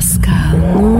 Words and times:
Pascal, 0.00 0.99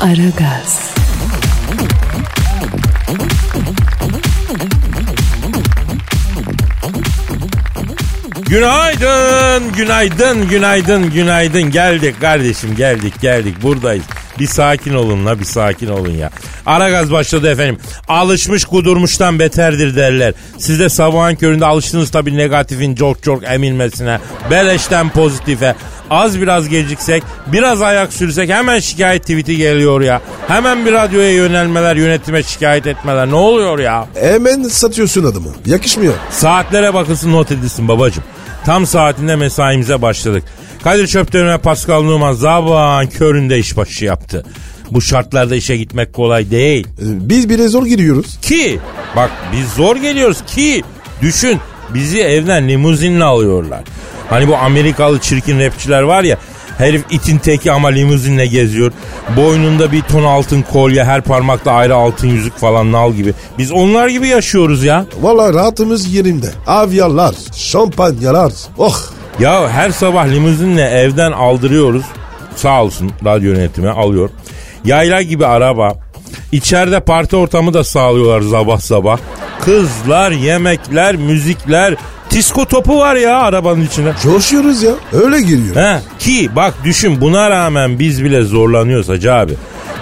Aragaz, 0.00 0.80
Günaydın, 8.48 9.72
günaydın, 9.72 10.48
günaydın, 10.48 11.10
günaydın. 11.10 11.70
Geldik 11.70 12.20
kardeşim, 12.20 12.76
geldik, 12.76 13.20
geldik. 13.20 13.62
Buradayız. 13.62 14.04
Bir 14.40 14.46
sakin 14.46 14.94
olun 14.94 15.26
la, 15.26 15.40
bir 15.40 15.44
sakin 15.44 15.88
olun 15.88 16.12
ya. 16.12 16.30
Ara 16.66 16.90
gaz 16.90 17.12
başladı 17.12 17.50
efendim. 17.50 17.78
Alışmış 18.08 18.64
kudurmuştan 18.64 19.38
beterdir 19.38 19.96
derler. 19.96 20.34
Siz 20.58 20.80
de 20.80 20.88
sabahın 20.88 21.34
köründe 21.34 21.66
alıştınız 21.66 22.10
tabii 22.10 22.36
negatifin 22.36 22.94
çok 22.94 23.22
çok 23.22 23.44
emilmesine. 23.44 24.18
Beleşten 24.50 25.08
pozitife. 25.10 25.74
Az 26.10 26.40
biraz 26.40 26.68
geciksek, 26.68 27.22
biraz 27.46 27.82
ayak 27.82 28.12
sürsek 28.12 28.50
hemen 28.50 28.78
şikayet 28.80 29.22
tweet'i 29.22 29.56
geliyor 29.56 30.00
ya. 30.00 30.20
Hemen 30.48 30.86
bir 30.86 30.92
radyoya 30.92 31.32
yönelmeler, 31.32 31.96
yönetime 31.96 32.42
şikayet 32.42 32.86
etmeler. 32.86 33.26
Ne 33.30 33.34
oluyor 33.34 33.78
ya? 33.78 34.06
Hemen 34.14 34.62
satıyorsun 34.62 35.24
adamı. 35.24 35.48
Yakışmıyor. 35.66 36.14
Saatlere 36.30 36.94
bakılsın 36.94 37.32
not 37.32 37.52
edilsin 37.52 37.88
babacım. 37.88 38.24
Tam 38.66 38.86
saatinde 38.86 39.36
mesaimize 39.36 40.02
başladık. 40.02 40.44
Kadir 40.84 41.06
Çöpten 41.06 41.48
ve 41.48 41.58
Pascal 41.58 42.02
Numan 42.02 42.32
zabağın 42.32 43.06
köründe 43.06 43.58
işbaşı 43.58 44.04
yaptı. 44.04 44.44
Bu 44.90 45.00
şartlarda 45.00 45.56
işe 45.56 45.76
gitmek 45.76 46.12
kolay 46.12 46.50
değil. 46.50 46.86
Ee, 46.88 47.02
Biz 47.02 47.48
bile 47.48 47.68
zor 47.68 47.86
giriyoruz. 47.86 48.40
Ki 48.40 48.78
bak 49.16 49.30
biz 49.52 49.68
zor 49.72 49.96
geliyoruz 49.96 50.38
ki 50.46 50.82
düşün 51.22 51.58
bizi 51.94 52.20
evden 52.20 52.68
limuzinle 52.68 53.24
alıyorlar. 53.24 53.80
Hani 54.30 54.48
bu 54.48 54.56
Amerikalı 54.56 55.18
çirkin 55.20 55.60
rapçiler 55.60 56.02
var 56.02 56.22
ya 56.22 56.36
herif 56.80 57.04
itin 57.10 57.38
teki 57.38 57.72
ama 57.72 57.88
limuzinle 57.88 58.46
geziyor. 58.46 58.92
Boynunda 59.36 59.92
bir 59.92 60.02
ton 60.02 60.24
altın 60.24 60.62
kolye 60.62 61.04
her 61.04 61.22
parmakta 61.22 61.72
ayrı 61.72 61.94
altın 61.94 62.28
yüzük 62.28 62.56
falan 62.56 62.92
nal 62.92 63.12
gibi. 63.12 63.34
Biz 63.58 63.72
onlar 63.72 64.08
gibi 64.08 64.28
yaşıyoruz 64.28 64.84
ya. 64.84 65.06
Vallahi 65.20 65.54
rahatımız 65.54 66.14
yerinde. 66.14 66.50
Avyalar, 66.66 67.34
şampanyalar. 67.56 68.52
Oh. 68.78 68.96
Ya 69.40 69.68
her 69.68 69.90
sabah 69.90 70.28
limuzinle 70.28 70.82
evden 70.82 71.32
aldırıyoruz. 71.32 72.04
Sağ 72.56 72.82
olsun 72.82 73.12
radyo 73.24 73.52
yönetimi 73.52 73.90
alıyor. 73.90 74.30
Yayla 74.84 75.22
gibi 75.22 75.46
araba. 75.46 75.94
İçeride 76.52 77.00
parti 77.00 77.36
ortamı 77.36 77.74
da 77.74 77.84
sağlıyorlar 77.84 78.50
sabah 78.50 78.80
sabah. 78.80 79.18
Kızlar, 79.60 80.30
yemekler, 80.30 81.16
müzikler. 81.16 81.94
Disko 82.30 82.64
topu 82.64 82.98
var 82.98 83.16
ya 83.16 83.38
arabanın 83.38 83.86
içinde. 83.86 84.14
Coşuyoruz 84.22 84.82
ya. 84.82 84.92
Öyle 85.12 85.40
giriyor. 85.40 85.76
He, 85.76 86.00
ki 86.18 86.50
bak 86.56 86.74
düşün 86.84 87.20
buna 87.20 87.50
rağmen 87.50 87.98
biz 87.98 88.24
bile 88.24 88.42
zorlanıyoruz 88.42 89.08
hacı 89.08 89.34
abi. 89.34 89.52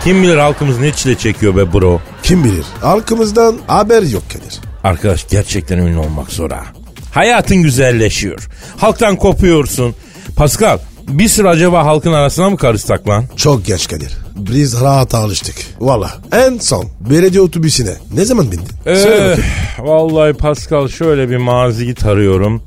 Kim 0.04 0.22
bilir 0.22 0.36
halkımız 0.36 0.78
ne 0.80 0.92
çile 0.92 1.14
çekiyor 1.14 1.56
be 1.56 1.72
bro. 1.72 2.00
Kim 2.22 2.44
bilir. 2.44 2.64
Halkımızdan 2.80 3.56
haber 3.66 4.02
yok 4.02 4.22
Kadir. 4.32 4.60
Arkadaş 4.84 5.28
gerçekten 5.28 5.78
ünlü 5.78 5.98
olmak 5.98 6.30
zor 6.30 6.50
ha. 6.50 6.64
Hayatın 7.12 7.56
güzelleşiyor. 7.56 8.48
Halktan 8.76 9.16
kopuyorsun. 9.16 9.94
Pascal 10.36 10.78
bir 11.08 11.28
süre 11.28 11.48
acaba 11.48 11.84
halkın 11.84 12.12
arasına 12.12 12.50
mı 12.50 12.56
karışsak 12.56 13.08
lan? 13.08 13.24
Çok 13.36 13.64
geç 13.66 13.88
Kadir. 13.88 14.12
Biz 14.36 14.80
rahat 14.80 15.14
alıştık. 15.14 15.54
Valla. 15.80 16.10
En 16.32 16.58
son 16.58 16.84
belediye 17.10 17.42
otobüsüne 17.42 17.94
ne 18.14 18.24
zaman 18.24 18.46
bindin? 18.52 18.68
Bakayım. 18.86 19.42
vallahi 19.78 20.32
Pascal 20.32 20.88
şöyle 20.88 21.30
bir 21.30 21.36
maziyi 21.36 21.94
tarıyorum. 21.94 22.62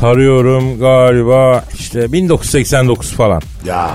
Tarıyorum 0.00 0.78
galiba 0.78 1.64
işte 1.78 2.12
1989 2.12 3.12
falan. 3.12 3.42
Ya 3.66 3.90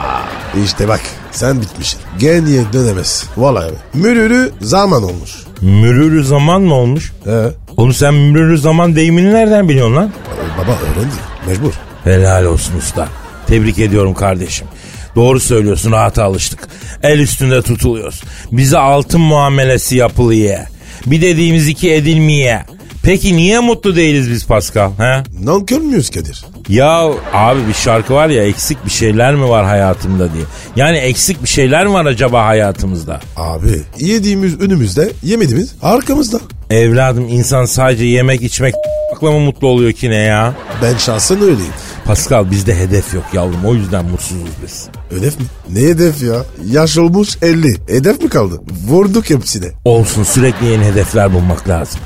işte 0.66 0.88
bak 0.88 1.02
sen 1.32 1.62
bitmişsin. 1.62 2.00
Geriye 2.20 2.64
dönemez. 2.74 3.26
Vallahi. 3.38 3.72
Mürürü 3.94 4.52
zaman 4.62 5.04
olmuş. 5.04 5.32
Mürürü 5.62 6.24
zaman 6.24 6.62
mı 6.62 6.74
olmuş? 6.74 7.12
He. 7.26 7.44
Oğlum 7.78 7.94
sen 7.94 8.14
mürürü 8.14 8.58
zaman 8.58 8.96
deyimini 8.96 9.34
nereden 9.34 9.70
biliyorsun 9.70 9.96
lan? 9.96 10.12
Baba 10.58 10.72
öğrendi. 10.72 11.16
Mecbur. 11.48 11.74
Helal 12.04 12.46
olsun 12.46 12.78
usta. 12.78 13.08
Tebrik 13.50 13.80
ediyorum 13.80 14.14
kardeşim. 14.14 14.68
Doğru 15.16 15.40
söylüyorsun 15.40 15.92
rahata 15.92 16.24
alıştık. 16.24 16.68
El 17.04 17.20
üstünde 17.20 17.62
tutuluyoruz. 17.62 18.22
Bize 18.52 18.78
altın 18.78 19.22
muamelesi 19.22 19.96
yapılıyor. 19.96 20.60
Bir 21.06 21.22
dediğimiz 21.22 21.68
iki 21.68 21.94
edilmeye. 21.94 22.66
Peki 23.04 23.38
niye 23.38 23.60
mutlu 23.60 23.96
değiliz 23.96 24.30
biz 24.30 24.46
Pascal? 24.48 24.92
He? 24.98 25.24
Nankör 25.46 25.80
müyüz 25.82 26.10
Kadir? 26.10 26.46
Ya 26.70 27.10
abi 27.34 27.68
bir 27.68 27.74
şarkı 27.74 28.14
var 28.14 28.30
ya 28.30 28.44
eksik 28.44 28.86
bir 28.86 28.90
şeyler 28.92 29.36
mi 29.36 29.50
var 29.50 29.66
hayatımda 29.66 30.34
diye. 30.34 30.44
Yani 30.76 30.98
eksik 30.98 31.44
bir 31.44 31.48
şeyler 31.50 31.88
mi 31.88 31.94
var 31.94 32.06
acaba 32.06 32.46
hayatımızda? 32.46 33.20
Abi 33.38 33.82
yediğimiz 34.00 34.62
önümüzde 34.62 35.12
yemediğimiz 35.24 35.74
arkamızda. 35.82 36.40
Evladım 36.70 37.28
insan 37.30 37.66
sadece 37.66 38.06
yemek 38.06 38.42
içmek 38.42 38.76
akla 39.16 39.32
mı 39.32 39.40
mutlu 39.40 39.68
oluyor 39.68 39.92
ki 39.92 40.10
ne 40.10 40.16
ya? 40.16 40.54
Ben 40.82 40.98
şahsen 40.98 41.42
öyleyim. 41.42 41.74
Pascal 42.06 42.52
bizde 42.52 42.76
hedef 42.76 43.14
yok 43.14 43.24
yavrum 43.34 43.66
o 43.66 43.74
yüzden 43.74 44.06
mutsuzuz 44.06 44.50
biz. 44.64 44.88
Hedef 45.10 45.40
mi? 45.40 45.46
Ne 45.70 45.80
hedef 45.80 46.24
ya? 46.24 46.36
Yaş 46.72 46.98
olmuş 46.98 47.38
50. 47.42 47.76
Hedef 47.88 48.22
mi 48.24 48.30
kaldı? 48.30 48.62
Vurduk 48.88 49.30
hepsine. 49.30 49.68
Olsun 49.86 50.24
sürekli 50.24 50.66
yeni 50.66 50.86
hedefler 50.86 51.34
bulmak 51.34 51.70
lazım. 51.70 52.00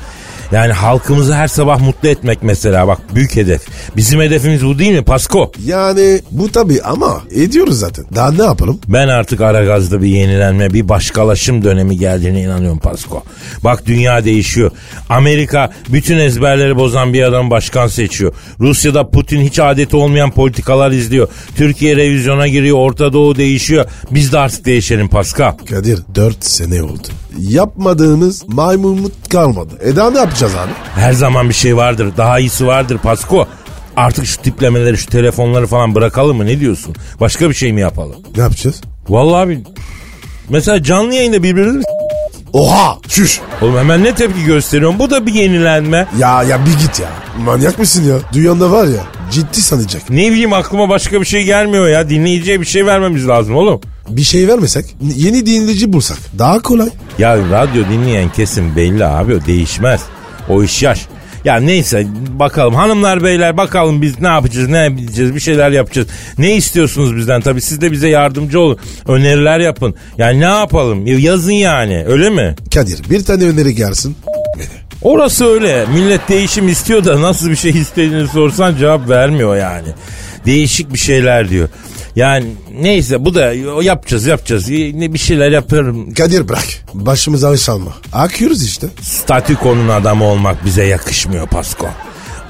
Yani 0.52 0.72
halkımızı 0.72 1.34
her 1.34 1.48
sabah 1.48 1.80
mutlu 1.80 2.08
etmek 2.08 2.42
mesela 2.42 2.88
bak 2.88 2.98
büyük 3.14 3.36
hedef. 3.36 3.62
Bizim 3.96 4.20
hedefimiz 4.20 4.64
bu 4.66 4.78
değil 4.78 4.92
mi 4.92 5.04
Pasko? 5.04 5.52
Yani 5.66 6.20
bu 6.30 6.52
tabii 6.52 6.82
ama 6.82 7.22
ediyoruz 7.30 7.78
zaten. 7.78 8.04
Daha 8.14 8.32
ne 8.32 8.42
yapalım? 8.42 8.78
Ben 8.88 9.08
artık 9.08 9.40
Aragaz'da 9.40 10.02
bir 10.02 10.06
yenilenme, 10.06 10.72
bir 10.72 10.88
başkalaşım 10.88 11.64
dönemi 11.64 11.98
geldiğine 11.98 12.42
inanıyorum 12.42 12.78
Pasko. 12.78 13.22
Bak 13.64 13.86
dünya 13.86 14.24
değişiyor. 14.24 14.70
Amerika 15.08 15.70
bütün 15.88 16.18
ezberleri 16.18 16.76
bozan 16.76 17.12
bir 17.12 17.22
adam 17.22 17.50
başkan 17.50 17.86
seçiyor. 17.86 18.34
Rusya'da 18.60 19.10
Putin 19.10 19.40
hiç 19.40 19.58
adeti 19.58 19.96
olmayan 19.96 20.30
politikalar 20.30 20.90
izliyor. 20.90 21.28
Türkiye 21.56 21.96
revizyona 21.96 22.48
giriyor, 22.48 22.78
Orta 22.78 23.12
Doğu 23.12 23.36
değişiyor. 23.36 23.84
Biz 24.10 24.32
de 24.32 24.38
artık 24.38 24.64
değişelim 24.64 25.08
Pascal. 25.08 25.52
Kadir 25.70 25.98
4 26.14 26.44
sene 26.44 26.82
oldu. 26.82 27.08
Yapmadığımız 27.38 28.48
maymunluk 28.48 29.12
kalmadı. 29.30 29.74
E 29.84 29.96
daha 29.96 30.10
ne 30.10 30.18
yapacağız 30.34 30.54
abi? 30.54 31.00
Her 31.00 31.12
zaman 31.12 31.48
bir 31.48 31.54
şey 31.54 31.76
vardır. 31.76 32.12
Daha 32.16 32.38
iyisi 32.38 32.66
vardır 32.66 32.98
Pasko. 32.98 33.48
Artık 33.96 34.26
şu 34.26 34.42
tiplemeleri, 34.42 34.98
şu 34.98 35.06
telefonları 35.06 35.66
falan 35.66 35.94
bırakalım 35.94 36.36
mı? 36.36 36.46
Ne 36.46 36.60
diyorsun? 36.60 36.94
Başka 37.20 37.50
bir 37.50 37.54
şey 37.54 37.72
mi 37.72 37.80
yapalım? 37.80 38.16
Ne 38.36 38.42
yapacağız? 38.42 38.80
Vallahi 39.08 39.42
abi 39.42 39.62
mesela 40.48 40.82
canlı 40.82 41.14
yayında 41.14 41.42
birbirimizi 41.42 41.84
Oha! 42.52 42.98
Şuş! 43.08 43.40
Oğlum 43.62 43.78
hemen 43.78 44.04
ne 44.04 44.14
tepki 44.14 44.44
gösteriyorsun? 44.44 44.98
Bu 44.98 45.10
da 45.10 45.26
bir 45.26 45.34
yenilenme. 45.34 46.06
Ya 46.18 46.42
ya 46.42 46.66
bir 46.66 46.78
git 46.78 47.00
ya. 47.00 47.08
Manyak 47.44 47.78
mısın 47.78 48.04
ya? 48.04 48.16
Dünyanda 48.32 48.70
var 48.70 48.84
ya 48.84 49.02
ciddi 49.30 49.62
sanacak. 49.62 50.10
Ne 50.10 50.30
bileyim 50.30 50.52
aklıma 50.52 50.88
başka 50.88 51.20
bir 51.20 51.26
şey 51.26 51.44
gelmiyor 51.44 51.88
ya. 51.88 52.10
Dinleyiciye 52.10 52.60
bir 52.60 52.66
şey 52.66 52.86
vermemiz 52.86 53.28
lazım 53.28 53.56
oğlum. 53.56 53.80
Bir 54.08 54.22
şey 54.22 54.48
vermesek 54.48 54.96
yeni 55.16 55.46
dinleyici 55.46 55.92
bulsak 55.92 56.18
daha 56.38 56.62
kolay. 56.62 56.88
Ya 57.18 57.36
radyo 57.36 57.84
dinleyen 57.90 58.28
kesim 58.28 58.76
belli 58.76 59.04
abi 59.04 59.34
o 59.34 59.46
değişmez. 59.46 60.00
O 60.48 60.62
iş 60.62 60.82
yaş. 60.82 61.06
Ya 61.44 61.56
neyse 61.56 62.06
bakalım 62.28 62.74
hanımlar 62.74 63.22
beyler 63.24 63.56
bakalım 63.56 64.02
biz 64.02 64.20
ne 64.20 64.28
yapacağız 64.28 64.68
ne 64.68 64.78
yapacağız 64.78 65.34
bir 65.34 65.40
şeyler 65.40 65.70
yapacağız. 65.70 66.08
Ne 66.38 66.56
istiyorsunuz 66.56 67.16
bizden 67.16 67.40
tabii 67.40 67.60
siz 67.60 67.80
de 67.80 67.92
bize 67.92 68.08
yardımcı 68.08 68.60
olun. 68.60 68.78
Öneriler 69.08 69.58
yapın. 69.58 69.94
Yani 70.18 70.40
ne 70.40 70.44
yapalım 70.44 71.06
yazın 71.06 71.52
yani 71.52 72.04
öyle 72.06 72.30
mi? 72.30 72.54
Kadir 72.74 73.10
bir 73.10 73.24
tane 73.24 73.44
öneri 73.44 73.74
gelsin. 73.74 74.16
Orası 75.02 75.46
öyle. 75.46 75.86
Millet 75.94 76.28
değişim 76.28 76.68
istiyor 76.68 77.04
da 77.04 77.22
nasıl 77.22 77.50
bir 77.50 77.56
şey 77.56 77.70
istediğini 77.70 78.28
sorsan 78.28 78.76
cevap 78.76 79.08
vermiyor 79.08 79.56
yani. 79.56 79.88
Değişik 80.46 80.92
bir 80.92 80.98
şeyler 80.98 81.48
diyor. 81.50 81.68
Yani 82.16 82.46
neyse 82.80 83.24
bu 83.24 83.34
da 83.34 83.52
o 83.76 83.80
yapacağız 83.80 84.26
yapacağız. 84.26 84.68
Ne 84.68 85.14
bir 85.14 85.18
şeyler 85.18 85.50
yapıyorum. 85.50 86.14
Kadir 86.14 86.48
bırak. 86.48 86.66
Başımıza 86.94 87.54
iş 87.54 87.68
alma. 87.68 87.92
Akıyoruz 88.12 88.62
işte. 88.62 88.86
Statükonun 89.02 89.88
adamı 89.88 90.24
olmak 90.24 90.64
bize 90.64 90.84
yakışmıyor 90.84 91.46
Pasko. 91.46 91.86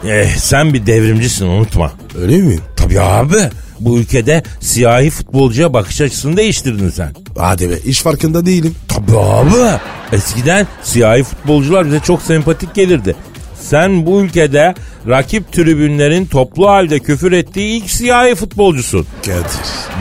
Eh, 0.08 0.36
sen 0.36 0.74
bir 0.74 0.86
devrimcisin 0.86 1.46
unutma. 1.46 1.92
Öyle 2.20 2.36
mi? 2.38 2.58
Tabii 2.76 3.00
abi. 3.00 3.36
Bu 3.80 3.98
ülkede 3.98 4.42
siyahi 4.60 5.10
futbolcuya 5.10 5.72
bakış 5.72 6.00
açısını 6.00 6.36
değiştirdin 6.36 6.90
sen. 6.90 7.14
Hadi 7.38 7.70
be 7.70 7.78
iş 7.84 8.00
farkında 8.00 8.46
değilim. 8.46 8.74
Tabii 8.88 9.18
abi. 9.18 9.78
Eskiden 10.12 10.66
siyahi 10.82 11.22
futbolcular 11.22 11.86
bize 11.86 12.00
çok 12.00 12.22
sempatik 12.22 12.74
gelirdi. 12.74 13.16
Sen 13.70 14.06
bu 14.06 14.20
ülkede 14.20 14.74
rakip 15.08 15.52
tribünlerin 15.52 16.26
toplu 16.26 16.68
halde 16.68 16.98
küfür 16.98 17.32
ettiği 17.32 17.76
ilk 17.82 17.90
siyahi 17.90 18.34
futbolcusun. 18.34 19.06
Kadir 19.22 19.44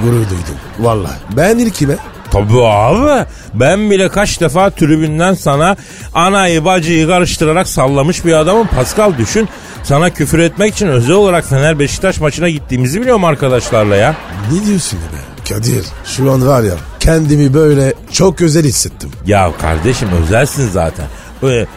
gurur 0.03 0.13
duydum. 0.13 0.57
Vallahi 0.79 1.17
ben 1.37 1.57
ilkime. 1.57 1.95
Tabii 2.31 2.61
abi. 2.63 3.25
Ben 3.53 3.91
bile 3.91 4.09
kaç 4.09 4.41
defa 4.41 4.69
tribünden 4.69 5.33
sana 5.33 5.75
anayı 6.13 6.65
bacıyı 6.65 7.07
karıştırarak 7.07 7.67
sallamış 7.67 8.25
bir 8.25 8.33
adamım. 8.33 8.67
Pascal 8.67 9.17
düşün. 9.17 9.49
Sana 9.83 10.09
küfür 10.09 10.39
etmek 10.39 10.73
için 10.73 10.87
özel 10.87 11.15
olarak 11.15 11.49
Fener 11.49 11.79
Beşiktaş 11.79 12.19
maçına 12.19 12.49
gittiğimizi 12.49 13.01
biliyorum 13.01 13.25
arkadaşlarla 13.25 13.95
ya. 13.95 14.15
Ne 14.51 14.65
diyorsun 14.65 14.99
be? 14.99 15.49
Kadir 15.49 15.85
şu 16.05 16.31
an 16.31 16.47
var 16.47 16.63
ya 16.63 16.73
kendimi 16.99 17.53
böyle 17.53 17.93
çok 18.11 18.41
özel 18.41 18.63
hissettim. 18.63 19.11
Ya 19.25 19.51
kardeşim 19.61 20.09
özelsin 20.23 20.69
zaten. 20.69 21.05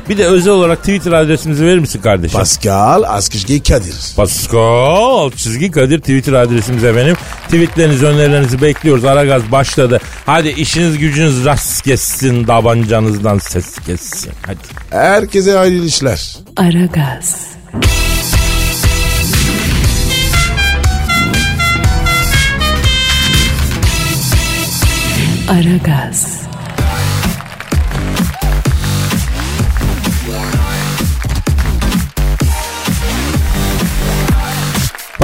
Bir 0.08 0.18
de 0.18 0.26
özel 0.26 0.52
olarak 0.52 0.78
Twitter 0.78 1.12
adresimizi 1.12 1.66
verir 1.66 1.78
misin 1.78 2.00
kardeşim? 2.00 2.38
Pascal 2.38 3.02
Askışgi 3.02 3.62
Kadir. 3.62 3.94
Pascal 4.16 5.30
çizgi 5.30 5.70
Kadir 5.70 5.98
Twitter 5.98 6.32
adresimiz 6.32 6.84
efendim. 6.84 7.16
Tweetlerinizi 7.44 8.06
önerilerinizi 8.06 8.62
bekliyoruz. 8.62 9.04
Aragaz 9.04 9.52
başladı. 9.52 10.00
Hadi 10.26 10.48
işiniz 10.48 10.98
gücünüz 10.98 11.44
rast 11.44 11.82
kessin. 11.82 12.44
Tabancanızdan 12.44 13.38
ses 13.38 13.78
kessin. 13.78 14.32
Hadi. 14.46 14.58
Herkese 14.90 15.52
hayırlı 15.56 15.86
işler. 15.86 16.36
Aragaz. 16.56 17.46
Aragaz. 25.48 26.40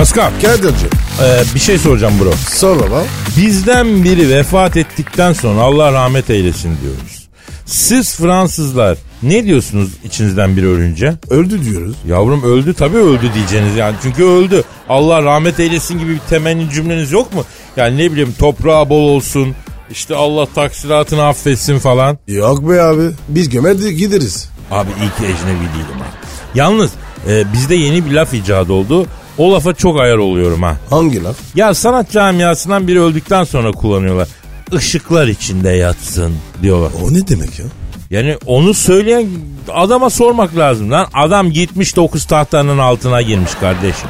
Pascal 0.02 0.30
Kadir'cim 0.42 0.90
e, 1.22 1.54
bir 1.54 1.60
şey 1.60 1.78
soracağım 1.78 2.14
bro. 2.20 2.32
sor 2.50 2.80
baba. 2.80 3.04
Bizden 3.36 4.04
biri 4.04 4.28
vefat 4.28 4.76
ettikten 4.76 5.32
sonra 5.32 5.60
Allah 5.60 5.92
rahmet 5.92 6.30
eylesin 6.30 6.76
diyoruz. 6.82 7.28
Siz 7.66 8.16
Fransızlar 8.16 8.98
ne 9.22 9.44
diyorsunuz 9.44 9.90
içinizden 10.04 10.56
biri 10.56 10.68
ölünce? 10.68 11.14
Öldü 11.30 11.64
diyoruz. 11.64 11.96
Yavrum 12.06 12.42
öldü 12.42 12.74
tabii 12.74 12.96
öldü 12.96 13.30
diyeceğiniz 13.34 13.76
yani. 13.76 13.96
Çünkü 14.02 14.24
öldü. 14.24 14.64
Allah 14.88 15.22
rahmet 15.22 15.60
eylesin 15.60 15.98
gibi 15.98 16.14
bir 16.14 16.18
temenni 16.18 16.70
cümleniz 16.70 17.12
yok 17.12 17.34
mu? 17.34 17.44
Yani 17.76 17.98
ne 17.98 18.12
bileyim 18.12 18.34
toprağı 18.38 18.88
bol 18.88 19.08
olsun. 19.08 19.54
işte 19.90 20.14
Allah 20.14 20.46
taksiratını 20.54 21.22
affetsin 21.24 21.78
falan. 21.78 22.18
Yok 22.28 22.70
be 22.70 22.82
abi. 22.82 23.10
Biz 23.28 23.48
gömer 23.48 23.82
de 23.82 23.92
gideriz. 23.92 24.48
Abi 24.70 24.90
iyi 24.90 25.08
ki 25.08 25.32
ecnebi 25.32 25.64
değilim 25.74 25.98
ha. 25.98 26.06
Yalnız 26.54 26.90
e, 27.28 27.52
bizde 27.52 27.74
yeni 27.74 28.06
bir 28.06 28.10
laf 28.10 28.34
icat 28.34 28.70
oldu. 28.70 29.06
O 29.38 29.52
lafa 29.52 29.74
çok 29.74 30.00
ayar 30.00 30.16
oluyorum 30.16 30.62
ha. 30.62 30.76
Hangi 30.90 31.24
laf? 31.24 31.36
Ya 31.54 31.74
sanat 31.74 32.10
camiasından 32.10 32.88
biri 32.88 33.00
öldükten 33.00 33.44
sonra 33.44 33.72
kullanıyorlar. 33.72 34.28
Işıklar 34.72 35.26
içinde 35.26 35.70
yatsın 35.70 36.34
diyorlar. 36.62 36.90
O 37.04 37.14
ne 37.14 37.28
demek 37.28 37.58
ya? 37.58 37.64
Yani 38.10 38.36
onu 38.46 38.74
söyleyen 38.74 39.26
adama 39.72 40.10
sormak 40.10 40.56
lazım 40.56 40.90
lan. 40.90 41.06
Adam 41.14 41.50
gitmiş 41.50 41.96
9 41.96 42.24
tahtanın 42.24 42.78
altına 42.78 43.22
girmiş 43.22 43.54
kardeşim. 43.54 44.08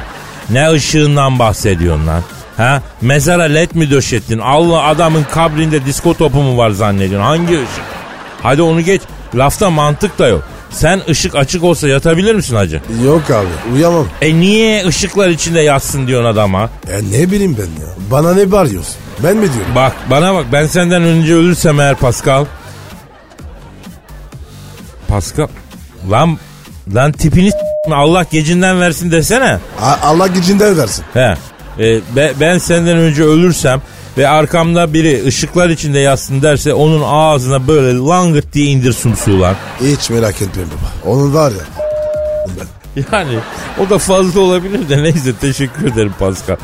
Ne 0.49 0.71
ışığından 0.71 1.39
bahsediyorsun 1.39 2.07
lan? 2.07 2.21
Ha? 2.57 2.81
Mezara 3.01 3.43
led 3.43 3.71
mi 3.73 3.91
döşettin? 3.91 4.39
Allah 4.39 4.83
adamın 4.83 5.23
kabrinde 5.23 5.85
disko 5.85 6.13
topu 6.13 6.41
mu 6.41 6.57
var 6.57 6.69
zannediyorsun? 6.69 7.27
Hangi 7.27 7.53
ışık? 7.53 7.83
Hadi 8.43 8.61
onu 8.61 8.81
geç. 8.81 9.01
Lafta 9.35 9.69
mantık 9.69 10.19
da 10.19 10.27
yok. 10.27 10.43
Sen 10.73 11.01
ışık 11.09 11.35
açık 11.35 11.63
olsa 11.63 11.87
yatabilir 11.87 12.35
misin 12.35 12.55
hacı? 12.55 12.81
Yok 13.05 13.21
abi 13.31 13.73
uyamam. 13.75 14.07
E 14.21 14.35
niye 14.39 14.85
ışıklar 14.87 15.29
içinde 15.29 15.61
yatsın 15.61 16.07
diyorsun 16.07 16.29
adama? 16.29 16.59
Ya 16.91 16.99
ne 17.11 17.31
bileyim 17.31 17.57
ben 17.59 17.85
ya. 17.85 17.89
Bana 18.11 18.33
ne 18.33 18.51
bağırıyorsun? 18.51 18.95
Ben 19.23 19.37
mi 19.37 19.53
diyorum? 19.53 19.75
Bak 19.75 19.93
bana 20.09 20.33
bak 20.33 20.45
ben 20.51 20.65
senden 20.67 21.03
önce 21.03 21.33
ölürsem 21.35 21.79
eğer 21.79 21.95
Pascal. 21.95 22.45
Pascal. 25.07 25.47
Lan 26.11 26.37
lan 26.95 27.11
tipini 27.11 27.51
Allah 27.91 28.25
gecinden 28.31 28.81
versin 28.81 29.11
desene. 29.11 29.59
A- 29.81 29.97
Allah 30.07 30.27
gücünden 30.27 30.77
versin. 30.77 31.05
He. 31.13 31.35
E, 31.79 32.01
be- 32.15 32.33
ben 32.39 32.57
senden 32.57 32.97
önce 32.97 33.23
ölürsem 33.23 33.81
ve 34.17 34.27
arkamda 34.27 34.93
biri 34.93 35.25
ışıklar 35.25 35.69
içinde 35.69 35.99
yatsın 35.99 36.41
derse 36.41 36.73
onun 36.73 37.01
ağzına 37.05 37.67
böyle 37.67 37.97
langırt 37.97 38.53
diye 38.53 38.65
indir 38.65 38.93
sumsuğu 38.93 39.41
lan. 39.41 39.55
Hiç 39.81 40.09
merak 40.09 40.41
etme 40.41 40.63
baba. 40.63 41.13
Onun 41.13 41.33
var 41.33 41.51
ya. 41.51 41.83
Ben. 42.59 42.67
Yani 43.11 43.37
o 43.85 43.89
da 43.89 43.97
fazla 43.97 44.39
olabilir 44.39 44.89
de 44.89 45.03
neyse 45.03 45.33
teşekkür 45.41 45.87
ederim 45.87 46.13
Pascal. 46.19 46.55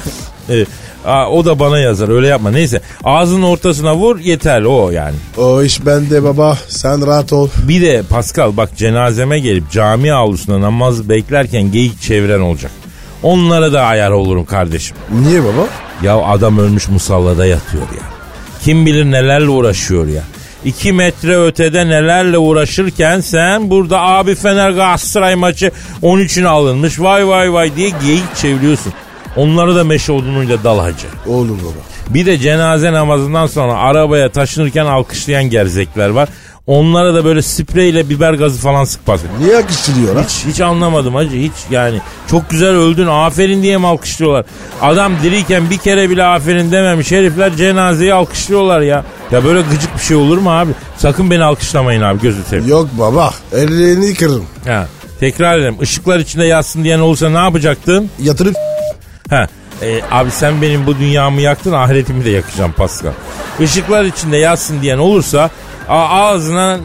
E, 0.50 0.66
aa, 1.06 1.30
o 1.30 1.46
da 1.46 1.60
bana 1.60 1.80
yazar 1.80 2.10
öyle 2.10 2.28
yapma 2.28 2.52
neyse 2.52 2.82
ağzının 3.04 3.44
ortasına 3.44 3.96
vur 3.96 4.20
yeterli 4.20 4.68
o 4.68 4.92
yani. 4.92 5.16
O 5.38 5.64
iş 5.64 5.86
bende 5.86 6.24
baba. 6.24 6.58
Sen 6.68 7.08
rahat 7.08 7.34
ol. 7.34 7.50
Bir 7.68 7.82
de 7.82 8.04
Pascal 8.10 8.58
bak 8.58 8.78
cenazeme 8.78 9.40
gelip 9.40 9.72
cami 9.72 10.14
avlusunda 10.14 10.62
namaz 10.62 11.10
beklerken 11.10 11.72
geyik 11.72 12.02
çeviren 12.02 12.40
olacak. 12.40 12.72
Onlara 13.24 13.74
da 13.74 13.82
ayar 13.82 14.12
olurum 14.12 14.46
kardeşim. 14.46 14.98
Niye 15.12 15.44
baba? 15.44 15.68
Ya 16.04 16.18
adam 16.18 16.58
ölmüş 16.58 16.90
musallada 16.90 17.46
yatıyor 17.46 17.84
ya. 17.84 18.04
Kim 18.64 18.86
bilir 18.86 19.06
nelerle 19.06 19.50
uğraşıyor 19.50 20.08
ya. 20.08 20.24
İki 20.66 20.94
metre 20.94 21.44
ötede 21.46 21.88
nelerle 21.88 22.38
uğraşırken 22.38 23.20
sen 23.22 23.70
burada 23.70 24.02
abi 24.02 24.36
Fener 24.36 24.70
Galatasaray 24.70 25.36
maçı 25.36 25.72
13'üne 26.04 26.48
alınmış 26.48 27.00
vay 27.00 27.28
vay 27.28 27.54
vay 27.54 27.76
diye 27.76 27.90
geyik 28.06 28.36
çeviriyorsun. 28.36 28.94
Onları 29.36 29.76
da 29.76 29.84
meşe 29.84 30.12
odunuyla 30.12 30.64
dal 30.64 30.80
hacı. 30.80 31.08
Olur 31.28 31.58
baba. 31.58 32.14
Bir 32.14 32.26
de 32.26 32.38
cenaze 32.38 32.94
namazından 32.94 33.48
sonra 33.48 33.74
arabaya 33.74 34.30
taşınırken 34.30 34.86
alkışlayan 34.86 35.44
gerzekler 35.44 36.10
var. 36.10 36.30
Onlara 36.70 37.14
da 37.14 37.26
böyle 37.26 37.42
spreyle 37.42 38.10
biber 38.10 38.34
gazı 38.34 38.60
falan 38.62 38.84
sık 38.84 39.08
bak. 39.08 39.20
Niye 39.40 39.58
akıştırıyor 39.58 40.16
ha? 40.16 40.24
Hiç, 40.24 40.46
hiç 40.54 40.62
anlamadım 40.62 41.16
hacı 41.16 41.36
hiç 41.38 41.52
yani. 41.72 42.02
Çok 42.28 42.50
güzel 42.50 42.70
öldün 42.70 43.08
aferin 43.08 43.64
diye 43.64 43.78
mi 43.78 43.88
alkışlıyorlar? 43.88 44.46
Adam 44.82 45.12
diriyken 45.24 45.70
bir 45.70 45.78
kere 45.78 46.10
bile 46.10 46.24
aferin 46.24 46.72
dememiş 46.72 47.12
herifler 47.12 47.56
cenazeyi 47.56 48.14
alkışlıyorlar 48.14 48.82
ya. 48.82 49.06
Ya 49.32 49.44
böyle 49.44 49.62
gıcık 49.62 49.96
bir 49.96 50.02
şey 50.02 50.18
olur 50.18 50.38
mu 50.38 50.52
abi? 50.52 50.72
Sakın 50.98 51.32
beni 51.32 51.44
alkışlamayın 51.44 52.02
abi 52.02 52.22
gözü 52.22 52.44
seveyim. 52.44 52.70
Yok 52.70 52.88
baba. 53.00 53.34
Ellerini 53.54 54.14
kırırım. 54.14 54.46
Ha. 54.68 54.88
Tekrar 55.20 55.60
ederim 55.60 55.76
ışıklar 55.82 56.20
içinde 56.20 56.46
yatsın 56.46 56.84
diyen 56.84 57.00
olursa 57.00 57.30
ne 57.30 57.38
yapacaktın? 57.38 58.10
Yatırıp 58.20 58.56
Ha. 59.30 59.48
E, 59.82 60.02
abi 60.12 60.32
sen 60.32 60.62
benim 60.62 60.86
bu 60.86 60.98
dünyamı 61.00 61.42
yaktın 61.42 61.74
ahiretimi 61.74 62.26
de 62.26 62.30
yakacağım 62.30 62.72
Pascal. 62.72 63.12
Işıklar 63.60 64.06
içinde 64.06 64.38
yatsın 64.38 64.82
diyen 64.82 64.98
olursa 64.98 65.50
ağzına 65.90 66.78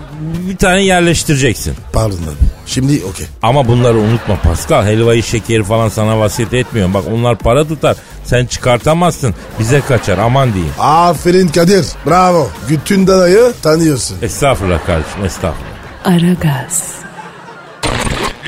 bir 0.49 0.57
tane 0.57 0.83
yerleştireceksin. 0.85 1.75
pardon 1.93 2.17
abi. 2.17 2.45
Şimdi 2.67 3.03
okey. 3.11 3.27
Ama 3.43 3.69
bunları 3.69 3.99
unutma 3.99 4.37
Pascal. 4.37 4.85
Helvayı 4.87 5.23
şekeri 5.23 5.65
falan 5.65 5.89
sana 5.89 6.19
vasiyet 6.21 6.55
etmiyorum. 6.55 6.95
Bak 6.95 7.05
onlar 7.15 7.39
para 7.39 7.69
tutar. 7.69 7.97
Sen 8.25 8.47
çıkartamazsın. 8.47 9.35
Bize 9.59 9.81
kaçar 9.81 10.19
aman 10.19 10.53
diyeyim. 10.55 10.73
Aferin 10.79 11.49
Kadir. 11.49 11.87
Bravo. 12.07 12.51
Bütün 12.69 13.07
dadayı 13.07 13.53
tanıyorsun. 13.63 14.17
Estağfurullah 14.23 14.87
kardeşim 14.87 15.25
estağfurullah. 15.25 15.75
Aragaz. 16.05 17.04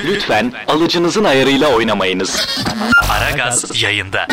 Lütfen 0.06 0.52
alıcınızın 0.68 1.24
ayarıyla 1.24 1.68
oynamayınız. 1.68 2.46
Aragaz 3.10 3.82
yayında. 3.82 4.26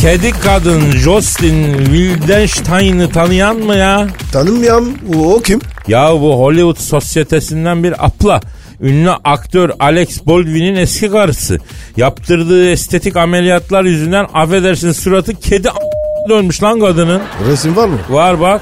Kedi 0.00 0.30
kadın 0.30 0.90
Jocelyn 0.90 1.84
Wildenstein'ı 1.84 3.10
tanıyan 3.10 3.56
mı 3.56 3.74
ya? 3.74 4.06
Tanımıyorum. 4.32 4.94
O, 5.16 5.34
o 5.34 5.40
kim? 5.42 5.60
Ya 5.88 6.12
bu 6.20 6.38
Hollywood 6.38 6.76
sosyetesinden 6.78 7.84
bir 7.84 8.04
apla. 8.06 8.40
Ünlü 8.80 9.10
aktör 9.10 9.70
Alex 9.80 10.26
Baldwin'in 10.26 10.74
eski 10.76 11.10
karısı. 11.10 11.58
Yaptırdığı 11.96 12.70
estetik 12.70 13.16
ameliyatlar 13.16 13.84
yüzünden 13.84 14.26
affedersin 14.34 14.92
suratı 14.92 15.34
kedi 15.34 15.70
a- 15.70 16.03
dönmüş 16.28 16.62
lan 16.62 16.80
kadının. 16.80 17.22
Resim 17.48 17.76
var 17.76 17.88
mı? 17.88 17.98
Var 18.10 18.40
bak. 18.40 18.60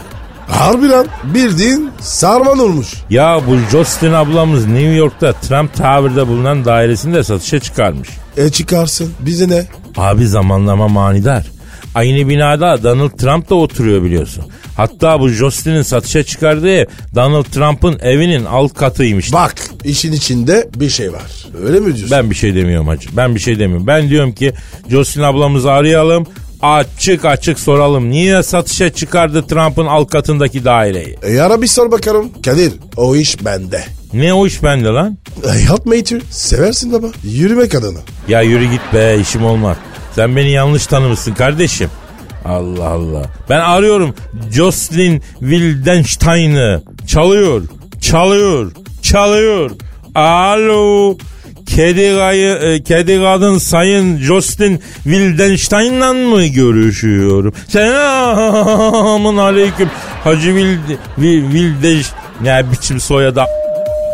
Harbi 0.49 0.89
lan. 0.89 1.07
Bildiğin 1.25 1.91
sarman 2.01 2.59
olmuş. 2.59 2.95
Ya 3.11 3.41
bu 3.47 3.57
Jocelyn 3.71 4.13
ablamız 4.13 4.67
New 4.67 4.93
York'ta 4.95 5.33
Trump 5.33 5.75
Tower'da 5.77 6.29
bulunan 6.29 6.65
dairesini 6.65 7.15
de 7.15 7.25
satışa 7.25 7.59
çıkarmış. 7.61 8.09
E 8.37 8.49
çıkarsın. 8.51 9.13
Bize 9.21 9.49
ne? 9.49 9.65
Abi 9.97 10.27
zamanlama 10.27 10.89
manidar. 10.89 11.47
Aynı 11.95 12.29
binada 12.29 12.83
Donald 12.83 13.11
Trump 13.11 13.51
da 13.51 13.55
oturuyor 13.55 14.03
biliyorsun. 14.03 14.45
Hatta 14.77 15.21
bu 15.21 15.29
Jocelyn'in 15.29 15.83
satışa 15.83 16.23
çıkardığı 16.23 16.71
ev 16.71 16.87
Donald 17.15 17.45
Trump'ın 17.45 17.99
evinin 17.99 18.45
alt 18.45 18.75
katıymış. 18.75 19.33
Bak 19.33 19.55
işin 19.85 20.13
içinde 20.13 20.69
bir 20.77 20.89
şey 20.91 21.13
var. 21.13 21.47
Öyle 21.65 21.81
mi 21.81 21.87
diyorsun? 21.87 22.11
Ben 22.11 22.31
bir 22.31 22.35
şey 22.35 22.55
demiyorum 22.55 22.89
hacı. 22.89 23.09
Ben 23.17 23.35
bir 23.35 23.41
şey 23.41 23.59
demiyorum. 23.59 23.87
Ben 23.87 24.09
diyorum 24.11 24.33
ki 24.33 24.53
Jocelyn 24.91 25.25
ablamızı 25.25 25.73
arayalım. 25.73 26.27
Açık 26.63 27.25
açık 27.25 27.59
soralım. 27.61 28.11
Niye 28.11 28.43
satışa 28.43 28.93
çıkardı 28.93 29.47
Trump'ın 29.47 29.87
alt 29.87 30.11
katındaki 30.11 30.65
daireyi? 30.65 31.19
E 31.23 31.41
ara 31.41 31.63
bir 31.63 31.67
sor 31.67 31.91
bakalım. 31.91 32.31
Kadir 32.45 32.73
o 32.97 33.17
iş 33.17 33.45
bende. 33.45 33.85
Ne 34.13 34.33
o 34.35 34.47
iş 34.47 34.63
bende 34.63 34.89
lan? 34.89 35.19
E, 35.55 35.59
yapma 35.71 35.95
iti. 35.95 36.21
Seversin 36.31 36.93
baba. 36.93 37.07
Yürüme 37.25 37.69
kadını. 37.69 37.99
Ya 38.29 38.43
yürü 38.43 38.65
git 38.71 38.81
be 38.95 39.19
işim 39.21 39.45
olmaz. 39.45 39.77
Sen 40.15 40.37
beni 40.37 40.51
yanlış 40.51 40.87
tanımışsın 40.87 41.35
kardeşim. 41.35 41.91
Allah 42.45 42.89
Allah. 42.89 43.23
Ben 43.51 43.61
arıyorum 43.61 44.15
Jocelyn 44.53 45.23
Wildenstein'ı. 45.41 46.83
Çalıyor, 47.07 47.63
çalıyor, 48.01 48.73
çalıyor. 49.03 49.71
Alo. 50.15 51.17
Kedi, 51.67 52.15
gayı, 52.15 52.55
e, 52.55 52.83
kedi 52.83 53.21
kadın 53.21 53.59
sayın 53.59 54.19
Jocelyn 54.19 54.81
Wildenstein'la 55.03 56.13
mı 56.13 56.45
görüşüyorum? 56.47 57.55
Selamun 57.69 59.37
aleyküm. 59.37 59.91
Hacı 60.25 60.49
Wild, 60.49 60.99
Wildenstein. 61.17 62.05
Ne 62.41 62.73
biçim 62.73 63.01
soyadı 63.01 63.45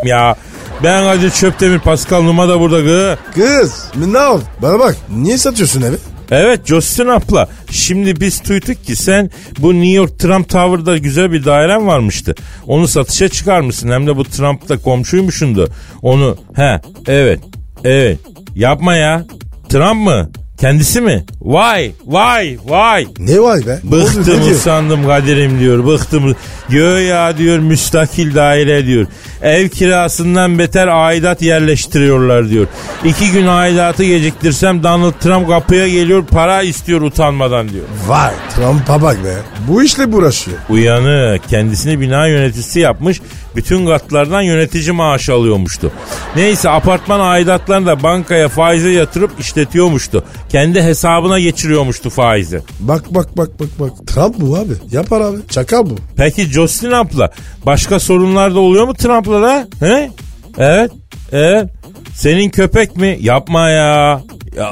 ya. 0.04 0.36
Ben 0.84 1.04
Kadir 1.04 1.30
Çöptemir 1.30 1.78
Pascal 1.78 2.22
Numa 2.22 2.48
da 2.48 2.60
burada 2.60 2.80
gı. 2.80 3.16
Kız 3.34 3.84
ne 4.06 4.18
ol? 4.18 4.40
Bana 4.62 4.78
bak 4.78 4.96
niye 5.16 5.38
satıyorsun 5.38 5.82
evi? 5.82 5.96
Evet 6.30 6.66
Justin 6.66 7.06
abla. 7.06 7.48
Şimdi 7.70 8.20
biz 8.20 8.48
duyduk 8.48 8.84
ki 8.84 8.96
sen 8.96 9.30
bu 9.58 9.74
New 9.74 9.88
York 9.88 10.18
Trump 10.18 10.48
Tower'da 10.48 10.98
güzel 10.98 11.32
bir 11.32 11.44
dairen 11.44 11.86
varmıştı. 11.86 12.34
Onu 12.66 12.88
satışa 12.88 13.28
çıkarmışsın. 13.28 13.90
Hem 13.90 14.06
de 14.06 14.16
bu 14.16 14.24
Trump'ta 14.24 14.78
komşuymuşundu. 14.78 15.68
Onu 16.02 16.36
he 16.54 16.80
evet 17.06 17.40
evet 17.84 18.18
yapma 18.54 18.94
ya. 18.94 19.24
Trump 19.68 20.04
mı? 20.04 20.30
Kendisi 20.60 21.00
mi? 21.00 21.24
Vay 21.40 21.92
vay 22.06 22.58
vay. 22.64 23.06
Ne 23.18 23.40
vay 23.40 23.66
be? 23.66 23.78
Ne 23.84 23.96
ne 23.96 24.02
Bıktım 24.02 24.24
diyor? 24.24 24.50
usandım 24.50 25.06
Kadir'im 25.06 25.60
diyor. 25.60 25.86
Bıktım. 25.86 26.36
Göya 26.68 27.38
diyor 27.38 27.58
müstakil 27.58 28.34
daire 28.34 28.86
diyor. 28.86 29.06
Ev 29.42 29.68
kirasından 29.68 30.58
beter 30.58 30.88
aidat 30.88 31.42
yerleştiriyorlar 31.42 32.50
diyor. 32.50 32.66
İki 33.04 33.30
gün 33.30 33.46
aidatı 33.46 34.04
geciktirsem 34.04 34.82
Donald 34.82 35.12
Trump 35.12 35.48
kapıya 35.48 35.88
geliyor 35.88 36.24
para 36.26 36.62
istiyor 36.62 37.00
utanmadan 37.00 37.68
diyor. 37.68 37.84
Vay 38.06 38.34
Trump'a 38.56 39.02
bak 39.02 39.24
be. 39.24 39.34
Bu 39.68 39.82
işle 39.82 40.06
uğraşıyor. 40.06 40.58
Uyanık 40.68 41.48
kendisini 41.48 42.00
bina 42.00 42.26
yöneticisi 42.26 42.80
yapmış 42.80 43.20
bütün 43.56 43.86
katlardan 43.86 44.42
yönetici 44.42 44.92
maaşı 44.92 45.34
alıyormuştu. 45.34 45.92
Neyse 46.36 46.70
apartman 46.70 47.20
aidatlarını 47.20 47.86
da 47.86 48.02
bankaya 48.02 48.48
faize 48.48 48.90
yatırıp 48.90 49.40
işletiyormuştu. 49.40 50.24
Kendi 50.48 50.82
hesabına 50.82 51.40
geçiriyormuştu 51.40 52.10
faizi. 52.10 52.60
Bak 52.80 53.14
bak 53.14 53.36
bak 53.36 53.60
bak 53.60 53.68
bak. 53.80 54.06
Trump 54.06 54.40
bu 54.40 54.56
abi. 54.56 54.72
Yapar 54.90 55.20
abi. 55.20 55.36
Çakal 55.50 55.86
bu. 55.86 55.94
Peki 56.16 56.44
Jocelyn 56.44 56.92
abla 56.92 57.30
başka 57.66 58.00
sorunlar 58.00 58.54
da 58.54 58.60
oluyor 58.60 58.86
mu 58.86 58.94
Trump'la 58.94 59.42
da? 59.42 59.68
He? 59.80 60.10
Evet. 60.58 60.90
Evet. 61.32 61.70
Senin 62.14 62.50
köpek 62.50 62.96
mi? 62.96 63.18
Yapma 63.20 63.70
ya. 63.70 64.20
ya 64.56 64.70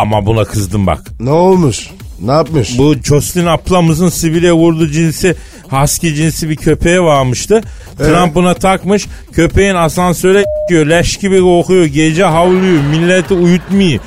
ama 0.00 0.26
buna 0.26 0.44
kızdım 0.44 0.86
bak. 0.86 1.00
Ne 1.20 1.30
olmuş? 1.30 1.90
Ne 2.20 2.32
yapmış? 2.32 2.78
Bu 2.78 2.94
Jocelyn 2.94 3.46
ablamızın 3.46 4.08
sivile 4.08 4.52
vurdu 4.52 4.88
cinsi 4.88 5.36
husky 5.70 6.14
cinsi 6.14 6.48
bir 6.48 6.56
köpeğe 6.56 7.00
varmıştı. 7.00 7.60
Trump 7.98 8.34
buna 8.34 8.54
takmış. 8.54 9.06
Köpeğin 9.32 9.74
asansöre 9.74 10.44
diyor 10.68 10.86
leş 10.86 11.16
gibi 11.16 11.40
kokuyor. 11.40 11.84
Gece 11.84 12.24
havlıyor. 12.24 12.82
Milleti 12.82 13.34
uyutmuyor. 13.34 14.00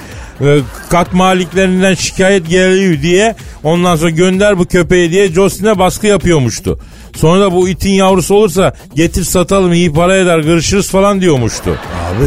Kat 0.90 1.14
maliklerinden 1.14 1.94
şikayet 1.94 2.50
geliyor 2.50 3.02
diye 3.02 3.36
ondan 3.64 3.96
sonra 3.96 4.10
gönder 4.10 4.60
bu 4.60 4.66
köpeği 4.66 5.12
diye 5.12 5.28
Jocelyn'e 5.28 5.80
baskı 5.80 6.08
yapıyormuştu. 6.08 6.80
Sonra 7.16 7.42
da 7.42 7.54
bu 7.54 7.70
itin 7.70 7.94
yavrusu 7.94 8.36
olursa 8.36 8.74
getir 8.96 9.24
satalım 9.24 9.74
iyi 9.74 9.94
para 9.94 10.18
eder 10.18 10.40
görüşürüz 10.40 10.90
falan 10.90 11.22
diyormuştu. 11.22 11.70
Abi 11.70 12.26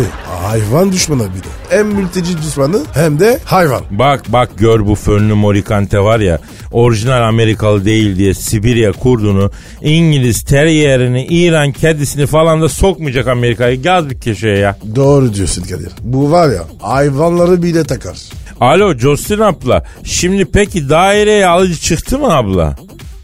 hayvan 0.48 0.92
düşmanı 0.92 1.22
bir 1.22 1.42
de. 1.42 1.76
Hem 1.76 1.86
mülteci 1.86 2.38
düşmanı 2.38 2.80
hem 2.94 3.20
de 3.20 3.38
hayvan. 3.44 3.82
Bak 3.90 4.22
bak 4.28 4.50
gör 4.56 4.86
bu 4.86 4.94
fönlü 4.94 5.34
morikante 5.34 6.00
var 6.00 6.20
ya 6.20 6.38
orijinal 6.72 7.28
Amerikalı 7.28 7.84
değil 7.84 8.16
diye 8.16 8.34
Sibirya 8.34 8.92
kurdunu 8.92 9.50
İngiliz 9.82 10.42
teryerini 10.42 11.26
İran 11.26 11.72
kedisini 11.72 12.26
falan 12.26 12.62
da 12.62 12.68
sokmayacak 12.68 13.28
Amerika'ya 13.28 13.74
gaz 13.74 14.10
bir 14.10 14.20
köşeye 14.20 14.58
ya. 14.58 14.76
Doğru 14.96 15.34
diyorsun 15.34 15.62
Kadir. 15.62 15.92
Bu 16.00 16.30
var 16.30 16.50
ya 16.50 16.64
hayvanları 16.82 17.62
bile 17.62 17.84
takar. 17.84 18.16
Alo 18.60 18.98
Jocelyn 18.98 19.40
abla 19.40 19.84
şimdi 20.04 20.44
peki 20.44 20.88
daireye 20.88 21.46
alıcı 21.46 21.76
çıktı 21.80 22.18
mı 22.18 22.36
abla? 22.36 22.76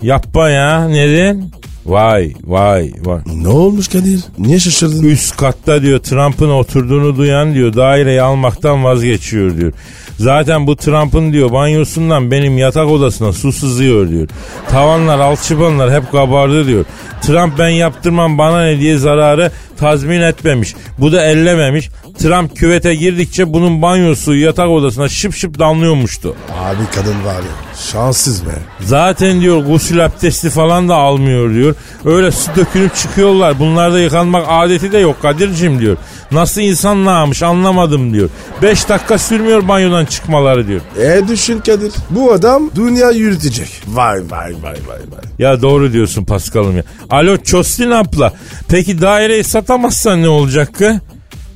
Yapma 0.02 0.48
ya 0.50 0.88
neden? 0.88 1.50
Vay 1.88 2.32
vay 2.44 2.92
vay. 3.04 3.20
Ne 3.36 3.48
olmuş 3.48 3.88
Kadir? 3.88 4.20
Niye 4.38 4.58
şaşırdın? 4.58 5.04
Üst 5.04 5.36
katta 5.36 5.82
diyor 5.82 5.98
Trump'ın 5.98 6.50
oturduğunu 6.50 7.16
duyan 7.16 7.54
diyor 7.54 7.74
daireyi 7.76 8.22
almaktan 8.22 8.84
vazgeçiyor 8.84 9.56
diyor. 9.56 9.72
Zaten 10.18 10.66
bu 10.66 10.76
Trump'ın 10.76 11.32
diyor 11.32 11.52
banyosundan 11.52 12.30
benim 12.30 12.58
yatak 12.58 12.88
odasına 12.88 13.32
su 13.32 13.52
sızıyor 13.52 14.08
diyor. 14.08 14.28
Tavanlar 14.70 15.18
alçıpanlar 15.18 15.92
hep 15.92 16.12
kabardı 16.12 16.66
diyor. 16.66 16.84
Trump 17.22 17.58
ben 17.58 17.68
yaptırmam 17.68 18.38
bana 18.38 18.64
ne 18.64 18.80
diye 18.80 18.98
zararı 18.98 19.50
tazmin 19.76 20.20
etmemiş. 20.20 20.74
Bu 20.98 21.12
da 21.12 21.24
ellememiş. 21.24 21.88
Trump 22.18 22.56
küvete 22.56 22.94
girdikçe 22.94 23.52
bunun 23.52 23.82
banyosu 23.82 24.34
yatak 24.34 24.68
odasına 24.68 25.08
şıp 25.08 25.34
şıp 25.34 25.58
damlıyormuştu. 25.58 26.34
Abi 26.60 26.82
kadın 26.94 27.24
var 27.24 27.34
ya 27.34 27.76
şanssız 27.92 28.46
be. 28.46 28.50
Zaten 28.80 29.40
diyor 29.40 29.64
gusül 29.64 30.04
abdesti 30.04 30.50
falan 30.50 30.88
da 30.88 30.94
almıyor 30.94 31.54
diyor. 31.54 31.74
Öyle 32.04 32.30
su 32.30 32.50
dökülüp 32.56 32.96
çıkıyorlar. 32.96 33.58
Bunlarda 33.58 34.00
yıkanmak 34.00 34.46
adeti 34.48 34.92
de 34.92 34.98
yok 34.98 35.22
Kadir'cim 35.22 35.80
diyor. 35.80 35.96
Nasıl 36.32 36.60
insan 36.60 37.04
nağmış 37.04 37.42
anlamadım 37.42 38.12
diyor. 38.14 38.28
Beş 38.62 38.88
dakika 38.88 39.18
sürmüyor 39.18 39.68
banyodan 39.68 40.04
çıkmaları 40.04 40.66
diyor. 40.68 40.80
E 41.00 41.28
düşün 41.28 41.58
Kadir. 41.60 41.92
Bu 42.10 42.32
adam 42.32 42.70
dünya 42.74 43.10
yürütecek. 43.10 43.68
Vay 43.86 44.18
vay 44.30 44.52
vay 44.62 44.62
vay 44.62 44.98
vay. 44.98 45.22
Ya 45.38 45.62
doğru 45.62 45.92
diyorsun 45.92 46.24
Paskal'ım 46.24 46.76
ya. 46.76 46.82
Alo 47.10 47.36
Çostin 47.36 47.90
abla. 47.90 48.32
Peki 48.68 49.00
daireyi 49.00 49.44
satamazsan 49.44 50.22
ne 50.22 50.28
olacak 50.28 50.78
ki? 50.78 51.00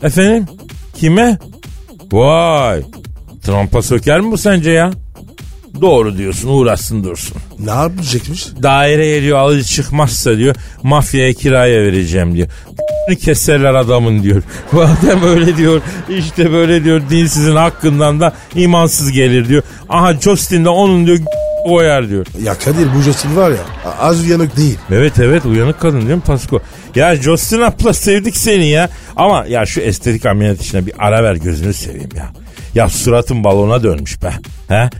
Efendim? 0.03 0.47
Kime? 0.97 1.39
Vay. 2.13 2.83
Trump'a 3.43 3.83
söker 3.83 4.21
mi 4.21 4.33
bu 4.33 4.39
sence 4.39 4.71
ya? 4.71 4.91
Doğru 5.81 6.19
diyorsun 6.19 6.49
uğraşsın 6.49 7.05
dursun. 7.05 7.37
Ne 7.59 7.71
yapacakmış? 7.71 8.47
Daireye 8.63 9.23
diyor 9.23 9.39
alıcı 9.39 9.65
çıkmazsa 9.65 10.37
diyor 10.37 10.57
mafyaya 10.83 11.33
kiraya 11.33 11.83
vereceğim 11.83 12.35
diyor. 12.35 12.49
keserler 13.21 13.75
adamın 13.75 14.23
diyor. 14.23 14.43
Bu 14.73 14.81
adam 14.81 15.23
öyle 15.25 15.57
diyor 15.57 15.81
işte 16.09 16.53
böyle 16.53 16.85
diyor 16.85 17.03
dinsizin 17.11 17.57
hakkından 17.57 18.21
da 18.21 18.33
imansız 18.55 19.13
gelir 19.13 19.49
diyor. 19.49 19.63
Aha 19.89 20.15
Justin 20.15 20.65
de 20.65 20.69
onun 20.69 21.07
diyor 21.07 21.19
koyar 21.65 22.09
diyor. 22.09 22.27
Ya 22.43 22.55
Kadir 22.59 22.89
bu 22.97 23.01
Justin 23.03 23.37
var 23.37 23.51
ya 23.51 23.57
az 24.01 24.21
uyanık 24.21 24.57
değil. 24.57 24.79
Evet 24.91 25.19
evet 25.19 25.45
uyanık 25.47 25.81
kadın 25.81 26.01
değil 26.01 26.15
mi 26.15 26.21
Pasko? 26.21 26.61
Ya 26.95 27.17
Justin 27.17 27.61
abla 27.61 27.93
sevdik 27.93 28.37
seni 28.37 28.67
ya. 28.67 28.89
Ama 29.17 29.45
ya 29.49 29.67
şu 29.67 29.81
estetik 29.81 30.27
ameliyat 30.27 30.61
işine 30.61 30.87
bir 30.87 30.93
ara 30.99 31.25
ver 31.25 31.35
gözünü 31.35 31.75
seveyim 31.75 32.11
ya. 32.17 32.31
Ya 32.75 32.89
suratın 32.89 33.45
balona 33.45 33.83
dönmüş 33.83 34.23
be. 34.23 34.33
He? 34.69 34.91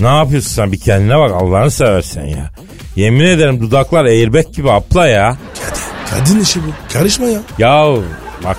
Ne 0.00 0.06
yapıyorsun 0.08 0.50
sen 0.50 0.72
bir 0.72 0.80
kendine 0.80 1.18
bak 1.18 1.30
Allah'ını 1.30 1.70
seversen 1.70 2.24
ya. 2.24 2.50
Yemin 2.96 3.24
ederim 3.24 3.60
dudaklar 3.60 4.04
airbag 4.04 4.52
gibi 4.52 4.70
abla 4.70 5.06
ya. 5.08 5.36
Kadir, 5.54 5.82
kadın 6.10 6.40
işi 6.40 6.60
bu. 6.60 6.92
Karışma 6.92 7.26
ya. 7.26 7.40
Ya 7.58 7.86
bak 8.44 8.56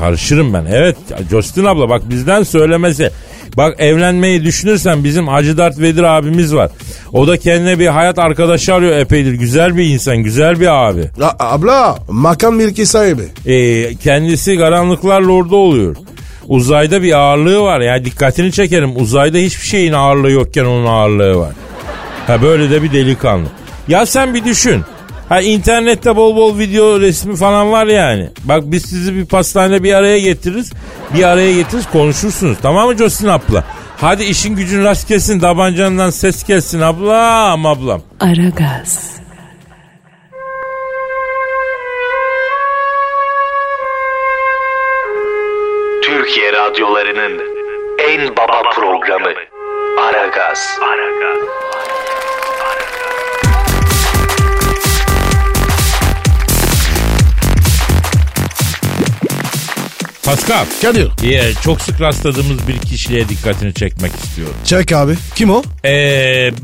karışırım 0.00 0.54
ben. 0.54 0.64
Evet 0.72 0.96
Justin 1.30 1.64
abla 1.64 1.88
bak 1.88 2.10
bizden 2.10 2.42
söylemesi. 2.42 3.10
Bak 3.56 3.74
evlenmeyi 3.78 4.44
düşünürsen 4.44 5.04
bizim 5.04 5.28
Hacı 5.28 5.58
Dert 5.58 5.78
Vedir 5.78 6.02
abimiz 6.02 6.54
var. 6.54 6.70
O 7.12 7.28
da 7.28 7.36
kendine 7.36 7.78
bir 7.78 7.86
hayat 7.86 8.18
arkadaşı 8.18 8.74
arıyor 8.74 8.96
epeydir. 8.98 9.32
Güzel 9.32 9.76
bir 9.76 9.84
insan, 9.84 10.16
güzel 10.16 10.60
bir 10.60 10.88
abi. 10.88 11.10
A- 11.22 11.54
abla 11.54 11.98
makam 12.08 12.54
mülki 12.56 12.86
sahibi. 12.86 13.22
Ee, 13.46 13.94
kendisi 13.94 14.56
karanlıklar 14.58 15.20
lordu 15.20 15.56
oluyor. 15.56 15.96
Uzayda 16.48 17.02
bir 17.02 17.12
ağırlığı 17.18 17.60
var. 17.62 17.80
Yani 17.80 18.04
dikkatini 18.04 18.52
çekerim. 18.52 18.96
Uzayda 18.96 19.38
hiçbir 19.38 19.66
şeyin 19.66 19.92
ağırlığı 19.92 20.30
yokken 20.30 20.64
onun 20.64 20.86
ağırlığı 20.86 21.38
var. 21.38 21.52
Ha 22.26 22.42
böyle 22.42 22.70
de 22.70 22.82
bir 22.82 22.92
delikanlı. 22.92 23.46
Ya 23.88 24.06
sen 24.06 24.34
bir 24.34 24.44
düşün. 24.44 24.82
Ha 25.30 25.40
internette 25.40 26.16
bol 26.16 26.36
bol 26.36 26.58
video 26.58 27.00
resmi 27.00 27.36
falan 27.36 27.72
var 27.72 27.86
yani. 27.86 28.28
Bak 28.44 28.62
biz 28.64 28.82
sizi 28.82 29.14
bir 29.16 29.26
pastanede 29.26 29.82
bir 29.82 29.94
araya 29.94 30.18
getiririz. 30.18 30.72
Bir 31.14 31.22
araya 31.24 31.52
getiririz 31.52 31.86
konuşursunuz. 31.92 32.58
Tamam 32.62 32.88
mı 32.88 32.96
Cosin 32.96 33.28
abla? 33.28 33.64
Hadi 33.96 34.24
işin 34.24 34.56
gücün 34.56 34.84
rast 34.84 35.08
gelsin. 35.08 35.40
Tabancandan 35.40 36.10
ses 36.10 36.44
gelsin 36.44 36.80
ablam 36.80 37.66
ablam. 37.66 38.02
Ara 38.20 38.48
gaz. 38.56 39.10
Türkiye 46.02 46.52
radyolarının 46.52 47.40
en 48.08 48.36
baba 48.36 48.62
programı 48.74 49.30
Aragaz. 50.00 50.78
Aragaz. 50.82 51.48
Pascal. 60.30 60.66
Kadir. 60.82 61.08
Ya, 61.30 61.42
çok 61.64 61.80
sık 61.80 62.00
rastladığımız 62.00 62.68
bir 62.68 62.78
kişiliğe 62.78 63.28
dikkatini 63.28 63.74
çekmek 63.74 64.12
istiyorum. 64.14 64.54
Çek 64.64 64.92
abi. 64.92 65.14
Kim 65.34 65.50
o? 65.50 65.62
Ee, 65.84 65.90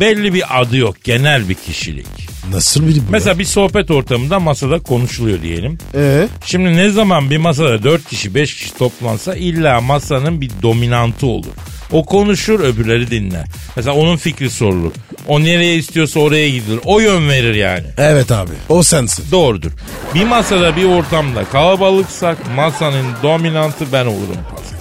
belli 0.00 0.35
bir 0.35 0.61
adı 0.61 0.76
yok. 0.76 0.96
Genel 1.04 1.49
bir 1.49 1.54
kişilik. 1.54 2.06
Nasıl 2.52 2.88
biri 2.88 2.96
bu 2.99 3.11
Mesela 3.11 3.38
bir 3.38 3.44
sohbet 3.44 3.90
ortamında 3.90 4.40
masada 4.40 4.78
konuşuluyor 4.78 5.42
diyelim. 5.42 5.78
ya? 5.94 6.00
Ee? 6.02 6.28
Şimdi 6.44 6.76
ne 6.76 6.90
zaman 6.90 7.30
bir 7.30 7.37
masada 7.37 7.82
4 7.82 8.08
kişi 8.08 8.35
5 8.35 8.54
kişi 8.54 8.75
toplansa 8.78 9.35
illa 9.35 9.80
masanın 9.80 10.40
bir 10.40 10.50
dominantı 10.62 11.26
olur. 11.26 11.52
O 11.93 12.05
konuşur 12.05 12.61
öbürleri 12.61 13.11
dinler. 13.11 13.45
Mesela 13.76 13.97
onun 13.97 14.16
fikri 14.16 14.50
sorulur. 14.50 14.93
O 15.28 15.40
nereye 15.40 15.76
istiyorsa 15.76 16.21
oraya 16.21 16.50
gidilir. 16.50 16.81
O 16.85 17.00
yön 17.00 17.28
verir 17.28 17.55
yani. 17.55 17.87
Evet 17.99 18.33
abi. 18.33 18.52
O 18.69 18.83
sensin. 18.83 19.25
Doğrudur. 19.33 19.71
Bir 20.14 20.25
masada 20.25 20.76
bir 20.76 20.85
ortamda 20.85 21.45
kalabalıksak 21.45 22.38
masanın 22.57 23.07
dominantı 23.23 23.85
ben 23.93 24.07
olurum 24.07 24.38
Pascal. 24.50 24.76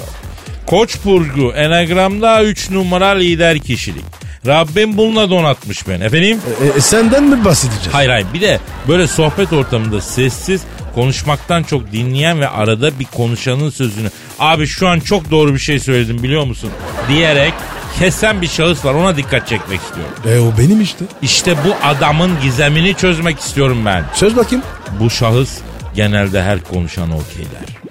Koç 0.66 0.98
burcu 1.06 1.52
enagramda 1.52 2.44
3 2.44 2.70
numara 2.70 3.10
lider 3.10 3.60
kişilik. 3.60 4.06
Rabbim 4.48 4.98
bununla 4.98 5.30
donatmış 5.30 5.88
beni. 5.88 6.04
Efendim? 6.04 6.40
E, 6.64 6.78
e, 6.78 6.82
senden 6.82 7.24
mi 7.24 7.46
bahsedeceğiz? 7.46 7.88
Hayır 7.92 8.10
hayır 8.10 8.28
bir 8.34 8.42
de 8.42 8.60
böyle 8.88 9.08
sohbet 9.08 9.54
ortamında 9.54 10.02
sessiz 10.02 10.62
konuşmaktan 10.96 11.64
çok 11.64 11.92
dinleyen 11.92 12.40
ve 12.42 12.50
arada 12.50 13.00
bir 13.00 13.06
konuşanın 13.06 13.70
sözünü 13.70 14.10
abi 14.40 14.68
şu 14.68 14.88
an 14.88 15.00
çok 15.00 15.32
doğru 15.32 15.54
bir 15.54 15.60
şey 15.60 15.80
söyledim 15.80 16.24
biliyor 16.24 16.46
musun 16.46 16.70
diyerek 17.10 17.54
kesen 18.00 18.42
bir 18.42 18.48
şahıs 18.48 18.86
var 18.86 18.94
ona 18.94 19.18
dikkat 19.18 19.48
çekmek 19.48 19.82
istiyorum. 19.82 20.14
E 20.28 20.40
o 20.40 20.58
benim 20.58 20.82
işte. 20.82 21.06
İşte 21.22 21.56
bu 21.66 21.88
adamın 21.88 22.32
gizemini 22.44 22.94
çözmek 22.94 23.40
istiyorum 23.40 23.86
ben. 23.86 24.06
Söz 24.14 24.36
bakayım. 24.36 24.64
Bu 25.00 25.10
şahıs 25.10 25.58
genelde 25.96 26.44
her 26.44 26.64
konuşan 26.64 27.12
okeyler. 27.12 27.86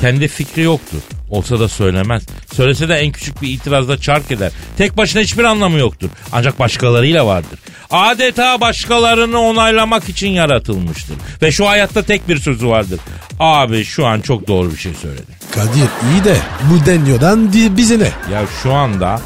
Kendi 0.00 0.28
fikri 0.28 0.62
yoktur. 0.62 0.98
Olsa 1.30 1.60
da 1.60 1.68
söylemez. 1.68 2.22
Söylese 2.54 2.88
de 2.88 2.94
en 2.94 3.12
küçük 3.12 3.42
bir 3.42 3.48
itirazda 3.48 3.98
çark 4.00 4.30
eder. 4.30 4.52
Tek 4.78 4.96
başına 4.96 5.22
hiçbir 5.22 5.44
anlamı 5.44 5.78
yoktur. 5.78 6.08
Ancak 6.32 6.58
başkalarıyla 6.58 7.26
vardır. 7.26 7.58
Adeta 7.90 8.60
başkalarını 8.60 9.40
onaylamak 9.40 10.08
için 10.08 10.28
yaratılmıştır. 10.28 11.16
Ve 11.42 11.52
şu 11.52 11.68
hayatta 11.68 12.02
tek 12.02 12.28
bir 12.28 12.38
sözü 12.38 12.68
vardır. 12.68 13.00
Abi 13.40 13.84
şu 13.84 14.06
an 14.06 14.20
çok 14.20 14.48
doğru 14.48 14.72
bir 14.72 14.76
şey 14.76 14.94
söyledi. 14.94 15.32
Kadir 15.54 15.88
iyi 16.12 16.24
de 16.24 16.36
bu 16.70 16.86
deniyordan 16.86 17.52
bize 17.52 17.98
ne? 17.98 18.32
Ya 18.32 18.42
şu 18.62 18.72
anda 18.72 19.20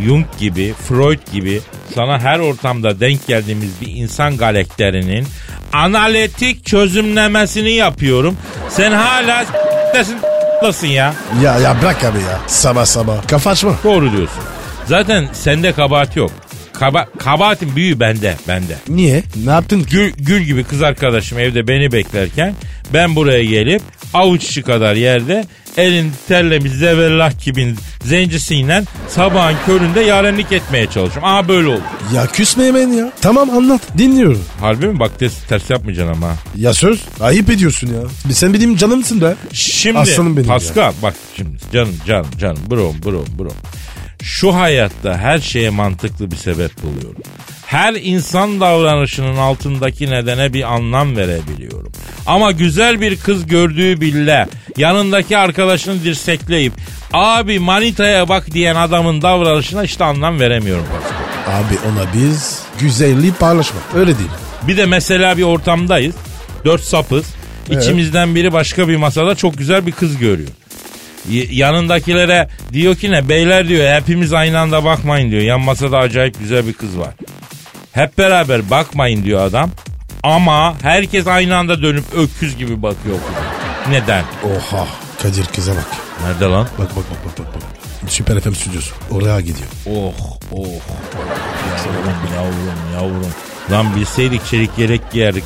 Jung 0.00 0.26
gibi, 0.38 0.74
Freud 0.88 1.18
gibi 1.32 1.60
sana 1.94 2.20
her 2.20 2.38
ortamda 2.38 3.00
denk 3.00 3.26
geldiğimiz 3.26 3.80
bir 3.80 3.88
insan 3.88 4.36
galekterinin 4.36 5.26
analitik 5.72 6.66
çözümlemesini 6.66 7.70
yapıyorum. 7.70 8.36
Sen 8.68 8.92
hala 8.92 9.44
s**tasın 9.94 10.86
ya. 10.86 11.14
Ya 11.42 11.58
ya 11.58 11.76
bırak 11.82 12.04
abi 12.04 12.18
ya. 12.18 12.38
Sabah 12.46 12.84
sabah. 12.84 13.28
Kafa 13.28 13.50
açma. 13.50 13.74
Doğru 13.84 14.12
diyorsun. 14.12 14.42
Zaten 14.86 15.28
sende 15.32 15.72
kabahat 15.72 16.16
yok. 16.16 16.30
Kaba, 16.72 17.06
kabahatin 17.18 17.76
büyüğü 17.76 18.00
bende, 18.00 18.36
bende. 18.48 18.76
Niye? 18.88 19.22
Ne 19.44 19.50
yaptın 19.50 19.80
ki? 19.82 19.90
Gül, 19.90 20.12
gül 20.18 20.40
gibi 20.40 20.64
kız 20.64 20.82
arkadaşım 20.82 21.38
evde 21.38 21.68
beni 21.68 21.92
beklerken 21.92 22.54
ben 22.92 23.16
buraya 23.16 23.44
gelip 23.44 23.82
avuç 24.14 24.44
içi 24.44 24.62
kadar 24.62 24.94
yerde 24.94 25.44
elin 25.76 26.12
terlemiş 26.28 26.72
zevellah 26.72 27.44
gibi 27.44 27.74
zencisiyle 28.04 28.82
sabahın 29.08 29.56
köründe 29.66 30.00
yarenlik 30.00 30.52
etmeye 30.52 30.86
çalışıyorum. 30.86 31.24
Aa 31.24 31.48
böyle 31.48 31.68
oldu. 31.68 31.82
Ya 32.14 32.26
küsme 32.26 32.64
hemen 32.66 32.88
ya. 32.88 33.12
Tamam 33.20 33.50
anlat. 33.50 33.80
Dinliyorum. 33.98 34.44
Harbi 34.60 34.86
mi? 34.86 35.00
Bak 35.00 35.18
ters, 35.18 35.32
ters 35.48 35.70
yapmayacaksın 35.70 36.12
ama. 36.14 36.34
Ya 36.56 36.74
söz. 36.74 37.00
Ayıp 37.20 37.50
ediyorsun 37.50 37.88
ya. 37.88 38.32
Sen 38.34 38.54
benim 38.54 38.76
canımsın 38.76 39.20
be. 39.20 39.34
Şimdi 39.52 39.98
Aslanım 39.98 40.36
benim 40.36 40.48
Pascal 40.48 40.92
bak 41.02 41.14
şimdi 41.36 41.50
canım 41.72 41.96
canım 42.06 42.26
canım 42.40 42.58
brom 42.70 42.96
brom 43.04 43.26
brom. 43.38 43.52
Şu 44.22 44.54
hayatta 44.54 45.18
her 45.18 45.38
şeye 45.38 45.70
mantıklı 45.70 46.30
bir 46.30 46.36
sebep 46.36 46.82
buluyorum. 46.82 47.22
Her 47.66 47.94
insan 47.94 48.60
davranışının 48.60 49.36
altındaki 49.36 50.10
nedene 50.10 50.52
bir 50.52 50.74
anlam 50.74 51.16
verebiliyorum. 51.16 51.92
Ama 52.26 52.52
güzel 52.52 53.00
bir 53.00 53.16
kız 53.16 53.46
gördüğü 53.46 54.00
bile 54.00 54.48
yanındaki 54.76 55.38
arkadaşını 55.38 56.04
dirsekleyip 56.04 56.72
abi 57.12 57.58
manitaya 57.58 58.28
bak 58.28 58.50
diyen 58.52 58.76
adamın 58.76 59.22
davranışına 59.22 59.84
işte 59.84 60.04
anlam 60.04 60.40
veremiyorum. 60.40 60.86
Abi 61.48 61.74
ona 61.92 62.12
biz 62.14 62.58
güzelliği 62.80 63.32
paylaşma. 63.32 63.80
Öyle 63.94 64.18
değil. 64.18 64.30
Bir 64.62 64.76
de 64.76 64.86
mesela 64.86 65.36
bir 65.38 65.42
ortamdayız. 65.42 66.14
Dört 66.64 66.82
sapız. 66.82 67.24
İçimizden 67.70 68.34
biri 68.34 68.52
başka 68.52 68.88
bir 68.88 68.96
masada 68.96 69.34
çok 69.34 69.58
güzel 69.58 69.86
bir 69.86 69.92
kız 69.92 70.18
görüyor. 70.18 70.48
Yanındakilere 71.50 72.48
diyor 72.72 72.94
ki 72.94 73.10
ne 73.10 73.28
beyler 73.28 73.68
diyor 73.68 73.94
hepimiz 73.94 74.32
aynı 74.32 74.58
anda 74.58 74.84
bakmayın 74.84 75.30
diyor. 75.30 75.42
Yan 75.42 75.60
masada 75.60 75.98
acayip 75.98 76.38
güzel 76.38 76.66
bir 76.66 76.72
kız 76.72 76.98
var. 76.98 77.14
Hep 77.92 78.18
beraber 78.18 78.70
bakmayın 78.70 79.24
diyor 79.24 79.46
adam. 79.46 79.70
Ama 80.22 80.74
herkes 80.82 81.26
aynı 81.26 81.56
anda 81.56 81.82
dönüp 81.82 82.04
öküz 82.14 82.56
gibi 82.56 82.82
bakıyor 82.82 83.16
kıza. 83.16 83.90
Neden? 83.90 84.24
Oha. 84.44 84.86
Kadir 85.22 85.44
kıza 85.44 85.72
bak. 85.72 85.86
Nerede 86.24 86.44
lan? 86.44 86.68
Bak 86.78 86.96
bak 86.96 87.04
bak 87.10 87.24
bak 87.26 87.38
bak. 87.38 87.54
bak. 87.54 87.62
Süper 88.10 88.40
FM 88.40 88.52
stüdyosu. 88.54 88.94
Oraya 89.10 89.40
gidiyor. 89.40 89.68
Oh 89.86 90.12
oh. 90.52 90.66
Yavrum 91.68 92.34
yavrum 92.34 92.92
yavrum. 92.94 93.32
Lan 93.70 93.96
bilseydik 93.96 94.46
çelik 94.46 94.70
yelek 94.78 95.12
giyerdik 95.12 95.44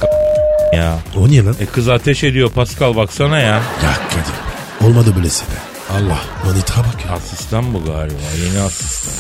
ya. 0.73 0.99
O 1.17 1.29
niye 1.29 1.45
lan? 1.45 1.57
E 1.61 1.67
kız 1.67 1.89
ateş 1.89 2.25
ediyor 2.25 2.51
Pascal 2.51 2.97
baksana 2.97 3.39
ya. 3.39 3.47
Ya 3.47 3.63
Kadir. 4.11 4.56
Olmadı 4.87 5.13
böylesi 5.17 5.45
be. 5.45 5.55
Allah. 5.95 6.19
Manita 6.45 6.79
bak 6.79 7.05
ya. 7.07 7.13
Asistan 7.13 7.75
bu 7.75 7.85
galiba 7.85 8.15
yeni 8.45 8.61
asistan. 8.61 9.15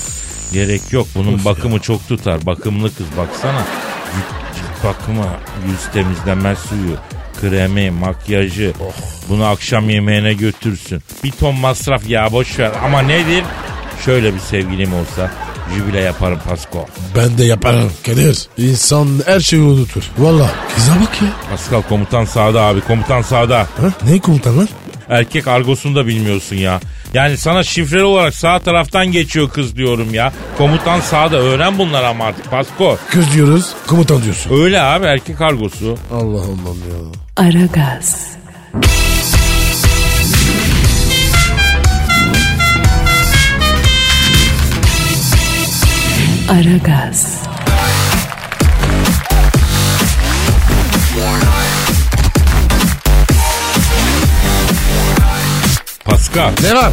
Gerek 0.52 0.92
yok 0.92 1.07
bunun 1.14 1.44
bakımı 1.44 1.79
çok 1.79 2.09
tutar. 2.09 2.46
Bakımlı 2.46 2.94
kız 2.94 3.07
baksana. 3.18 3.64
Cilt, 4.55 4.85
bakımı, 4.85 5.26
yüz 5.68 5.92
temizleme 5.92 6.57
suyu, 6.57 6.96
kremi, 7.40 7.90
makyajı. 7.90 8.72
Bunu 9.29 9.44
akşam 9.44 9.90
yemeğine 9.90 10.33
götürsün. 10.35 11.02
Bir 11.24 11.31
ton 11.31 11.55
masraf 11.55 12.09
ya 12.09 12.33
boş 12.33 12.59
ver. 12.59 12.72
Ama 12.85 13.02
nedir? 13.02 13.44
Şöyle 14.05 14.35
bir 14.35 14.40
sevgilim 14.40 14.94
olsa 14.94 15.31
jübile 15.74 16.00
yaparım 16.00 16.38
Pasko. 16.48 16.87
Ben 17.16 17.38
de 17.38 17.44
yaparım 17.44 17.92
Kadir. 18.07 18.48
İnsan 18.59 19.09
her 19.26 19.40
şeyi 19.40 19.62
unutur. 19.62 20.02
Valla. 20.18 20.50
Kıza 20.76 20.92
bak 20.92 21.22
ya. 21.22 21.29
Pascal 21.50 21.83
komutan 21.83 22.24
sağda 22.24 22.62
abi 22.62 22.81
komutan 22.81 23.22
sağda. 23.22 23.59
Ha? 23.59 23.92
Ne 24.09 24.18
komutan 24.18 24.59
lan? 24.59 24.68
Erkek 25.09 25.49
argosunu 25.49 25.97
da 25.97 26.07
bilmiyorsun 26.07 26.57
ya. 26.57 26.81
Yani 27.14 27.37
sana 27.37 27.62
şifreli 27.62 28.05
olarak 28.05 28.35
sağ 28.35 28.59
taraftan 28.59 29.07
geçiyor 29.12 29.51
kız 29.51 29.77
diyorum 29.77 30.14
ya. 30.14 30.33
Komutan 30.59 31.01
sağda 31.01 31.37
öğren 31.37 31.79
bunları 31.79 32.07
ama 32.07 32.25
artık 32.25 32.51
Pasko. 32.51 32.99
Kız 33.11 33.35
diyoruz. 33.35 33.75
Komutan 33.87 34.23
diyorsun. 34.23 34.62
Öyle 34.62 34.81
abi 34.83 35.07
erkek 35.07 35.40
argosu. 35.40 35.99
Allah 36.12 36.40
Allah 36.40 36.77
ya. 36.90 37.47
Aragaz, 37.47 38.27
Aragaz, 46.49 47.46
Pascal. 56.37 56.53
Ne 56.70 56.75
var? 56.77 56.92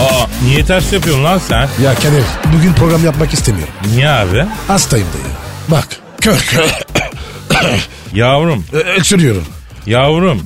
Aa 0.00 0.26
niye 0.46 0.64
ters 0.64 0.92
yapıyorsun 0.92 1.24
lan 1.24 1.38
sen? 1.38 1.68
Ya 1.82 1.94
Kadir 1.94 2.24
bugün 2.56 2.72
program 2.72 3.04
yapmak 3.04 3.32
istemiyorum. 3.34 3.74
Niye 3.94 4.08
abi? 4.08 4.44
Hastayım 4.68 5.06
da 5.06 5.18
ya. 5.28 5.34
Bak. 5.68 5.88
Kör 6.20 6.38
kör. 6.38 6.64
Yavrum, 8.14 8.64
Ö- 8.72 8.78
Öksürüyorum. 8.78 9.44
yavrum. 9.86 10.42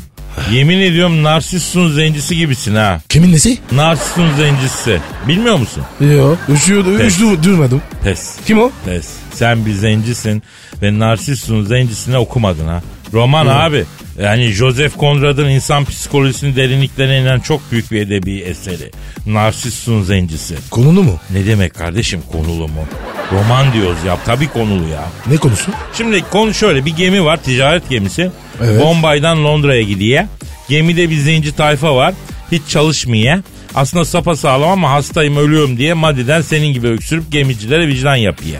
Yemin 0.53 0.79
ediyorum 0.81 1.23
narsissun 1.23 1.93
zencisi 1.93 2.37
gibisin 2.37 2.75
ha. 2.75 3.01
Kimin 3.09 3.33
nesi? 3.33 3.59
Narsissun 3.73 4.37
zencisi. 4.37 5.01
Bilmiyor 5.29 5.57
musun? 5.57 5.83
Yok. 6.01 6.39
Üşüyordu. 6.49 6.99
Pes. 6.99 7.07
Üşüdü, 7.07 7.43
durmadım. 7.43 7.83
Pes. 8.05 8.37
Kim 8.47 8.59
o? 8.63 8.71
Pes. 8.85 9.09
Sen 9.35 9.67
bir 9.67 9.73
zencisin 9.73 10.43
ve 10.83 10.99
narsissun 10.99 11.65
zencisini 11.65 12.17
okumadın 12.19 12.69
ha. 12.69 12.83
Roman 13.13 13.47
abi. 13.47 13.85
Yani 14.23 14.51
Joseph 14.51 14.99
Conrad'ın 14.99 15.49
insan 15.49 15.85
psikolojisinin 15.85 16.57
derinliklerine 16.57 17.19
inen 17.21 17.41
çok 17.41 17.73
büyük 17.73 17.91
bir 17.93 18.01
edebi 18.01 18.39
eseri. 18.39 18.91
Narsissun 19.27 20.03
zencisi. 20.03 20.55
Konunu 20.71 21.03
mu? 21.03 21.21
Ne 21.31 21.47
demek 21.47 21.75
kardeşim 21.75 22.23
konulu 22.33 22.69
mu? 22.69 22.85
Roman 23.33 23.73
diyoruz 23.73 23.99
ya. 24.07 24.19
Tabii 24.27 24.49
konulu 24.49 24.89
ya. 24.89 25.05
Ne 25.27 25.37
konusu? 25.37 25.71
Şimdi 25.97 26.23
konu 26.31 26.55
şöyle 26.55 26.85
bir 26.85 26.97
gemi 26.97 27.25
var 27.25 27.43
ticaret 27.43 27.89
gemisi. 27.89 28.31
Evet. 28.63 28.83
Bombay'dan 28.83 29.45
Londra'ya 29.45 29.83
gidiyor. 29.83 30.25
Gemide 30.69 31.11
bir 31.11 31.17
zenci 31.17 31.57
tayfa 31.57 31.97
var. 31.97 32.15
hiç 32.53 32.63
çalışmaya. 32.69 33.43
Aslında 33.79 34.05
sapasağlam 34.05 34.71
ama 34.71 34.91
hastayım 34.91 35.37
ölüyorum 35.37 35.79
diye 35.79 35.95
madiden 35.95 36.41
senin 36.41 36.67
gibi 36.73 36.89
öksürüp 36.89 37.33
gemicilere 37.33 37.89
vicdan 37.89 38.17
yapıyor. 38.17 38.57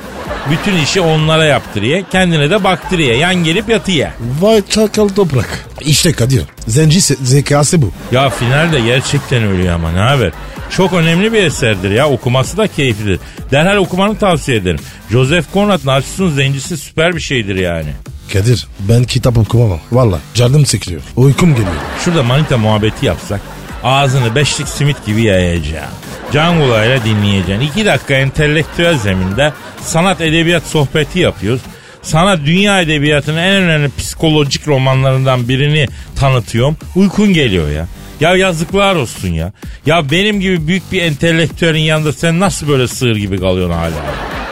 Bütün 0.51 0.77
işi 0.77 1.01
onlara 1.01 1.45
yaptırıyor. 1.45 2.03
Kendine 2.13 2.51
de 2.51 2.65
baktırıyor. 2.65 3.15
Yan 3.15 3.35
gelip 3.35 3.69
yatıyor. 3.69 4.09
Vay 4.41 4.63
çakal 4.71 5.09
toprak. 5.09 5.67
İşte 5.81 6.13
Kadir. 6.13 6.43
Zenci 6.67 7.01
zekası 7.01 7.83
bu. 7.83 7.91
Ya 8.13 8.31
finalde 8.31 8.81
gerçekten 8.81 9.43
ölüyor 9.43 9.75
ama 9.75 9.93
ne 9.93 9.99
haber? 9.99 10.33
Çok 10.71 10.93
önemli 10.93 11.33
bir 11.33 11.43
eserdir 11.43 11.91
ya. 11.91 12.09
Okuması 12.09 12.57
da 12.57 12.67
keyiflidir. 12.67 13.21
Derhal 13.51 13.77
okumanı 13.77 14.19
tavsiye 14.19 14.57
ederim. 14.57 14.81
Joseph 15.11 15.45
Conrad 15.55 15.81
Narcissus'un 15.85 16.31
zencisi 16.31 16.77
süper 16.77 17.17
bir 17.17 17.21
şeydir 17.21 17.57
yani. 17.57 17.91
Kadir 18.33 18.67
ben 18.89 19.05
kitap 19.05 19.39
okumam. 19.39 19.81
Valla 19.93 20.19
canım 20.35 20.67
sıkılıyor. 20.67 21.03
Uykum 21.17 21.51
geliyor. 21.51 21.73
Şurada 22.05 22.23
manita 22.23 22.59
muhabbeti 22.59 23.07
yapsak 23.07 23.41
ağzını 23.85 24.35
beşlik 24.35 24.69
simit 24.69 25.07
gibi 25.07 25.23
yayacaksın. 25.23 25.95
Can 26.33 26.59
kulağıyla 26.61 27.05
dinleyeceksin. 27.05 27.61
İki 27.61 27.87
dakika 27.87 28.15
entelektüel 28.15 28.99
zeminde 28.99 29.53
sanat 29.81 30.21
edebiyat 30.21 30.63
sohbeti 30.63 31.19
yapıyoruz. 31.19 31.61
Sana 32.03 32.47
dünya 32.47 32.81
edebiyatının 32.81 33.39
en 33.39 33.55
önemli 33.63 33.91
psikolojik 33.99 34.69
romanlarından 34.69 35.49
birini 35.49 35.87
tanıtıyorum. 36.17 36.77
Uykun 36.97 37.33
geliyor 37.33 37.71
ya. 37.71 37.87
Ya 38.21 38.37
yazıklar 38.37 38.95
olsun 38.95 39.29
ya. 39.29 39.53
Ya 39.87 40.11
benim 40.11 40.41
gibi 40.41 40.67
büyük 40.67 40.93
bir 40.93 41.03
entelektüelin 41.03 41.79
yanında 41.81 42.13
sen 42.13 42.41
nasıl 42.41 42.69
böyle 42.69 42.89
sığır 42.89 43.17
gibi 43.17 43.41
kalıyorsun 43.41 43.75
hala? 43.77 43.93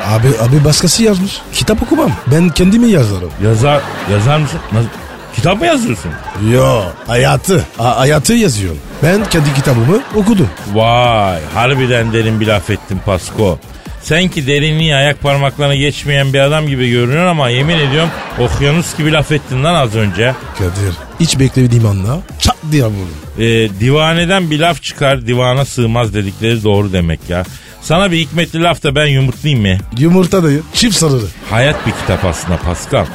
Abi 0.06 0.28
abi 0.28 0.64
başkası 0.64 1.02
yazmış. 1.02 1.32
Kitap 1.52 1.82
okumam. 1.82 2.12
Ben 2.32 2.48
kendimi 2.48 2.90
yazarım. 2.90 3.30
Yazar, 3.44 3.80
yazar 4.12 4.38
mısın? 4.38 4.60
Nasıl? 4.72 4.88
Kitap 5.36 5.60
mı 5.60 5.66
yazıyorsun? 5.66 6.10
Yo 6.52 6.82
hayatı. 7.06 7.64
A- 7.78 7.98
hayatı 7.98 8.32
yazıyorum. 8.34 8.78
Ben 9.02 9.24
kendi 9.30 9.54
kitabımı 9.54 10.00
okudum. 10.14 10.48
Vay 10.74 11.40
harbiden 11.54 12.12
derin 12.12 12.40
bir 12.40 12.46
laf 12.46 12.70
ettin 12.70 13.00
Pasko. 13.06 13.58
Sen 14.02 14.28
ki 14.28 14.46
derinliği 14.46 14.94
ayak 14.94 15.22
parmaklarına 15.22 15.74
geçmeyen 15.74 16.32
bir 16.32 16.40
adam 16.40 16.66
gibi 16.66 16.90
görünüyor 16.90 17.26
ama 17.26 17.48
yemin 17.48 17.78
ediyorum 17.78 18.10
okyanus 18.40 18.96
gibi 18.96 19.12
laf 19.12 19.32
ettin 19.32 19.64
lan 19.64 19.74
az 19.74 19.94
önce. 19.94 20.34
Kadir 20.58 20.94
hiç 21.20 21.38
beklemediğim 21.38 21.86
anda 21.86 22.18
çat 22.38 22.56
diye 22.72 22.84
vurdum. 22.84 23.08
Ee, 23.38 23.44
divaneden 23.80 24.50
bir 24.50 24.60
laf 24.60 24.82
çıkar 24.82 25.26
divana 25.26 25.64
sığmaz 25.64 26.14
dedikleri 26.14 26.64
doğru 26.64 26.92
demek 26.92 27.20
ya. 27.28 27.44
Sana 27.82 28.12
bir 28.12 28.18
hikmetli 28.18 28.62
laf 28.62 28.82
da 28.82 28.94
ben 28.94 29.06
yumurtlayayım 29.06 29.66
mı? 29.66 29.78
Yumurta 29.98 30.42
dayı 30.44 30.62
çift 30.74 30.96
sarılı. 30.96 31.28
Hayat 31.50 31.86
bir 31.86 31.92
kitap 31.92 32.24
aslında 32.24 32.56
Pascal. 32.56 33.06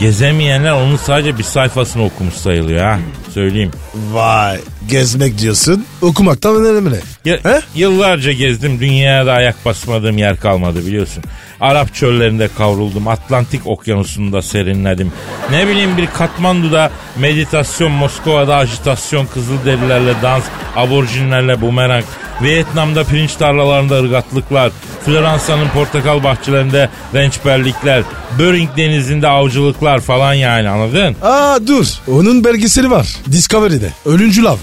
Gezemeyenler 0.00 0.72
onun 0.72 0.96
sadece 0.96 1.38
bir 1.38 1.42
sayfasını 1.42 2.04
okumuş 2.04 2.34
sayılıyor 2.34 2.84
ha. 2.84 2.98
Söyleyeyim. 3.34 3.70
Vay 4.12 4.60
gezmek 4.88 5.38
diyorsun 5.38 5.84
okumaktan 6.02 6.64
önemli. 6.64 6.96
He? 7.24 7.60
Yıllarca 7.74 8.32
gezdim 8.32 8.80
dünyada 8.80 9.32
ayak 9.32 9.64
basmadığım 9.64 10.18
yer 10.18 10.40
kalmadı 10.40 10.86
biliyorsun. 10.86 11.24
Arap 11.60 11.94
çöllerinde 11.94 12.48
kavruldum. 12.58 13.08
Atlantik 13.08 13.66
okyanusunda 13.66 14.42
serinledim. 14.42 15.12
Ne 15.50 15.68
bileyim 15.68 15.96
bir 15.96 16.06
Katmandu'da 16.06 16.90
meditasyon, 17.18 17.92
Moskova'da 17.92 18.56
ajitasyon, 18.56 19.26
kızılderililerle 19.26 20.14
dans, 20.22 20.44
aborjinlerle 20.76 21.60
bumerang, 21.60 22.04
Vietnam'da 22.42 23.04
pirinç 23.04 23.34
tarlalarında 23.34 24.00
ırgatlıklar, 24.00 24.72
Floransa'nın 25.04 25.68
portakal 25.68 26.24
bahçelerinde 26.24 26.88
rençberlikler, 27.14 28.02
Bering 28.38 28.68
denizinde 28.76 29.28
avcılıklar 29.28 30.00
falan 30.00 30.34
yani 30.34 30.68
anladın? 30.68 31.16
Aa 31.22 31.58
dur 31.66 31.86
onun 32.08 32.44
belgeseli 32.44 32.90
var 32.90 33.16
Discovery'de 33.32 33.92
Ölüncül 34.06 34.46
Av. 34.46 34.56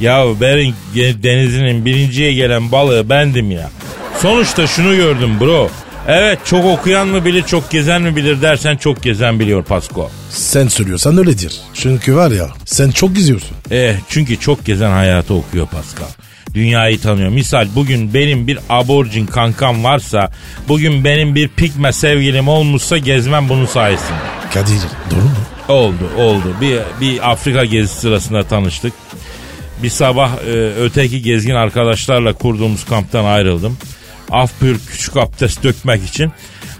Ya 0.00 0.24
Bering 0.40 0.74
denizinin 1.22 1.84
birinciye 1.84 2.32
gelen 2.32 2.72
balığı 2.72 3.10
bendim 3.10 3.50
ya. 3.50 3.70
Sonuçta 4.22 4.66
şunu 4.66 4.96
gördüm 4.96 5.40
bro. 5.40 5.70
Evet 6.08 6.38
çok 6.44 6.64
okuyan 6.64 7.08
mı 7.08 7.24
bilir 7.24 7.42
çok 7.42 7.70
gezen 7.70 8.02
mi 8.02 8.16
bilir 8.16 8.42
dersen 8.42 8.76
çok 8.76 9.02
gezen 9.02 9.40
biliyor 9.40 9.64
Pasko. 9.64 10.10
Sen 10.30 10.68
söylüyorsan 10.68 11.18
öyledir. 11.18 11.60
Çünkü 11.74 12.16
var 12.16 12.30
ya 12.30 12.48
sen 12.64 12.90
çok 12.90 13.14
geziyorsun. 13.16 13.56
Eh 13.70 13.94
çünkü 14.08 14.40
çok 14.40 14.64
gezen 14.64 14.90
hayatı 14.90 15.34
okuyor 15.34 15.66
Pascal. 15.66 16.06
Dünyayı 16.54 17.00
tanıyor. 17.00 17.28
Misal 17.28 17.68
bugün 17.74 18.14
benim 18.14 18.46
bir 18.46 18.58
aborjin 18.68 19.26
kankam 19.26 19.84
varsa, 19.84 20.30
bugün 20.68 21.04
benim 21.04 21.34
bir 21.34 21.48
pigme 21.48 21.92
sevgilim 21.92 22.48
olmuşsa 22.48 22.98
gezmem 22.98 23.48
bunun 23.48 23.66
sayesinde. 23.66 24.18
Kadir 24.54 24.78
doğru 25.10 25.20
mu? 25.20 25.30
Oldu 25.68 26.10
oldu. 26.18 26.56
Bir, 26.60 26.78
bir 27.00 27.30
Afrika 27.30 27.64
gezisi 27.64 28.00
sırasında 28.00 28.42
tanıştık. 28.42 28.92
Bir 29.82 29.90
sabah 29.90 30.30
e, 30.46 30.50
öteki 30.80 31.22
gezgin 31.22 31.54
arkadaşlarla 31.54 32.32
kurduğumuz 32.32 32.84
kamptan 32.84 33.24
ayrıldım. 33.24 33.78
Af 34.30 34.60
pür 34.60 34.80
küçük 34.90 35.16
abdest 35.16 35.62
dökmek 35.62 36.04
için. 36.04 36.32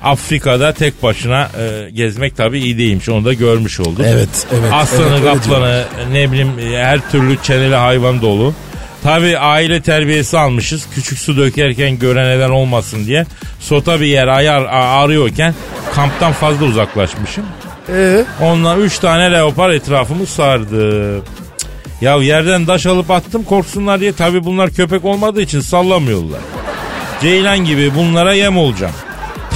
Afrika'da 0.03 0.73
tek 0.73 1.03
başına 1.03 1.51
e, 1.59 1.91
gezmek 1.91 2.37
tabii 2.37 2.61
iyi 2.61 2.79
değilmiş. 2.79 3.09
Onu 3.09 3.25
da 3.25 3.33
görmüş 3.33 3.81
olduk. 3.81 4.05
Evet, 4.05 4.47
evet, 4.53 4.73
Aslanı, 4.73 5.19
evet, 5.23 5.25
kaplanı, 5.25 5.85
ne 6.13 6.33
bileyim 6.33 6.59
e, 6.59 6.79
her 6.79 7.11
türlü 7.11 7.37
çeneli 7.43 7.75
hayvan 7.75 8.23
dolu. 8.23 8.55
Tabii 9.03 9.39
aile 9.39 9.83
terbiyesi 9.83 10.39
almışız. 10.39 10.87
Küçük 10.95 11.19
su 11.19 11.37
dökerken 11.37 11.99
gören 11.99 12.37
neden 12.37 12.51
olmasın 12.51 13.07
diye. 13.07 13.27
Sota 13.61 14.01
bir 14.01 14.07
yer 14.07 14.29
ayar, 14.29 14.63
arıyorken 14.73 15.55
kamptan 15.95 16.33
fazla 16.33 16.65
uzaklaşmışım. 16.67 17.45
Ee? 17.89 18.25
Ondan 18.43 18.81
üç 18.81 18.99
tane 18.99 19.33
leopar 19.33 19.71
etrafımı 19.71 20.27
sardı. 20.27 21.17
Cık. 21.17 21.27
Ya 22.01 22.17
yerden 22.17 22.67
taş 22.67 22.87
alıp 22.87 23.11
attım 23.11 23.45
korksunlar 23.45 24.01
diye. 24.01 24.13
Tabi 24.13 24.45
bunlar 24.45 24.71
köpek 24.71 25.05
olmadığı 25.05 25.43
için 25.43 25.61
sallamıyorlar. 25.61 26.41
Ceylan 27.21 27.59
gibi 27.59 27.95
bunlara 27.95 28.33
yem 28.35 28.59
olacağım. 28.59 28.93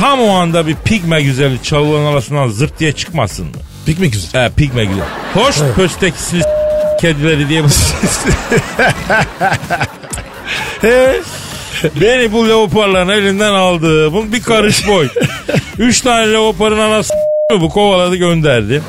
Tam 0.01 0.21
o 0.21 0.31
anda 0.31 0.67
bir 0.67 0.75
pigme 0.85 1.23
güzeli 1.23 1.63
çalıların 1.63 2.05
arasından 2.13 2.49
zırt 2.49 2.81
diye 2.81 2.93
çıkmasın 2.93 3.45
mı? 3.47 3.53
Piknik 3.87 4.13
güzel. 4.13 4.45
He 4.45 4.51
pigme 4.57 4.85
güzel. 4.85 5.05
Hoş 5.35 5.57
pöstekisini 5.77 6.43
s- 6.43 6.49
kedileri 7.01 7.49
diye. 7.49 7.63
Beni 12.01 12.33
bu 12.33 12.49
leoparların 12.49 13.09
elinden 13.09 13.53
aldı. 13.53 14.13
Bu 14.13 14.33
bir 14.33 14.43
karış 14.43 14.89
boy. 14.89 15.09
Üç 15.79 16.01
tane 16.01 16.33
leoparın 16.33 16.79
anası 16.79 17.15
bu 17.61 17.69
kovaladı 17.71 18.17
gönderdi. 18.17 18.83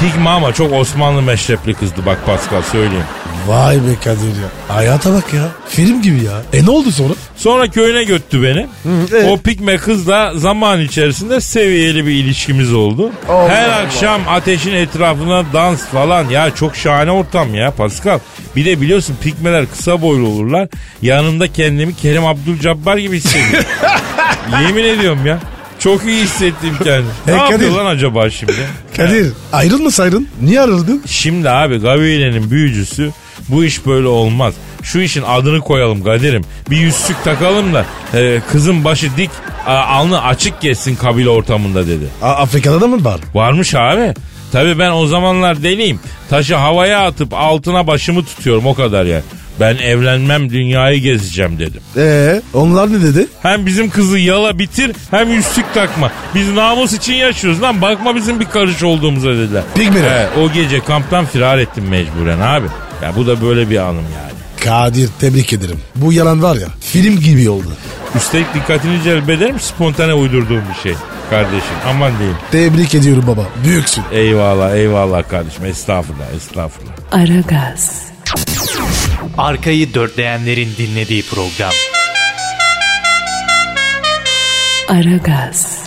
Pigme 0.00 0.30
ama 0.30 0.52
çok 0.52 0.72
Osmanlı 0.72 1.22
meşrepli 1.22 1.74
kızdı 1.74 2.06
bak 2.06 2.26
Pascal 2.26 2.62
söyleyeyim. 2.62 3.04
Vay 3.48 3.76
be 3.76 3.94
Kadir 4.04 4.22
ya. 4.26 4.76
Hayata 4.76 5.12
bak 5.14 5.34
ya. 5.34 5.48
Film 5.68 6.02
gibi 6.02 6.24
ya. 6.24 6.42
E 6.52 6.66
ne 6.66 6.70
oldu 6.70 6.92
sonra? 6.92 7.14
Sonra 7.36 7.68
köyüne 7.70 8.04
götü 8.04 8.42
beni. 8.42 8.66
evet. 9.12 9.28
O 9.30 9.36
pigme 9.38 9.76
kızla 9.76 10.32
zaman 10.36 10.80
içerisinde 10.80 11.40
seviyeli 11.40 12.06
bir 12.06 12.10
ilişkimiz 12.12 12.74
oldu. 12.74 13.10
Allah 13.28 13.48
Her 13.48 13.68
Allah. 13.68 13.76
akşam 13.76 14.20
ateşin 14.28 14.72
etrafına 14.74 15.44
dans 15.52 15.84
falan. 15.84 16.28
Ya 16.28 16.54
çok 16.54 16.76
şahane 16.76 17.10
ortam 17.10 17.54
ya 17.54 17.70
Pascal. 17.70 18.18
Bir 18.56 18.64
de 18.64 18.80
biliyorsun 18.80 19.16
pigmeler 19.22 19.66
kısa 19.70 20.02
boylu 20.02 20.26
olurlar. 20.28 20.68
Yanında 21.02 21.52
kendimi 21.52 21.96
Kerim 21.96 22.26
Abdülcabbar 22.26 22.96
gibi 22.96 23.16
hissediyorum. 23.16 23.68
Yemin 24.66 24.84
ediyorum 24.84 25.26
ya. 25.26 25.38
Çok 25.78 26.04
iyi 26.04 26.22
hissettim 26.22 26.74
kendimi. 26.84 27.08
Ne 27.26 27.32
E, 27.32 27.36
yapıyor 27.36 27.70
lan 27.70 27.86
acaba 27.86 28.30
şimdi? 28.30 28.52
Kadir 28.96 29.32
ayrılmasaydın 29.52 30.28
niye 30.42 30.60
ayrıldın? 30.60 31.02
Şimdi 31.06 31.50
abi 31.50 31.78
Gavile'nin 31.78 32.50
büyücüsü 32.50 33.10
bu 33.48 33.64
iş 33.64 33.86
böyle 33.86 34.06
olmaz. 34.06 34.54
Şu 34.82 35.00
işin 35.00 35.22
adını 35.22 35.60
koyalım 35.60 36.04
Kadir'im. 36.04 36.44
Bir 36.70 36.76
yüzsük 36.76 37.24
takalım 37.24 37.74
da 37.74 37.84
e, 38.14 38.40
kızın 38.52 38.84
başı 38.84 39.16
dik 39.16 39.30
a, 39.66 39.74
alnı 39.74 40.22
açık 40.24 40.60
geçsin 40.60 40.96
kabile 40.96 41.28
ortamında 41.28 41.86
dedi. 41.86 42.04
A- 42.22 42.26
Afrika'da 42.34 42.80
da 42.80 42.86
mı 42.86 43.04
var? 43.04 43.20
Varmış 43.34 43.74
abi. 43.74 44.14
Tabii 44.52 44.78
ben 44.78 44.90
o 44.90 45.06
zamanlar 45.06 45.62
deliyim. 45.62 46.00
Taşı 46.30 46.54
havaya 46.56 47.06
atıp 47.06 47.34
altına 47.34 47.86
başımı 47.86 48.24
tutuyorum 48.24 48.66
o 48.66 48.74
kadar 48.74 49.04
ya. 49.04 49.22
Ben 49.60 49.76
evlenmem 49.76 50.50
dünyayı 50.50 51.00
gezeceğim 51.00 51.58
dedim. 51.58 51.80
Ee, 51.96 52.42
onlar 52.54 52.92
ne 52.92 53.02
dedi? 53.02 53.26
Hem 53.42 53.66
bizim 53.66 53.90
kızı 53.90 54.18
yala 54.18 54.58
bitir 54.58 54.92
hem 55.10 55.30
yüzsük 55.32 55.74
takma. 55.74 56.10
Biz 56.34 56.52
namus 56.52 56.92
için 56.92 57.14
yaşıyoruz 57.14 57.62
lan 57.62 57.82
bakma 57.82 58.14
bizim 58.16 58.40
bir 58.40 58.44
karış 58.44 58.82
olduğumuza 58.82 59.28
dediler. 59.30 59.62
Pigmeler. 59.74 60.20
He, 60.26 60.40
o 60.40 60.52
gece 60.52 60.80
kamptan 60.80 61.24
firar 61.26 61.58
ettim 61.58 61.84
mecburen 61.88 62.40
abi. 62.40 62.66
Ya 63.02 63.16
bu 63.16 63.26
da 63.26 63.42
böyle 63.42 63.70
bir 63.70 63.76
anım 63.76 63.96
yani. 64.16 64.32
Kadir 64.64 65.08
tebrik 65.20 65.52
ederim. 65.52 65.80
Bu 65.94 66.12
yalan 66.12 66.42
var 66.42 66.56
ya 66.56 66.68
film 66.80 67.20
gibi 67.20 67.50
oldu. 67.50 67.72
Üstelik 68.16 68.54
dikkatini 68.54 69.02
celbederim 69.02 69.60
spontane 69.60 70.14
uydurduğum 70.14 70.62
bir 70.76 70.82
şey 70.82 70.94
kardeşim. 71.30 71.74
Aman 71.88 72.12
diyeyim. 72.18 72.36
Tebrik 72.52 72.94
ediyorum 72.94 73.24
baba. 73.26 73.42
Büyüksün. 73.64 74.04
Eyvallah 74.12 74.74
eyvallah 74.74 75.28
kardeşim 75.28 75.64
estağfurullah 75.64 76.24
estağfurullah. 76.36 76.92
Aragaz, 77.12 78.02
Arkayı 79.38 79.94
dörtleyenlerin 79.94 80.68
dinlediği 80.78 81.22
program. 81.22 81.72
Aragaz, 84.88 85.77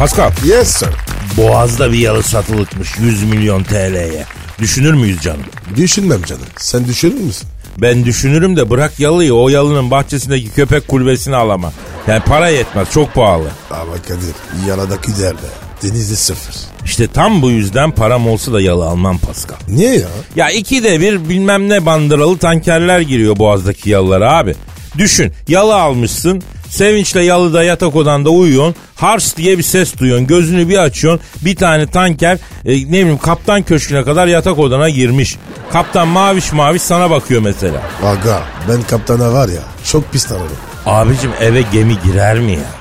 Pascal 0.00 0.30
Yes 0.44 0.68
sir. 0.68 0.88
Boğaz'da 1.36 1.92
bir 1.92 1.98
yalı 1.98 2.22
satılıkmış 2.22 2.98
100 2.98 3.22
milyon 3.22 3.62
TL'ye. 3.62 4.24
Düşünür 4.58 4.92
müyüz 4.94 5.20
canım? 5.20 5.42
Düşünmem 5.76 6.22
canım. 6.22 6.46
Sen 6.56 6.86
düşünür 6.86 7.20
müsün? 7.20 7.48
Ben 7.78 8.04
düşünürüm 8.04 8.56
de 8.56 8.70
bırak 8.70 9.00
yalıyı 9.00 9.34
o 9.34 9.48
yalının 9.48 9.90
bahçesindeki 9.90 10.50
köpek 10.50 10.88
kulübesini 10.88 11.36
alama. 11.36 11.72
Yani 12.06 12.20
para 12.20 12.48
yetmez 12.48 12.90
çok 12.90 13.14
pahalı. 13.14 13.48
Ama 13.70 13.92
Kadir 14.08 14.68
yaladaki 14.68 15.18
derbe. 15.18 15.48
Denizde 15.82 16.16
sıfır. 16.16 16.54
İşte 16.84 17.06
tam 17.06 17.42
bu 17.42 17.50
yüzden 17.50 17.90
param 17.90 18.28
olsa 18.28 18.52
da 18.52 18.60
yalı 18.60 18.84
almam 18.84 19.18
Pascal. 19.18 19.56
Niye 19.68 19.94
ya? 19.94 20.08
Ya 20.36 20.50
ikide 20.50 21.00
bir 21.00 21.28
bilmem 21.28 21.68
ne 21.68 21.86
bandıralı 21.86 22.38
tankerler 22.38 23.00
giriyor 23.00 23.38
boğazdaki 23.38 23.90
yalılara 23.90 24.38
abi. 24.38 24.54
Düşün 24.98 25.32
yalı 25.48 25.74
almışsın 25.74 26.42
sevinçle 26.70 27.22
yalıda 27.22 27.62
yatak 27.62 27.96
odanda 27.96 28.30
uyuyorsun. 28.30 28.74
Hars 28.96 29.36
diye 29.36 29.58
bir 29.58 29.62
ses 29.62 29.98
duyuyorsun 29.98 30.26
gözünü 30.26 30.68
bir 30.68 30.78
açıyorsun. 30.78 31.20
Bir 31.42 31.56
tane 31.56 31.86
tanker 31.86 32.38
e, 32.64 32.72
ne 32.72 32.82
bileyim 32.88 33.18
kaptan 33.18 33.62
köşküne 33.62 34.04
kadar 34.04 34.26
yatak 34.26 34.58
odana 34.58 34.88
girmiş. 34.88 35.36
Kaptan 35.72 36.08
maviş 36.08 36.52
maviş 36.52 36.82
sana 36.82 37.10
bakıyor 37.10 37.42
mesela. 37.42 37.82
Aga 38.04 38.42
ben 38.68 38.82
kaptana 38.82 39.32
var 39.32 39.48
ya 39.48 39.62
çok 39.84 40.12
pis 40.12 40.24
tanırım. 40.24 40.56
Abicim 40.86 41.30
eve 41.40 41.62
gemi 41.72 41.96
girer 42.04 42.38
mi 42.40 42.52
ya? 42.52 42.79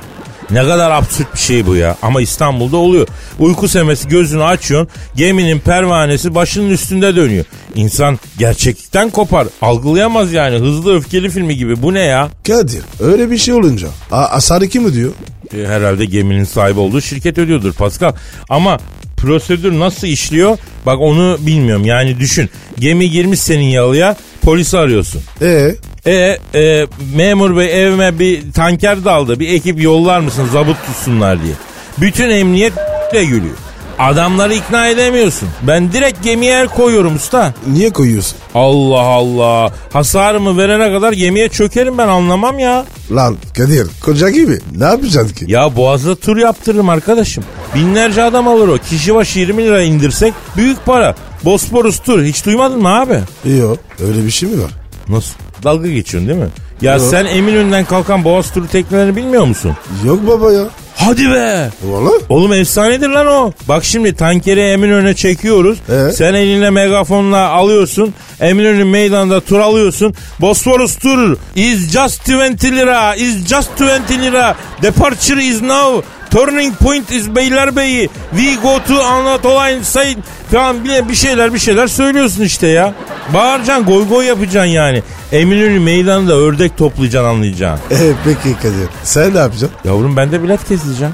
Ne 0.52 0.62
kadar 0.64 0.92
absürt 0.92 1.34
bir 1.34 1.40
şey 1.40 1.66
bu 1.66 1.76
ya. 1.76 1.98
Ama 2.02 2.22
İstanbul'da 2.22 2.78
oluyor. 2.78 3.08
Uyku 3.40 3.68
semesi 3.68 4.08
gözünü 4.08 4.44
açıyorsun. 4.44 4.90
Geminin 5.16 5.60
pervanesi 5.60 6.36
başının 6.36 6.70
üstünde 6.70 7.16
dönüyor. 7.16 7.46
İnsan 7.76 8.20
gerçeklikten 8.38 9.10
kopar. 9.10 9.48
Algılayamaz 9.62 10.34
yani. 10.34 10.58
Hızlı 10.58 10.96
öfkeli 10.98 11.30
filmi 11.30 11.56
gibi. 11.58 11.82
Bu 11.82 11.94
ne 11.94 12.00
ya? 12.00 12.30
Kadir 12.48 12.82
öyle 13.00 13.32
bir 13.32 13.38
şey 13.38 13.54
olunca 13.54 13.88
a- 14.12 14.26
asarı 14.26 14.68
kim 14.68 14.86
ödüyor? 14.86 15.12
E, 15.58 15.66
herhalde 15.68 16.06
geminin 16.06 16.44
sahibi 16.44 16.80
olduğu 16.80 17.02
şirket 17.02 17.38
ödüyordur 17.38 17.74
Pascal. 17.74 18.14
Ama 18.50 18.78
prosedür 19.18 19.80
nasıl 19.80 20.08
işliyor? 20.08 20.58
Bak 20.86 20.98
onu 21.00 21.38
bilmiyorum. 21.40 21.86
Yani 21.86 22.20
düşün. 22.20 22.50
Gemi 22.80 23.10
girmiş 23.10 23.40
senin 23.40 23.64
yalıya. 23.70 24.16
Polisi 24.42 24.78
arıyorsun. 24.78 25.22
E 25.42 25.76
E, 26.10 26.38
e 26.56 26.88
memur 27.15 27.58
bey 27.58 27.84
evime 27.84 28.19
bir 28.19 28.52
tanker 28.52 29.06
daldı. 29.06 29.39
Bir 29.39 29.50
ekip 29.50 29.82
yollar 29.82 30.19
mısın 30.19 30.48
zabıt 30.54 30.78
tutsunlar 30.88 31.43
diye. 31.43 31.54
Bütün 31.98 32.30
emniyet 32.30 32.74
de 33.13 33.24
gülüyor. 33.26 33.56
Adamları 34.00 34.54
ikna 34.54 34.88
edemiyorsun. 34.88 35.50
Ben 35.62 35.91
direkt 35.91 36.24
gemiye 36.24 36.60
el 36.60 36.67
koyuyorum 36.67 37.15
usta. 37.15 37.54
niye 37.67 37.89
koyuyorsun? 37.89 38.38
Allah 38.56 39.02
Allah. 39.02 39.74
Hasarımı 39.93 40.58
verene 40.58 40.93
kadar 40.93 41.13
gemiye 41.13 41.50
çökerim 41.50 41.98
ben 41.98 42.08
anlamam 42.08 42.60
ya. 42.60 42.86
Lan 43.12 43.36
Kadir 43.58 43.88
koca 44.02 44.30
gibi 44.30 44.60
ne 44.78 44.84
yapacaksın 44.84 45.36
ki? 45.36 45.45
Ya 45.48 45.76
boğazda 45.76 46.15
tur 46.15 46.38
yaptırırım 46.38 46.89
arkadaşım. 46.89 47.43
Binlerce 47.76 48.24
adam 48.24 48.48
alır 48.48 48.67
o. 48.67 48.78
Kişi 48.78 49.15
başı 49.15 49.39
20 49.39 49.63
lira 49.63 49.82
indirsek 49.82 50.34
büyük 50.58 50.86
para. 50.86 51.15
Bosporus 51.45 52.00
tur 52.00 52.24
hiç 52.24 52.45
duymadın 52.45 52.82
mı 52.82 53.00
abi? 53.00 53.19
Yok 53.60 53.78
öyle 54.08 54.26
bir 54.26 54.32
şey 54.32 54.50
mi 54.50 54.63
var? 54.63 54.72
Nasıl? 55.10 55.34
Dalga 55.63 55.88
geçiyorsun 55.89 56.30
değil 56.30 56.39
mi? 56.39 56.48
Ya 56.82 56.93
Yok. 56.93 57.02
sen 57.10 57.26
Eminönü'nden 57.26 57.86
kalkan 57.86 58.24
boğaz 58.24 58.52
turu 58.54 58.67
teknelerini 58.67 59.15
bilmiyor 59.15 59.45
musun? 59.45 59.72
Yok 60.06 60.28
baba 60.28 60.52
ya. 60.54 60.63
Hadi 60.95 61.32
be. 61.32 61.69
Valla? 61.84 62.10
Oğlum 62.30 62.54
efsanedir 62.54 63.10
lan 63.10 63.28
o. 63.28 63.52
Bak 63.67 63.84
şimdi 63.86 64.15
tankeri 64.15 64.60
Eminönü'ne 64.62 65.13
çekiyoruz. 65.13 65.80
Evet. 65.89 66.15
Sen 66.15 66.34
eline 66.34 66.69
megafonla 66.69 67.50
alıyorsun. 67.50 68.13
Eminönü 68.41 68.84
meydanda 68.84 69.41
tur 69.41 69.60
alıyorsun. 69.60 70.13
Bosphorus 70.41 70.95
tur 70.95 71.38
is 71.56 71.91
just 71.91 72.28
20 72.30 72.62
lira. 72.78 73.15
Is 73.15 73.36
just 73.48 73.69
20 73.80 74.22
lira. 74.22 74.56
Departure 74.82 75.43
is 75.43 75.62
now. 75.62 76.04
Turning 76.32 76.76
point 76.76 77.12
is 77.12 77.36
Beylerbeyi. 77.36 78.10
We 78.32 78.56
go 78.62 78.80
to 78.88 79.04
Anatoline 79.04 79.84
Said 79.84 80.18
falan 80.52 80.84
bir 80.84 81.10
bir 81.10 81.15
şeyler 81.15 81.54
bir 81.54 81.60
şeyler 81.60 81.88
söylüyorsun 81.88 82.44
işte 82.44 82.68
ya. 82.68 82.94
Bağıracaksın 83.34 83.86
goy 83.86 84.08
goy 84.08 84.26
yapacaksın 84.26 84.72
yani. 84.72 85.04
Eminönü 85.32 85.80
meydanında 85.80 86.34
ördek 86.34 86.78
toplayacaksın 86.78 87.30
anlayacaksın. 87.30 87.86
E 87.96 88.13
peki 88.26 88.56
Kadir 88.58 88.89
sen 89.04 89.34
ne 89.34 89.38
yapacaksın? 89.38 89.70
Yavrum 89.86 90.18
ben 90.18 90.32
de 90.32 90.44
bilet 90.44 90.68
keseceğim. 90.68 91.13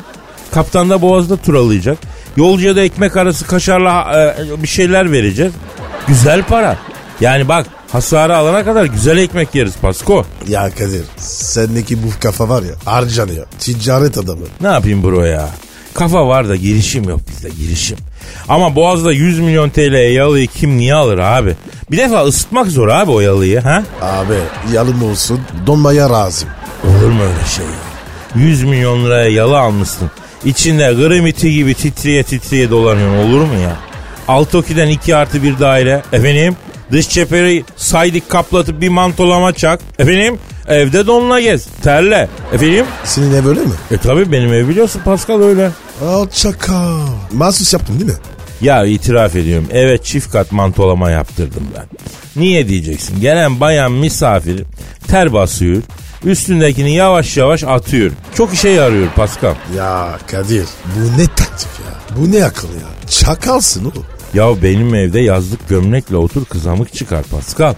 Kaptan 0.51 0.89
da 0.89 1.01
boğazda 1.01 1.37
turalayacak. 1.37 1.97
Yolcuya 2.37 2.75
da 2.75 2.81
ekmek 2.81 3.17
arası 3.17 3.47
kaşarla 3.47 4.11
e, 4.37 4.63
bir 4.63 4.67
şeyler 4.67 5.11
vereceğiz. 5.11 5.53
Güzel 6.07 6.43
para. 6.43 6.77
Yani 7.21 7.47
bak 7.47 7.65
hasarı 7.95 8.37
alana 8.37 8.65
kadar 8.65 8.85
güzel 8.85 9.17
ekmek 9.17 9.55
yeriz 9.55 9.73
Pasko. 9.81 10.25
Ya 10.47 10.69
Kadir 10.69 11.03
sendeki 11.17 12.03
bu 12.03 12.07
kafa 12.19 12.49
var 12.49 12.63
ya 12.63 12.73
harcanıyor. 12.85 13.45
Ticaret 13.59 14.17
adamı. 14.17 14.45
Ne 14.61 14.67
yapayım 14.67 15.03
bro 15.03 15.23
ya? 15.23 15.49
Kafa 15.93 16.27
var 16.27 16.49
da 16.49 16.55
girişim 16.55 17.09
yok 17.09 17.19
bizde 17.29 17.49
girişim. 17.49 17.97
Ama 18.49 18.75
Boğaz'da 18.75 19.11
100 19.11 19.39
milyon 19.39 19.69
TL'ye 19.69 20.11
yalıyı 20.11 20.47
kim 20.47 20.77
niye 20.77 20.93
alır 20.93 21.17
abi? 21.17 21.55
Bir 21.91 21.97
defa 21.97 22.23
ısıtmak 22.23 22.67
zor 22.67 22.87
abi 22.87 23.11
o 23.11 23.19
yalıyı 23.19 23.59
ha? 23.59 23.83
Abi 24.01 24.35
yalım 24.73 25.03
olsun 25.03 25.39
donmaya 25.67 26.09
razıyım. 26.09 26.53
Olur 26.83 27.09
mu 27.11 27.21
öyle 27.23 27.45
şey 27.55 27.65
ya? 27.65 28.45
100 28.47 28.63
milyon 28.63 29.05
liraya 29.05 29.29
yalı 29.29 29.59
almışsın. 29.59 30.11
İçinde 30.45 30.93
grimiti 30.93 31.53
gibi 31.53 31.73
titriye 31.73 32.23
titriye 32.23 32.69
dolanıyorsun 32.69 33.29
olur 33.29 33.41
mu 33.41 33.59
ya? 33.63 33.75
Altoki'den 34.27 34.87
2 34.87 35.15
artı 35.15 35.43
bir 35.43 35.59
daire. 35.59 36.03
Efendim 36.13 36.55
dış 36.91 37.09
cepheri 37.09 37.63
saydık 37.75 38.29
kaplatıp 38.29 38.81
bir 38.81 38.89
mantolama 38.89 39.53
çak. 39.53 39.79
Efendim 39.99 40.37
evde 40.67 41.07
donla 41.07 41.41
gez. 41.41 41.65
Terle. 41.83 42.29
Efendim 42.53 42.85
Senin 43.03 43.33
ev 43.33 43.47
öyle 43.47 43.59
mi? 43.59 43.71
e 43.91 43.97
tabi 43.97 44.31
benim 44.31 44.53
ev 44.53 44.67
biliyorsun 44.67 45.01
Pascal 45.05 45.41
öyle. 45.41 45.71
Al 46.05 46.29
çakal. 46.29 46.99
Mahsus 47.31 47.73
yaptın 47.73 47.93
değil 47.99 48.11
mi? 48.11 48.17
Ya 48.61 48.85
itiraf 48.85 49.35
ediyorum 49.35 49.67
evet 49.71 50.05
çift 50.05 50.31
kat 50.31 50.51
mantolama 50.51 51.11
yaptırdım 51.11 51.63
ben. 51.77 51.85
Niye 52.41 52.67
diyeceksin 52.67 53.21
gelen 53.21 53.59
bayan 53.59 53.91
misafir 53.91 54.63
ter 55.07 55.33
basıyor 55.33 55.81
üstündekini 56.25 56.95
yavaş 56.95 57.37
yavaş 57.37 57.63
atıyor. 57.63 58.11
Çok 58.35 58.53
işe 58.53 58.69
yarıyor 58.69 59.07
Pascal. 59.15 59.53
Ya 59.77 60.19
Kadir 60.31 60.65
bu 60.85 61.21
ne 61.21 61.25
taktik 61.27 61.69
ya? 61.85 62.17
Bu 62.17 62.31
ne 62.31 62.45
akıl 62.45 62.67
ya? 62.67 63.09
Çakalsın 63.09 63.85
oğlum. 63.85 64.05
Ya 64.35 64.63
benim 64.63 64.95
evde 64.95 65.19
yazlık 65.19 65.69
gömlekle 65.69 66.17
otur 66.17 66.45
kızamık 66.45 66.93
çıkar 66.93 67.23
Pascal. 67.23 67.73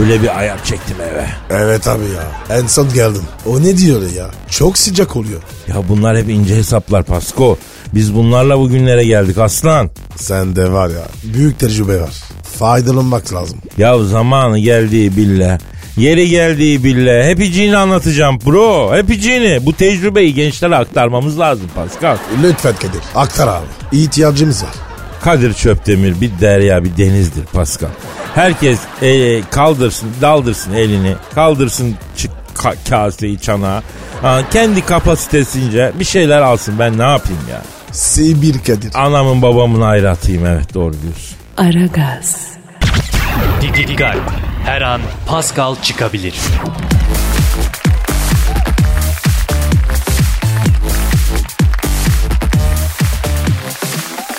Öyle 0.00 0.22
bir 0.22 0.38
ayar 0.38 0.64
çektim 0.64 0.96
eve. 1.00 1.26
Evet 1.50 1.88
abi 1.88 2.02
ya. 2.04 2.56
En 2.58 2.66
son 2.66 2.92
geldim. 2.94 3.22
O 3.46 3.62
ne 3.62 3.78
diyor 3.78 4.10
ya? 4.16 4.30
Çok 4.50 4.78
sıcak 4.78 5.16
oluyor. 5.16 5.40
Ya 5.68 5.74
bunlar 5.88 6.16
hep 6.16 6.28
ince 6.28 6.56
hesaplar 6.56 7.02
Pasko. 7.02 7.58
Biz 7.94 8.14
bunlarla 8.14 8.58
bugünlere 8.58 9.04
geldik 9.04 9.38
aslan. 9.38 9.90
Sende 10.16 10.72
var 10.72 10.88
ya 10.88 11.02
büyük 11.24 11.58
tecrübe 11.58 12.00
var. 12.00 12.14
Faydalanmak 12.58 13.32
lazım. 13.32 13.58
Ya 13.78 14.04
zamanı 14.04 14.58
geldiği 14.58 15.16
bille. 15.16 15.58
Yeri 15.96 16.28
geldiği 16.28 16.84
bille. 16.84 17.26
Hepiciğini 17.26 17.76
anlatacağım 17.76 18.38
bro. 18.46 18.96
Hepiciğini. 18.96 19.66
Bu 19.66 19.72
tecrübeyi 19.72 20.34
gençlere 20.34 20.76
aktarmamız 20.76 21.38
lazım 21.38 21.66
Pascal. 21.74 22.16
Lütfen 22.42 22.74
Kadir. 22.74 23.00
Aktar 23.14 23.48
abi. 23.48 23.96
İhtiyacımız 23.96 24.62
var. 24.62 24.93
Kadir 25.24 25.54
Çöptemir 25.54 26.20
bir 26.20 26.30
derya 26.40 26.84
bir 26.84 26.96
denizdir 26.96 27.44
Pascal. 27.44 27.88
Herkes 28.34 28.78
e, 29.02 29.40
kaldırsın 29.50 30.10
daldırsın 30.20 30.72
elini 30.74 31.14
kaldırsın 31.34 31.96
çık 32.16 32.30
ka- 32.56 32.90
kaseyi 32.90 33.38
çanağı. 33.38 33.82
Ha, 34.22 34.40
kendi 34.52 34.86
kapasitesince 34.86 35.92
bir 36.00 36.04
şeyler 36.04 36.42
alsın 36.42 36.78
ben 36.78 36.98
ne 36.98 37.02
yapayım 37.02 37.42
ya. 37.50 37.62
S1 37.92 38.66
Kadir. 38.66 38.90
Anamın 38.94 39.42
babamın 39.42 39.80
ayrı 39.80 40.10
atayım 40.10 40.46
evet 40.46 40.74
doğru 40.74 40.92
diyorsun. 41.02 41.36
Aragaz, 41.56 42.46
Dikkat. 43.62 44.16
Her 44.64 44.82
an 44.82 45.00
Pascal 45.26 45.76
çıkabilir. 45.82 46.34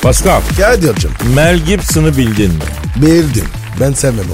Pascal 0.05 0.41
Kadir'cim 0.57 1.11
Mel 1.35 1.59
Gibson'ı 1.59 2.17
bildin 2.17 2.51
mi? 2.51 2.61
bildim. 3.01 3.45
Ben 3.79 3.93
sevmem 3.93 4.25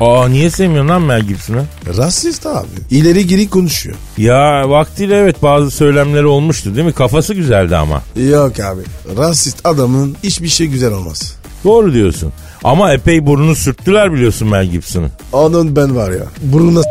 onu. 0.00 0.08
Aa 0.10 0.28
niye 0.28 0.50
sevmiyorsun 0.50 0.88
lan 0.88 1.02
Mel 1.02 1.22
Gibson'ı? 1.22 1.64
Rasist 1.96 2.46
abi. 2.46 2.66
İleri 2.90 3.26
geri 3.26 3.50
konuşuyor. 3.50 3.96
Ya 4.18 4.70
vaktiyle 4.70 5.16
evet 5.16 5.42
bazı 5.42 5.70
söylemleri 5.70 6.26
olmuştu 6.26 6.74
değil 6.76 6.86
mi? 6.86 6.92
Kafası 6.92 7.34
güzeldi 7.34 7.76
ama. 7.76 8.02
Yok 8.30 8.60
abi. 8.60 8.80
Rasist 9.18 9.66
adamın 9.66 10.16
hiçbir 10.22 10.48
şey 10.48 10.66
güzel 10.66 10.92
olmaz. 10.92 11.34
Doğru 11.64 11.92
diyorsun. 11.92 12.32
Ama 12.64 12.92
epey 12.92 13.26
burnunu 13.26 13.54
sürttüler 13.54 14.12
biliyorsun 14.12 14.48
Mel 14.48 14.66
Gibson'ın. 14.66 15.10
Onun 15.32 15.76
ben 15.76 15.96
var 15.96 16.10
ya. 16.10 16.24
Burnuna. 16.42 16.82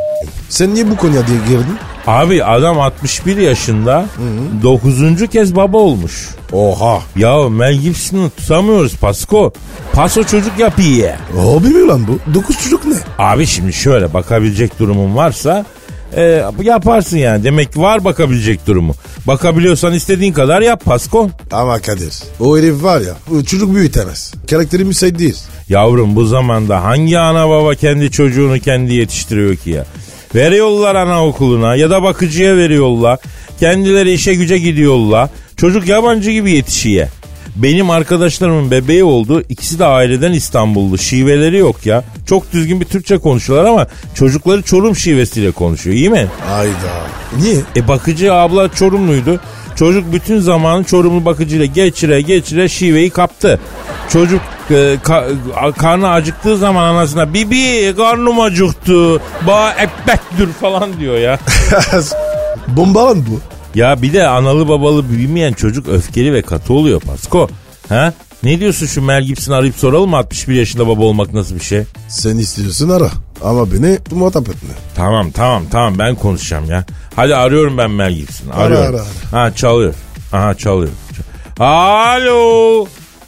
Sen 0.49 0.73
niye 0.75 0.89
bu 0.91 0.97
konuya 0.97 1.27
diye 1.27 1.37
girdin? 1.47 1.77
Abi 2.07 2.43
adam 2.43 2.79
61 2.79 3.37
yaşında 3.37 4.05
9. 4.63 5.27
kez 5.31 5.55
baba 5.55 5.77
olmuş. 5.77 6.29
Oha. 6.51 6.99
Ya 7.15 7.49
Mel 7.49 7.73
Gibson'ı 7.75 8.29
tutamıyoruz 8.29 8.95
Pasko. 8.95 9.53
Paso 9.93 10.23
çocuk 10.23 10.59
yapıyor. 10.59 11.09
Hobi 11.35 11.67
mi 11.67 11.87
lan 11.87 12.07
bu? 12.07 12.33
Dokuz 12.33 12.63
çocuk 12.63 12.85
ne? 12.85 12.95
Abi 13.17 13.45
şimdi 13.45 13.73
şöyle 13.73 14.13
bakabilecek 14.13 14.79
durumun 14.79 15.15
varsa 15.15 15.65
e, 16.15 16.43
yaparsın 16.63 17.17
yani. 17.17 17.43
Demek 17.43 17.73
ki 17.73 17.81
var 17.81 18.05
bakabilecek 18.05 18.67
durumu. 18.67 18.95
Bakabiliyorsan 19.27 19.93
istediğin 19.93 20.33
kadar 20.33 20.61
yap 20.61 20.85
Pasko. 20.85 21.29
Ama 21.51 21.79
Kadir 21.79 22.13
o 22.39 22.57
herif 22.57 22.83
var 22.83 23.01
ya 23.01 23.43
çocuk 23.43 23.75
büyütemez. 23.75 24.33
Karakteri 24.49 24.85
müsait 24.85 25.19
değil. 25.19 25.37
Yavrum 25.69 26.15
bu 26.15 26.25
zamanda 26.25 26.83
hangi 26.83 27.19
ana 27.19 27.49
baba 27.49 27.75
kendi 27.75 28.11
çocuğunu 28.11 28.59
kendi 28.59 28.93
yetiştiriyor 28.93 29.55
ki 29.55 29.69
ya? 29.69 29.85
Veriyorlar 30.35 30.95
anaokuluna 30.95 31.75
ya 31.75 31.89
da 31.89 32.03
bakıcıya 32.03 32.57
veriyorlar. 32.57 33.19
Kendileri 33.59 34.13
işe 34.13 34.33
güce 34.33 34.57
gidiyorlar. 34.57 35.29
Çocuk 35.57 35.87
yabancı 35.87 36.31
gibi 36.31 36.51
yetişiyor. 36.51 37.07
Benim 37.55 37.89
arkadaşlarımın 37.89 38.71
bebeği 38.71 39.03
oldu. 39.03 39.43
İkisi 39.49 39.79
de 39.79 39.85
aileden 39.85 40.31
İstanbullu. 40.31 40.97
Şiveleri 40.97 41.57
yok 41.57 41.85
ya. 41.85 42.03
Çok 42.27 42.53
düzgün 42.53 42.81
bir 42.81 42.85
Türkçe 42.85 43.17
konuşuyorlar 43.17 43.69
ama 43.69 43.87
çocukları 44.15 44.61
Çorum 44.61 44.95
şivesiyle 44.95 45.51
konuşuyor. 45.51 45.95
İyi 45.95 46.09
mi? 46.09 46.27
Hayda. 46.47 46.73
Niye? 47.41 47.55
E 47.75 47.87
bakıcı 47.87 48.33
abla 48.33 48.73
Çorumluydu. 48.73 49.39
Çocuk 49.79 50.13
bütün 50.13 50.39
zamanı 50.39 50.83
Çorumlu 50.83 51.25
bakıcıyla 51.25 51.65
geçire 51.65 52.21
geçire 52.21 52.69
şiveyi 52.69 53.09
kaptı. 53.09 53.59
Çocuk 54.09 54.41
e, 54.69 54.73
ka- 54.73 55.73
karnı 55.73 56.09
acıktığı 56.09 56.57
zaman 56.57 56.83
anasına 56.83 57.33
bibi 57.33 57.93
karnım 57.97 58.39
acıktı 58.39 59.21
ba 59.47 59.71
ekbektir 59.73 60.47
falan 60.61 60.99
diyor 60.99 61.17
ya. 61.17 61.39
Bomba 62.67 63.05
lan 63.05 63.25
bu. 63.29 63.39
ya 63.79 64.01
bir 64.01 64.13
de 64.13 64.27
analı 64.27 64.69
babalı 64.69 65.09
büyümeyen 65.09 65.53
çocuk 65.53 65.87
öfkeli 65.87 66.33
ve 66.33 66.41
katı 66.41 66.73
oluyor 66.73 67.01
Pasko. 67.01 67.49
Ha? 67.89 68.13
Ne 68.43 68.59
diyorsun 68.59 68.85
şu 68.85 69.01
Mel 69.01 69.23
Gibson 69.23 69.53
arayıp 69.53 69.75
soralım 69.75 70.09
mı 70.09 70.17
61 70.17 70.55
yaşında 70.55 70.87
baba 70.87 71.03
olmak 71.03 71.33
nasıl 71.33 71.55
bir 71.55 71.59
şey? 71.63 71.83
Sen 72.09 72.37
istiyorsun 72.37 72.89
ara. 72.89 73.09
Ama 73.43 73.71
beni 73.71 73.99
muhatap 74.11 74.49
etme. 74.49 74.69
Tamam 74.95 75.31
tamam 75.31 75.63
tamam 75.71 75.99
ben 75.99 76.15
konuşacağım 76.15 76.69
ya. 76.69 76.85
Hadi 77.15 77.35
arıyorum 77.35 77.77
ben 77.77 77.91
Mel 77.91 78.13
Gibson'ı. 78.13 78.53
Ara, 78.53 78.63
Arıyorum. 78.63 78.99
ara, 79.33 79.41
Ha 79.43 79.55
çalıyor. 79.55 79.93
Aha 80.33 80.53
çalıyor. 80.53 80.91
Alo. 81.59 82.85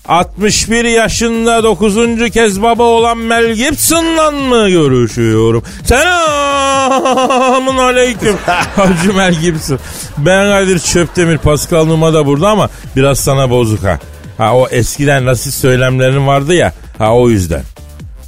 61 0.07 0.85
yaşında 0.85 1.63
9. 1.63 1.95
kez 2.33 2.61
baba 2.61 2.83
olan 2.83 3.17
Mel 3.17 3.53
Gibson'la 3.53 4.31
mı 4.31 4.69
görüşüyorum? 4.69 5.63
Selamun 5.85 7.77
aleyküm. 7.77 8.35
Hacı 8.75 9.13
Mel 9.13 9.35
Gibson. 9.35 9.79
Ben 10.17 10.49
Kadir 10.49 10.79
Çöptemir. 10.79 11.37
Pascal 11.37 11.85
Numa 11.85 12.13
da 12.13 12.25
burada 12.25 12.49
ama 12.49 12.69
biraz 12.95 13.19
sana 13.19 13.49
bozuk 13.49 13.83
ha. 13.83 13.99
Ha 14.39 14.55
o 14.55 14.67
eskiden 14.67 15.25
rasist 15.25 15.59
söylemlerin 15.61 16.27
vardı 16.27 16.53
ya. 16.53 16.73
Ha 16.97 17.15
o 17.15 17.29
yüzden. 17.29 17.61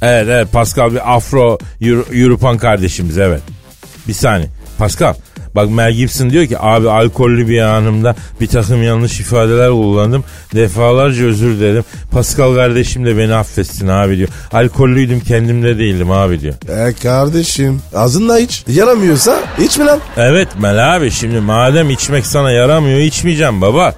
Evet 0.02 0.26
evet 0.30 0.52
Pascal 0.52 0.92
bir 0.92 1.14
Afro 1.16 1.58
Euro- 1.80 2.22
Europan 2.22 2.58
kardeşimiz 2.58 3.18
evet. 3.18 3.40
Bir 4.08 4.12
saniye. 4.12 4.48
Pascal 4.78 5.14
bak 5.54 5.70
Mel 5.70 5.92
Gibson 5.92 6.30
diyor 6.30 6.46
ki 6.46 6.58
abi 6.58 6.90
alkollü 6.90 7.48
bir 7.48 7.60
anımda 7.60 8.16
bir 8.40 8.46
takım 8.46 8.82
yanlış 8.82 9.20
ifadeler 9.20 9.70
kullandım. 9.70 10.24
Defalarca 10.54 11.24
özür 11.24 11.56
dilerim. 11.58 11.84
Pascal 12.10 12.54
kardeşim 12.54 13.06
de 13.06 13.18
beni 13.18 13.34
affetsin 13.34 13.88
abi 13.88 14.16
diyor. 14.16 14.28
Alkollüydüm 14.52 15.20
kendimde 15.20 15.78
değildim 15.78 16.10
abi 16.10 16.40
diyor. 16.40 16.54
E 16.68 16.92
kardeşim 17.02 17.80
ağzınla 17.94 18.38
iç. 18.38 18.64
Yaramıyorsa 18.68 19.40
içme 19.64 19.84
lan. 19.84 20.00
Evet 20.16 20.48
Mel 20.58 20.96
abi 20.96 21.10
şimdi 21.10 21.40
madem 21.40 21.90
içmek 21.90 22.26
sana 22.26 22.50
yaramıyor 22.50 22.98
içmeyeceğim 22.98 23.60
baba. 23.60 23.94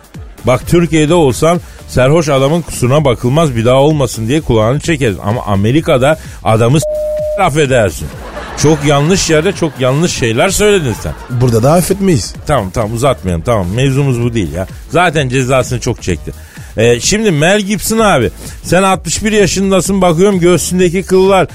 Bak 0.47 0.67
Türkiye'de 0.67 1.15
olsan 1.15 1.61
serhoş 1.89 2.29
adamın 2.29 2.63
kusuruna 2.63 3.05
bakılmaz 3.05 3.57
bir 3.57 3.65
daha 3.65 3.77
olmasın 3.77 4.29
diye 4.29 4.41
kulağını 4.41 4.81
çekeriz. 4.81 5.17
Ama 5.25 5.43
Amerika'da 5.47 6.19
adamı 6.45 6.79
s- 6.81 7.43
affedersin. 7.43 8.09
Çok 8.63 8.85
yanlış 8.85 9.31
yerde 9.31 9.53
çok 9.53 9.73
yanlış 9.81 10.13
şeyler 10.13 10.49
söyledin 10.49 10.95
sen. 11.03 11.13
Burada 11.41 11.63
da 11.63 11.73
affetmeyiz. 11.73 12.35
Tamam 12.47 12.71
tamam 12.71 12.93
uzatmayalım 12.95 13.43
tamam 13.45 13.67
mevzumuz 13.75 14.23
bu 14.23 14.35
değil 14.35 14.53
ya. 14.53 14.67
Zaten 14.91 15.29
cezasını 15.29 15.81
çok 15.81 16.03
çekti. 16.03 16.33
Ee, 16.77 17.01
şimdi 17.01 17.31
Mel 17.31 17.61
Gibson 17.61 17.99
abi 17.99 18.31
sen 18.63 18.83
61 18.83 19.33
yaşındasın 19.33 20.03
bakıyorum 20.03 20.41
göğsündeki 20.41 21.03
kıllar 21.03 21.47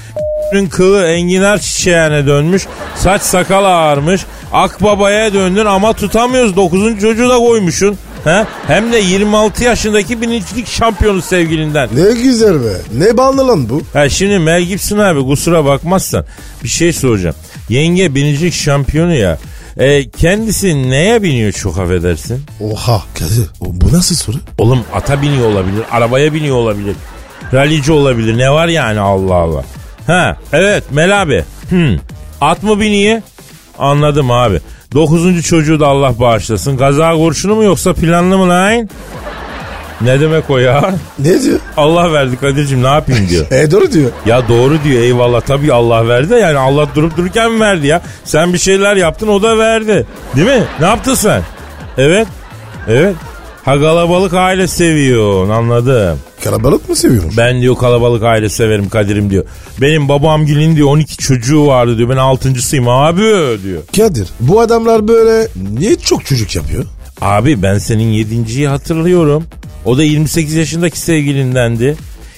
kılı 0.70 1.06
enginar 1.06 1.58
çiçeğine 1.58 2.26
dönmüş. 2.26 2.66
Saç 2.96 3.22
sakal 3.22 3.64
ağarmış. 3.64 4.20
Akbabaya 4.52 5.34
döndün 5.34 5.66
ama 5.66 5.92
tutamıyoruz. 5.92 6.56
9. 6.56 7.00
çocuğu 7.00 7.28
da 7.30 7.36
koymuşsun. 7.36 7.98
He? 8.24 8.44
Hem 8.66 8.92
de 8.92 8.96
26 8.98 9.64
yaşındaki 9.64 10.20
birincilik 10.20 10.66
şampiyonu 10.68 11.22
sevgilinden. 11.22 11.88
Ne 11.94 12.22
güzel 12.22 12.54
be. 12.64 12.72
Ne 12.94 13.16
bağlı 13.16 13.48
lan 13.48 13.68
bu? 13.68 13.82
Ha 13.92 14.08
şimdi 14.08 14.38
Mel 14.38 14.62
Gibson 14.62 14.98
abi 14.98 15.20
kusura 15.20 15.64
bakmazsan 15.64 16.24
bir 16.64 16.68
şey 16.68 16.92
soracağım. 16.92 17.36
Yenge 17.68 18.14
birincilik 18.14 18.54
şampiyonu 18.54 19.14
ya. 19.14 19.38
E, 19.76 20.10
kendisi 20.10 20.90
neye 20.90 21.22
biniyor 21.22 21.52
çok 21.52 21.78
affedersin? 21.78 22.42
Oha. 22.60 23.02
Kadir 23.14 23.46
bu 23.60 23.92
nasıl 23.92 24.14
soru? 24.14 24.36
Oğlum 24.58 24.84
ata 24.94 25.22
biniyor 25.22 25.50
olabilir, 25.50 25.82
arabaya 25.90 26.34
biniyor 26.34 26.56
olabilir. 26.56 26.96
Ralici 27.52 27.92
olabilir. 27.92 28.38
Ne 28.38 28.50
var 28.50 28.68
yani 28.68 29.00
Allah 29.00 29.34
Allah. 29.34 29.64
Ha 30.06 30.36
evet 30.52 30.84
Mel 30.90 31.22
abi. 31.22 31.44
Hmm. 31.68 31.96
At 32.40 32.62
mı 32.62 32.80
biniyor? 32.80 33.22
Anladım 33.78 34.30
abi. 34.30 34.60
Dokuzuncu 34.94 35.42
çocuğu 35.42 35.80
da 35.80 35.86
Allah 35.86 36.18
bağışlasın. 36.18 36.76
Kaza 36.76 37.12
kurşunu 37.14 37.54
mu 37.54 37.64
yoksa 37.64 37.94
planlı 37.94 38.38
mı 38.38 38.48
lan? 38.48 38.88
Ne 40.00 40.20
demek 40.20 40.50
o 40.50 40.58
ya? 40.58 40.94
Ne 41.18 41.42
diyor? 41.42 41.58
Allah 41.76 42.12
verdi 42.12 42.36
Kadir'cim 42.40 42.82
ne 42.82 42.86
yapayım 42.86 43.28
diyor. 43.28 43.46
E 43.50 43.70
doğru 43.70 43.92
diyor. 43.92 44.10
Ya 44.26 44.48
doğru 44.48 44.78
diyor 44.84 45.02
eyvallah 45.02 45.40
tabii 45.40 45.72
Allah 45.72 46.08
verdi 46.08 46.30
de 46.30 46.36
yani 46.36 46.58
Allah 46.58 46.86
durup 46.94 47.16
dururken 47.16 47.60
verdi 47.60 47.86
ya. 47.86 48.02
Sen 48.24 48.52
bir 48.52 48.58
şeyler 48.58 48.96
yaptın 48.96 49.28
o 49.28 49.42
da 49.42 49.58
verdi. 49.58 50.06
Değil 50.36 50.46
mi? 50.46 50.64
Ne 50.80 50.86
yaptın 50.86 51.14
sen? 51.14 51.42
Evet. 51.98 52.26
Evet. 52.88 53.14
Ha 53.64 53.80
kalabalık 53.80 54.34
aile 54.34 54.66
seviyorsun 54.66 55.50
anladım. 55.50 56.18
Karabalık 56.44 56.88
mı 56.88 56.96
seviyormuş? 56.96 57.36
Ben 57.36 57.60
diyor 57.60 57.76
kalabalık 57.76 58.22
aile 58.22 58.48
severim 58.48 58.88
Kadir'im 58.88 59.30
diyor. 59.30 59.44
Benim 59.80 60.08
babam 60.08 60.46
Gül'ün 60.46 60.76
diyor 60.76 60.88
12 60.88 61.16
çocuğu 61.16 61.66
vardı 61.66 61.98
diyor. 61.98 62.08
Ben 62.08 62.16
altıncısıyım 62.16 62.88
abi 62.88 63.22
diyor. 63.64 63.82
Kadir 63.96 64.28
bu 64.40 64.60
adamlar 64.60 65.08
böyle 65.08 65.48
niye 65.78 65.96
çok 65.96 66.26
çocuk 66.26 66.56
yapıyor? 66.56 66.84
Abi 67.20 67.62
ben 67.62 67.78
senin 67.78 68.08
yedinciyi 68.08 68.68
hatırlıyorum. 68.68 69.44
O 69.84 69.98
da 69.98 70.02
28 70.04 70.54
yaşındaki 70.54 70.98
sevgilindendi. 71.00 71.96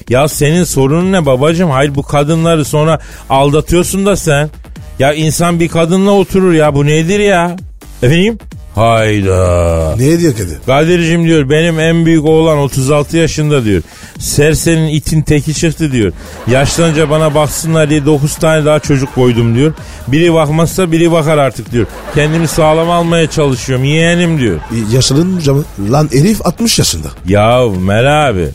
Ya 0.09 0.29
senin 0.29 0.65
sorunun 0.65 1.13
ne 1.13 1.27
babacığım? 1.27 1.71
Hayır 1.71 1.95
bu 1.95 2.03
kadınları 2.03 2.65
sonra 2.65 2.99
aldatıyorsun 3.31 4.07
da 4.07 4.17
sen. 4.17 4.51
Ya 4.99 5.13
insan 5.13 5.61
bir 5.61 5.69
kadınla 5.69 6.11
oturur 6.11 6.53
ya 6.53 6.75
bu 6.75 6.87
nedir 6.87 7.21
ya? 7.21 7.57
Efendim? 8.03 8.39
Hayda. 8.75 9.95
Ne 9.99 10.19
diyor 10.19 10.33
Kadir? 10.33 10.59
Kadir'cim 10.67 11.25
diyor 11.25 11.51
benim 11.51 11.81
en 11.81 12.07
büyük 12.07 12.25
oğlan 12.25 12.59
36 12.59 13.17
yaşında 13.17 13.65
diyor. 13.65 13.83
Sersenin 14.19 14.89
itin 14.89 15.23
teki 15.23 15.55
çıktı 15.55 15.93
diyor. 15.93 16.13
Yaşlanınca 16.47 17.11
bana 17.11 17.35
baksınlar 17.35 17.91
diye 17.91 18.07
9 18.07 18.35
tane 18.35 18.65
daha 18.65 18.79
çocuk 18.79 19.15
koydum 19.15 19.55
diyor. 19.55 19.75
Biri 20.09 20.35
bakmazsa 20.35 20.93
biri 20.93 21.13
bakar 21.13 21.39
artık 21.39 21.73
diyor. 21.73 21.87
Kendimi 22.15 22.49
sağlam 22.49 22.91
almaya 22.91 23.31
çalışıyorum 23.31 23.85
yeğenim 23.85 24.39
diyor. 24.41 24.57
E, 24.57 24.95
yaşlanınca 24.97 25.55
mı? 25.55 25.65
Lan 25.91 26.09
herif 26.13 26.47
60 26.47 26.79
yaşında. 26.79 27.09
Ya 27.29 27.63
Mel 27.81 28.29
abi 28.29 28.49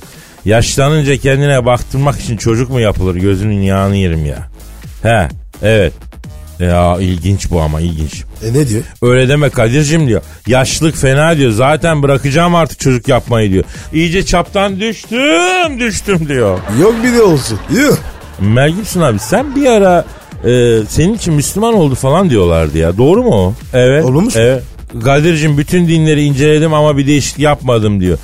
yaşlanınca 0.45 1.17
kendine 1.17 1.65
baktırmak 1.65 2.19
için 2.19 2.37
çocuk 2.37 2.69
mu 2.69 2.79
yapılır 2.79 3.15
gözünün 3.15 3.61
yağını 3.61 3.95
yerim 3.95 4.25
ya. 4.25 4.47
He 5.03 5.27
evet. 5.63 5.93
Ya 6.59 6.97
ilginç 6.99 7.51
bu 7.51 7.61
ama 7.61 7.81
ilginç. 7.81 8.23
E 8.45 8.53
ne 8.53 8.67
diyor? 8.67 8.83
Öyle 9.01 9.29
deme 9.29 9.49
Kadir'cim 9.49 10.07
diyor. 10.07 10.21
Yaşlılık 10.47 10.95
fena 10.95 11.37
diyor. 11.37 11.51
Zaten 11.51 12.03
bırakacağım 12.03 12.55
artık 12.55 12.79
çocuk 12.79 13.07
yapmayı 13.07 13.51
diyor. 13.51 13.63
İyice 13.93 14.25
çaptan 14.25 14.79
düştüm 14.79 15.79
düştüm 15.79 16.27
diyor. 16.27 16.59
Yok 16.81 16.95
bir 17.03 17.13
de 17.13 17.21
olsun. 17.21 17.59
Yuh. 17.75 17.97
Mel 18.39 18.71
Gibson 18.71 19.01
abi 19.01 19.19
sen 19.19 19.55
bir 19.55 19.65
ara 19.65 20.05
e, 20.43 20.79
senin 20.89 21.13
için 21.13 21.33
Müslüman 21.33 21.73
oldu 21.73 21.95
falan 21.95 22.29
diyorlardı 22.29 22.77
ya. 22.77 22.97
Doğru 22.97 23.23
mu 23.23 23.33
o? 23.35 23.53
Evet. 23.73 24.05
Olmuş 24.05 24.35
mu? 24.35 24.41
Evet. 24.41 24.63
Kadir'cim 25.03 25.57
bütün 25.57 25.87
dinleri 25.87 26.23
inceledim 26.23 26.73
ama 26.73 26.97
bir 26.97 27.07
değişiklik 27.07 27.39
yapmadım 27.43 28.01
diyor. 28.01 28.17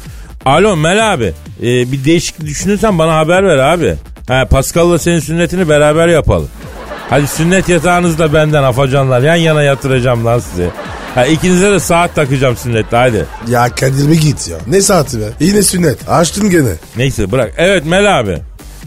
Alo 0.45 0.75
Mel 0.75 1.13
abi 1.13 1.33
e, 1.61 1.91
bir 1.91 2.05
değişiklik 2.05 2.47
düşünürsen 2.47 2.99
bana 2.99 3.15
haber 3.15 3.43
ver 3.43 3.57
abi. 3.57 3.95
Ha, 4.27 4.45
Pascal'la 4.49 4.99
senin 4.99 5.19
sünnetini 5.19 5.69
beraber 5.69 6.07
yapalım. 6.07 6.47
Hadi 7.13 7.27
sünnet 7.27 7.69
yatağınız 7.69 8.19
da 8.19 8.33
benden 8.33 8.63
afacanlar. 8.63 9.21
Yan 9.21 9.35
yana 9.35 9.63
yatıracağım 9.63 10.25
lan 10.25 10.39
sizi. 10.39 10.69
Ha, 11.15 11.25
ikinize 11.25 11.71
de 11.71 11.79
saat 11.79 12.15
takacağım 12.15 12.57
sünnette 12.57 12.97
hadi. 12.97 13.25
Ya 13.47 13.69
Kadir 13.69 14.09
bir 14.09 14.21
git 14.21 14.49
ya. 14.49 14.57
Ne 14.67 14.81
saati 14.81 15.19
be? 15.19 15.23
Yine 15.39 15.63
sünnet. 15.63 16.09
Açtın 16.09 16.49
gene. 16.49 16.73
Neyse 16.97 17.31
bırak. 17.31 17.53
Evet 17.57 17.85
Mel 17.85 18.19
abi. 18.19 18.37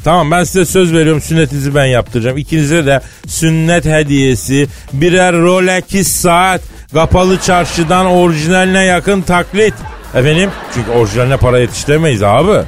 Tamam 0.05 0.31
ben 0.31 0.45
size 0.45 0.65
söz 0.65 0.93
veriyorum 0.93 1.21
sünnetinizi 1.21 1.75
ben 1.75 1.85
yaptıracağım. 1.85 2.37
İkinize 2.37 2.87
de 2.87 3.01
sünnet 3.27 3.85
hediyesi 3.85 4.69
birer 4.93 5.35
Rolex 5.35 6.07
saat 6.09 6.61
kapalı 6.95 7.41
çarşıdan 7.41 8.07
orijinaline 8.07 8.85
yakın 8.85 9.23
taklit. 9.23 9.75
Efendim? 10.15 10.51
Çünkü 10.75 10.91
orijinaline 10.91 11.37
para 11.37 11.59
yetiştiremeyiz 11.59 12.23
abi. 12.23 12.65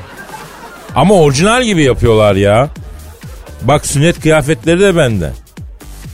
Ama 0.95 1.15
orijinal 1.15 1.65
gibi 1.65 1.85
yapıyorlar 1.85 2.35
ya. 2.35 2.69
Bak 3.63 3.87
sünnet 3.87 4.21
kıyafetleri 4.21 4.81
de 4.81 4.97
bende. 4.97 5.33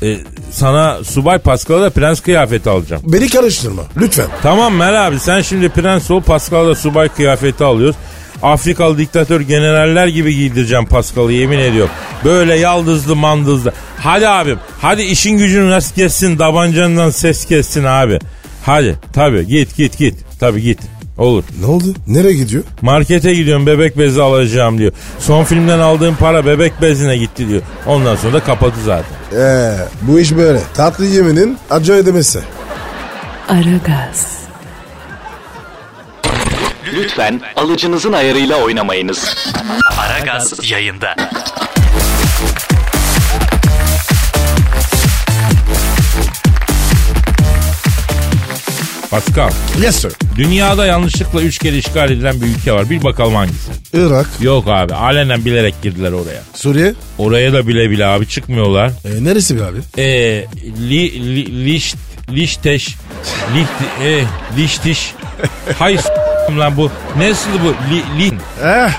E, 0.02 0.16
sana 0.50 1.04
subay 1.04 1.38
Pascal'a 1.38 1.82
da 1.82 1.90
prens 1.90 2.20
kıyafeti 2.20 2.70
alacağım. 2.70 3.02
Beni 3.06 3.28
karıştırma 3.28 3.82
lütfen. 3.96 4.26
Tamam 4.42 4.74
Mel 4.74 5.06
abi 5.06 5.20
sen 5.20 5.40
şimdi 5.40 5.68
prens 5.68 6.10
ol 6.10 6.22
Pascal'a 6.22 6.66
da 6.68 6.74
subay 6.74 7.08
kıyafeti 7.08 7.64
alıyoruz. 7.64 7.96
Afrikalı 8.42 8.98
diktatör 8.98 9.40
generaller 9.40 10.06
gibi 10.06 10.34
giydireceğim 10.34 10.86
Pascal'ı 10.86 11.32
yemin 11.32 11.58
ediyorum. 11.58 11.92
Böyle 12.24 12.54
yaldızlı 12.54 13.16
mandızlı. 13.16 13.72
Hadi 13.98 14.28
abim 14.28 14.58
hadi 14.80 15.02
işin 15.02 15.38
gücün 15.38 15.70
rast 15.70 15.94
kessin 15.94 16.36
tabancandan 16.36 17.10
ses 17.10 17.44
kessin 17.44 17.84
abi. 17.84 18.18
Hadi 18.66 18.96
tabi 19.12 19.46
git 19.46 19.76
git 19.76 19.98
git 19.98 20.14
tabi 20.40 20.62
git 20.62 20.78
olur. 21.18 21.44
Ne 21.60 21.66
oldu? 21.66 21.84
Nereye 22.06 22.34
gidiyor? 22.34 22.62
Markete 22.82 23.34
gidiyorum 23.34 23.66
bebek 23.66 23.98
bezi 23.98 24.22
alacağım 24.22 24.78
diyor. 24.78 24.92
Son 25.18 25.44
filmden 25.44 25.78
aldığım 25.78 26.16
para 26.16 26.46
bebek 26.46 26.82
bezine 26.82 27.16
gitti 27.16 27.48
diyor. 27.48 27.62
Ondan 27.86 28.16
sonra 28.16 28.32
da 28.32 28.40
kapadı 28.40 28.74
zaten. 28.84 29.38
Ee, 29.40 29.76
bu 30.02 30.20
iş 30.20 30.36
böyle. 30.36 30.60
Tatlı 30.74 31.06
yeminin 31.06 31.58
acı 31.70 31.92
ödemesi. 31.92 32.40
Aragaz, 33.48 34.44
Lütfen 36.92 37.40
alıcınızın 37.56 38.12
ayarıyla 38.12 38.56
oynamayınız. 38.56 39.36
Aragaz 39.98 40.70
yayında. 40.70 41.16
Pascal, 49.14 49.50
Yes 49.82 49.96
sir. 49.96 50.12
dünyada 50.36 50.86
yanlışlıkla 50.86 51.42
üç 51.42 51.58
kere 51.58 51.76
işgal 51.78 52.10
edilen 52.10 52.40
bir 52.40 52.46
ülke 52.46 52.72
var. 52.72 52.90
Bir 52.90 53.02
bakalım 53.02 53.34
hangisi? 53.34 53.70
Irak, 53.92 54.26
Yok 54.40 54.68
abi, 54.68 54.94
alenen 54.94 55.44
bilerek 55.44 55.74
girdiler 55.82 56.12
oraya. 56.12 56.42
Suriye. 56.54 56.94
Oraya 57.18 57.52
da 57.52 57.66
bile 57.68 57.90
bile 57.90 58.06
abi 58.06 58.28
çıkmıyorlar. 58.28 58.88
E, 58.88 59.24
neresi 59.24 59.56
be 59.60 59.64
abi? 59.64 59.78
Ee, 60.02 60.44
li, 60.90 61.34
li, 61.36 61.64
liş, 61.66 61.94
lişteş, 62.30 62.88
liht, 63.56 64.04
e, 64.04 64.24
liştiş. 64.62 65.12
Hayır 65.78 66.00
lan 66.58 66.76
bu. 66.76 66.90
Nasıl 67.18 67.50
bu? 67.50 67.94
Li, 67.94 68.20
li. 68.30 68.32
Eh. 68.64 68.90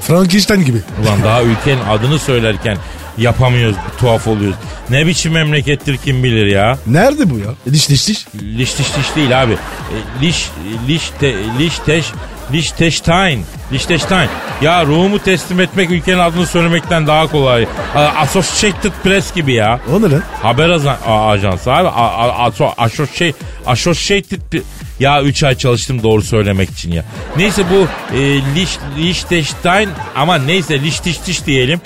Frankenstein 0.06 0.64
gibi. 0.64 0.78
Ulan 1.02 1.22
daha 1.24 1.42
ülkenin 1.42 1.80
adını 1.90 2.18
söylerken 2.18 2.76
yapamıyoruz, 3.18 3.76
tuhaf 4.00 4.28
oluyoruz. 4.28 4.56
Ne 4.90 5.06
biçim 5.06 5.32
memlekettir 5.32 5.96
kim 5.96 6.24
bilir 6.24 6.46
ya. 6.46 6.78
Nerede 6.86 7.30
bu 7.30 7.38
ya? 7.38 7.72
Diş 7.72 7.88
diş 7.88 8.08
diş. 8.08 8.26
Liş 8.42 8.78
diş 8.78 8.96
diş 8.96 9.16
değil 9.16 9.42
abi. 9.42 9.52
E, 9.52 10.26
Liş, 10.26 10.48
liş, 10.88 11.10
te, 11.20 11.34
liş 11.58 11.78
teş, 11.78 12.06
Liechtenstein. 12.52 13.44
Liechtenstein. 13.74 14.28
Ya 14.62 14.84
ruhumu 14.86 15.18
teslim 15.18 15.60
etmek 15.60 15.90
ülkenin 15.90 16.18
adını 16.18 16.46
söylemekten 16.46 17.06
daha 17.06 17.26
kolay. 17.26 17.66
Associated 18.16 18.92
Press 19.04 19.34
gibi 19.34 19.52
ya. 19.52 19.80
O 19.92 20.02
ne 20.02 20.10
lan? 20.10 20.22
Haber 20.42 20.68
azan, 20.68 20.96
a- 21.06 21.26
ajansı 21.28 21.72
abi. 21.72 21.88
Associated 23.66 24.40
Pre- 24.52 24.62
ya 25.00 25.22
3 25.22 25.42
ay 25.42 25.54
çalıştım 25.58 26.02
doğru 26.02 26.22
söylemek 26.22 26.70
için 26.70 26.92
ya. 26.92 27.04
Neyse 27.36 27.62
bu 27.72 27.88
e, 28.16 28.40
Liechtenstein 28.98 29.88
ama 30.16 30.38
neyse 30.38 30.80
Liechtenstein 30.82 31.46
diyelim. 31.46 31.80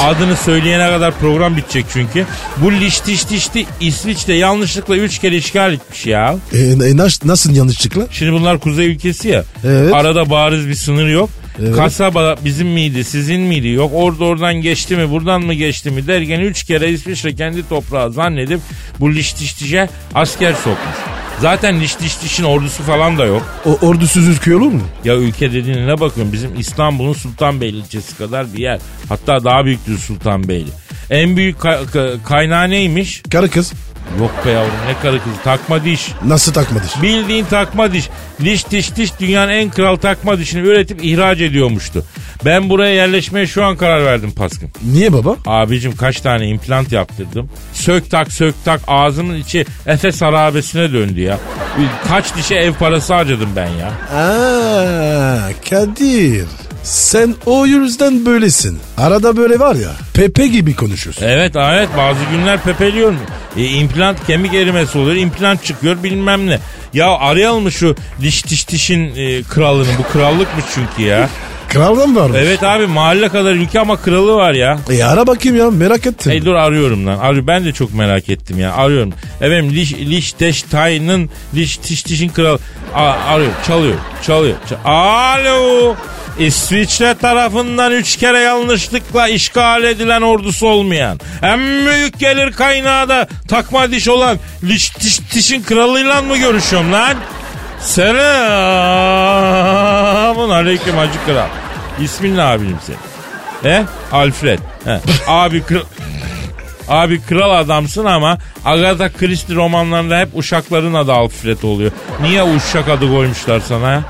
Adını 0.00 0.36
söyleyene 0.36 0.86
kadar 0.90 1.14
program 1.18 1.56
bitecek 1.56 1.84
çünkü. 1.92 2.26
Bu 2.56 2.72
Liechtenstein'i 2.72 3.66
İsviçre 3.80 4.34
yanlışlıkla 4.36 4.96
3 4.96 5.18
kere 5.18 5.36
işgal 5.36 5.72
etmiş 5.72 6.06
ya. 6.06 6.34
E, 6.52 6.58
e, 6.58 6.72
nas- 6.72 7.26
nasıl 7.28 7.54
yanlışlıkla? 7.54 8.02
Şimdi 8.10 8.32
bunlar 8.32 8.58
kuzey 8.60 8.86
ülkesi 8.86 9.28
ya. 9.28 9.44
Evet. 9.64 9.94
Arada 9.94 10.30
bariz 10.30 10.68
bir 10.68 10.74
sınır 10.74 11.08
yok. 11.08 11.25
Evet. 11.60 11.76
Kasaba 11.76 12.36
bizim 12.44 12.68
miydi, 12.68 13.04
sizin 13.04 13.40
miydi? 13.40 13.68
Yok 13.68 13.90
orada 13.94 14.24
oradan 14.24 14.54
geçti 14.54 14.96
mi, 14.96 15.10
buradan 15.10 15.42
mı 15.42 15.54
geçti 15.54 15.90
mi 15.90 16.06
derken 16.06 16.40
üç 16.40 16.64
kere 16.64 16.90
İsviçre 16.90 17.34
kendi 17.34 17.68
toprağı 17.68 18.12
zannedip 18.12 18.60
bu 19.00 19.14
Liechtenstein'e 19.14 19.88
asker 20.14 20.52
sokmuş. 20.52 20.96
Zaten 21.40 21.80
Liechtenstein'in 21.80 22.48
ordusu 22.48 22.82
falan 22.82 23.18
da 23.18 23.24
yok. 23.24 23.60
O 23.64 23.86
ordusuz 23.86 24.28
ülke 24.28 24.56
olur 24.56 24.72
mu? 24.72 24.82
Ya 25.04 25.14
ülke 25.16 25.52
dediğine 25.52 25.86
ne 25.86 26.00
bakıyorum 26.00 26.32
bizim 26.32 26.60
İstanbul'un 26.60 27.12
Sultanbeyli 27.12 27.76
ilçesi 27.76 28.16
kadar 28.18 28.52
bir 28.54 28.58
yer. 28.58 28.78
Hatta 29.08 29.44
daha 29.44 29.64
büyüktür 29.64 29.98
Sultanbeyli. 29.98 30.68
En 31.10 31.36
büyük 31.36 31.56
ka- 31.58 31.84
ka- 31.84 32.22
kaynağı 32.22 32.70
neymiş? 32.70 33.22
Karı 33.30 33.50
kız. 33.50 33.72
Yok 34.20 34.30
be 34.46 34.50
yavrum 34.50 34.70
ne 34.88 35.02
karı 35.02 35.18
kızı 35.24 35.36
takma 35.44 35.84
diş. 35.84 36.12
Nasıl 36.24 36.52
takma 36.52 36.82
diş? 36.82 37.02
Bildiğin 37.02 37.44
takma 37.44 37.92
diş. 37.92 38.08
Diş 38.44 38.70
diş 38.70 38.96
diş 38.96 39.10
dünyanın 39.20 39.52
en 39.52 39.70
kral 39.70 39.96
takma 39.96 40.38
dişini 40.38 40.60
üretip 40.68 41.04
ihraç 41.04 41.40
ediyormuştu. 41.40 42.04
Ben 42.44 42.70
buraya 42.70 42.94
yerleşmeye 42.94 43.46
şu 43.46 43.64
an 43.64 43.76
karar 43.76 44.04
verdim 44.04 44.32
Paskın. 44.32 44.68
Niye 44.92 45.12
baba? 45.12 45.36
Abicim 45.46 45.96
kaç 45.96 46.20
tane 46.20 46.46
implant 46.48 46.92
yaptırdım. 46.92 47.50
Sök 47.72 48.10
tak 48.10 48.32
sök 48.32 48.54
tak 48.64 48.80
ağzımın 48.86 49.36
içi 49.36 49.66
Efes 49.86 50.22
harabesine 50.22 50.92
döndü 50.92 51.20
ya. 51.20 51.38
Kaç 52.08 52.36
dişe 52.36 52.54
ev 52.54 52.72
parası 52.72 53.14
harcadım 53.14 53.48
ben 53.56 53.68
ya. 53.68 54.18
Aa, 54.20 55.48
Kadir. 55.70 56.44
Sen 56.82 57.34
o 57.46 57.66
yüzden 57.66 58.26
böylesin. 58.26 58.78
Arada 58.98 59.36
böyle 59.36 59.58
var 59.58 59.74
ya. 59.74 59.90
Pepe 60.14 60.46
gibi 60.46 60.76
konuşuyorsun. 60.76 61.26
Evet 61.26 61.56
evet 61.56 61.88
bazı 61.96 62.20
günler 62.32 62.62
pepeliyorum. 62.62 63.18
E, 63.56 63.64
implant 63.64 64.26
kemik 64.26 64.54
erimesi 64.54 64.98
oluyor 64.98 65.16
implant 65.16 65.64
çıkıyor 65.64 66.02
bilmem 66.02 66.46
ne. 66.46 66.58
Ya 66.94 67.10
arayalım 67.10 67.62
mı 67.62 67.72
şu 67.72 67.96
diş 68.22 68.46
diş 68.46 68.68
dişin 68.68 69.12
e, 69.16 69.42
kralını 69.42 69.88
bu 69.98 70.12
krallıkmış 70.12 70.64
çünkü 70.74 71.02
ya. 71.02 71.28
Kraldan 71.68 72.16
var 72.16 72.30
mı? 72.30 72.36
Evet 72.38 72.62
abi 72.62 72.86
mahalle 72.86 73.28
kadar 73.28 73.52
ülke 73.54 73.80
ama 73.80 73.96
kralı 73.96 74.34
var 74.36 74.52
ya. 74.52 74.78
E 74.90 75.04
ara 75.04 75.26
bakayım 75.26 75.58
ya 75.58 75.70
merak 75.70 76.06
ettim. 76.06 76.32
Hey 76.32 76.44
dur 76.44 76.54
arıyorum 76.54 77.06
lan. 77.06 77.18
Arıyor. 77.18 77.46
Ben 77.46 77.64
de 77.64 77.72
çok 77.72 77.94
merak 77.94 78.28
ettim 78.28 78.58
ya. 78.58 78.72
Arıyorum. 78.74 79.12
Efendim 79.40 79.70
Liş, 79.74 79.94
Liechtenstein'ın 79.94 81.30
Liechtenstein 81.54 82.28
kralı. 82.28 82.58
A- 82.94 83.00
arıyor. 83.04 83.50
Çalıyor. 83.66 83.94
Çalıyor. 84.26 84.56
Ç- 84.70 84.88
Alo. 84.90 85.94
İsviçre 86.38 87.14
tarafından 87.20 87.92
üç 87.92 88.16
kere 88.16 88.38
yanlışlıkla 88.38 89.28
işgal 89.28 89.84
edilen 89.84 90.22
ordusu 90.22 90.66
olmayan 90.66 91.20
en 91.42 91.58
büyük 91.60 92.18
gelir 92.18 92.52
kaynağı 92.52 93.08
da 93.08 93.28
takma 93.48 93.90
diş 93.90 94.08
olan 94.08 94.38
Liechtenstein 94.64 95.62
kralıyla 95.62 96.22
mı 96.22 96.36
görüşüyorum 96.36 96.92
lan? 96.92 97.14
Selamun 97.80 98.20
aleyküm 100.50 100.96
hacı 100.96 101.24
kral. 101.26 101.48
İsmin 102.00 102.36
ne 102.36 102.42
abim 102.42 102.76
senin? 102.86 102.98
He? 103.62 103.84
Alfred. 104.12 104.58
He. 104.84 105.00
Abi 105.26 105.62
kral... 105.62 105.82
Abi 106.88 107.22
kral 107.22 107.50
adamsın 107.50 108.04
ama 108.04 108.38
Agatha 108.64 109.12
Christie 109.12 109.56
romanlarında 109.56 110.18
hep 110.18 110.28
uşakların 110.34 110.94
adı 110.94 111.12
Alfred 111.12 111.62
oluyor. 111.62 111.90
Niye 112.20 112.42
uşak 112.42 112.88
adı 112.88 113.10
koymuşlar 113.10 113.60
sana? 113.60 114.02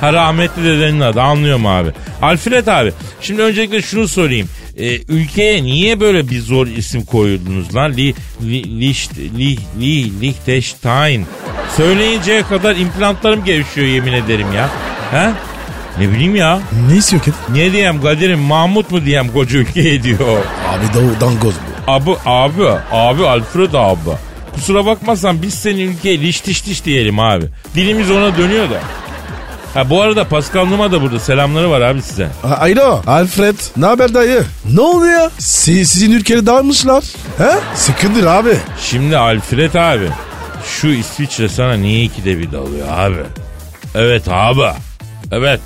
Ha 0.00 0.12
rahmetli 0.12 0.64
dedenin 0.64 1.00
adı 1.00 1.20
anlıyorum 1.20 1.66
abi. 1.66 1.90
Alfred 2.22 2.66
abi 2.66 2.92
şimdi 3.20 3.42
öncelikle 3.42 3.82
şunu 3.82 4.08
sorayım. 4.08 4.48
Ee, 4.78 4.98
ülkeye 5.08 5.62
niye 5.62 6.00
böyle 6.00 6.28
bir 6.28 6.40
zor 6.40 6.66
isim 6.66 7.04
koyuldunuz 7.04 7.74
lan? 7.74 7.92
Li, 7.92 8.14
li, 8.42 8.80
licht, 8.80 9.18
li, 9.18 9.56
li, 9.80 10.20
Liechtenstein. 10.20 11.26
Söyleyinceye 11.76 12.42
kadar 12.42 12.76
implantlarım 12.76 13.44
gevşiyor 13.44 13.86
yemin 13.86 14.12
ederim 14.12 14.46
ya. 14.56 14.70
He? 15.10 15.30
Ne 16.00 16.12
bileyim 16.12 16.36
ya. 16.36 16.60
Ne 16.90 16.96
istiyor 16.96 17.22
Kadir? 17.22 17.34
Ne 17.52 17.72
diyeyim 17.72 18.02
Kadir'im 18.02 18.38
Mahmut 18.38 18.90
mu 18.90 19.04
diyeyim 19.04 19.32
koca 19.32 19.58
ülkeye 19.58 20.02
diyor. 20.02 20.18
Abi 20.68 20.94
da 20.94 21.20
dangoz 21.20 21.54
bu. 21.54 21.90
Abi 21.92 22.10
abi 22.26 22.64
abi 22.92 23.26
Alfred 23.26 23.72
abi. 23.74 23.98
Kusura 24.54 24.86
bakmazsan 24.86 25.42
biz 25.42 25.54
senin 25.54 25.92
ülkeye 25.92 26.20
liş 26.20 26.40
tiş 26.40 26.60
tiş 26.60 26.84
diyelim 26.84 27.18
abi. 27.18 27.44
Dilimiz 27.74 28.10
ona 28.10 28.38
dönüyor 28.38 28.70
da. 28.70 28.80
Ha 29.76 29.90
bu 29.90 30.02
arada 30.02 30.28
Pascal 30.28 30.64
Numa 30.66 30.92
da 30.92 31.02
burada 31.02 31.20
selamları 31.20 31.70
var 31.70 31.80
abi 31.80 32.02
size. 32.02 32.28
Alo 32.42 33.02
Alfred 33.06 33.54
ne 33.76 33.86
haber 33.86 34.14
dayı? 34.14 34.44
Ne 34.72 34.80
oluyor? 34.80 35.30
Si- 35.38 35.86
sizin 35.86 36.10
ülkede 36.12 36.46
dağılmışlar. 36.46 37.04
He? 37.38 37.50
Sıkındır 37.74 38.26
abi. 38.26 38.56
Şimdi 38.80 39.16
Alfred 39.16 39.74
abi 39.74 40.08
şu 40.80 40.88
İsviçre 40.88 41.48
sana 41.48 41.74
niye 41.74 42.02
ikide 42.04 42.38
bir 42.38 42.52
dalıyor 42.52 42.86
abi? 42.90 43.16
Evet 43.94 44.28
abi. 44.30 44.76
Evet. 45.32 45.60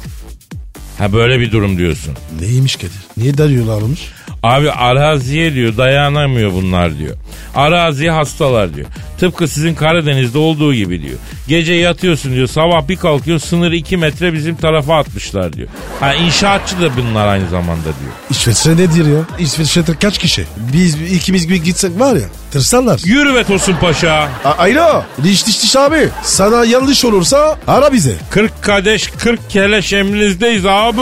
Ha 0.98 1.12
böyle 1.12 1.40
bir 1.40 1.52
durum 1.52 1.78
diyorsun. 1.78 2.14
Neymiş 2.40 2.76
Kadir? 2.76 2.92
Niye 3.16 3.38
darıyorlarmış? 3.38 4.00
Abi 4.42 4.70
araziye 4.70 5.54
diyor 5.54 5.76
dayanamıyor 5.76 6.52
bunlar 6.52 6.98
diyor. 6.98 7.16
Araziye 7.54 8.10
hastalar 8.10 8.74
diyor. 8.74 8.86
Tıpkı 9.18 9.48
sizin 9.48 9.74
Karadeniz'de 9.74 10.38
olduğu 10.38 10.74
gibi 10.74 11.02
diyor. 11.02 11.18
Gece 11.48 11.72
yatıyorsun 11.74 12.32
diyor 12.34 12.46
sabah 12.46 12.88
bir 12.88 12.96
kalkıyor 12.96 13.38
sınırı 13.38 13.76
2 13.76 13.96
metre 13.96 14.32
bizim 14.32 14.56
tarafa 14.56 14.98
atmışlar 14.98 15.52
diyor. 15.52 15.68
Ha 16.00 16.14
inşaatçı 16.14 16.80
da 16.80 16.96
bunlar 16.96 17.28
aynı 17.28 17.48
zamanda 17.48 17.82
diyor. 17.84 18.12
İsviçre 18.30 18.76
nedir 18.76 19.06
ya? 19.06 19.20
İsviçre'de 19.38 19.94
kaç 20.02 20.18
kişi? 20.18 20.44
Biz 20.72 21.12
ikimiz 21.12 21.48
bir 21.48 21.56
gitsek 21.56 22.00
var 22.00 22.16
ya 22.16 22.26
tırsarlar. 22.52 23.00
Yürü 23.04 23.34
be 23.34 23.44
Tosun 23.44 23.76
Paşa. 23.80 24.28
A- 24.44 24.58
Alo 24.58 25.02
diş 25.22 25.46
diş 25.46 25.62
diş 25.62 25.76
abi. 25.76 26.08
Sana 26.22 26.64
yanlış 26.64 27.04
olursa 27.04 27.58
ara 27.66 27.92
bize. 27.92 28.14
40 28.30 28.62
kadeş 28.62 29.06
40 29.10 29.50
keleş 29.50 29.92
emrinizdeyiz 29.92 30.66
abi. 30.66 31.00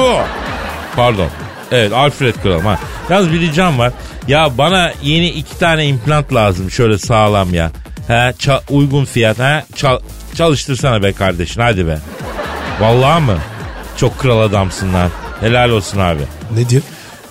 Pardon. 0.96 1.28
Evet 1.72 1.92
Alfred 1.92 2.34
Kral. 2.42 2.60
Ha. 2.60 2.78
Yalnız 3.10 3.32
bir 3.32 3.40
ricam 3.40 3.78
var. 3.78 3.92
Ya 4.28 4.58
bana 4.58 4.92
yeni 5.02 5.28
iki 5.28 5.58
tane 5.58 5.86
implant 5.86 6.34
lazım 6.34 6.70
şöyle 6.70 6.98
sağlam 6.98 7.54
ya. 7.54 7.70
He, 8.06 8.12
ça- 8.12 8.60
uygun 8.70 9.04
fiyat. 9.04 9.38
He, 9.38 9.64
Çal- 9.76 10.00
çalıştırsana 10.34 11.02
be 11.02 11.12
kardeşin 11.12 11.60
hadi 11.60 11.86
be. 11.86 11.98
Vallahi 12.80 13.22
mı? 13.22 13.38
Çok 13.96 14.18
kral 14.18 14.40
adamsın 14.40 14.94
lan. 14.94 15.10
Helal 15.40 15.70
olsun 15.70 15.98
abi. 15.98 16.22
Ne 16.56 16.68
diyor? 16.68 16.82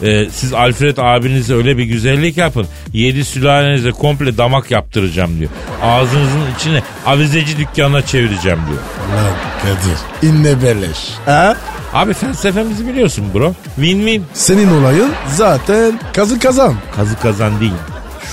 Ee, 0.03 0.27
siz 0.31 0.53
Alfred 0.53 0.97
abinize 0.97 1.53
öyle 1.55 1.77
bir 1.77 1.83
güzellik 1.83 2.37
yapın. 2.37 2.67
Yedi 2.93 3.25
sülalenize 3.25 3.91
komple 3.91 4.37
damak 4.37 4.71
yaptıracağım 4.71 5.39
diyor. 5.39 5.51
Ağzınızın 5.83 6.41
içine 6.59 6.81
avizeci 7.05 7.57
dükkanına 7.57 8.01
çevireceğim 8.01 8.59
diyor. 8.69 8.81
Lan 9.23 9.33
Kadir. 9.61 10.29
İnne 10.29 10.61
beleş. 10.63 10.97
Ha? 11.25 11.57
Abi 11.97 12.13
felsefemizi 12.13 12.87
biliyorsun 12.87 13.25
bro. 13.33 13.53
Win-win. 13.79 14.21
Senin 14.33 14.81
olayın 14.81 15.11
zaten 15.27 15.99
kazı 16.13 16.39
kazan. 16.39 16.75
Kazı 16.95 17.19
kazan 17.19 17.59
değil. 17.59 17.73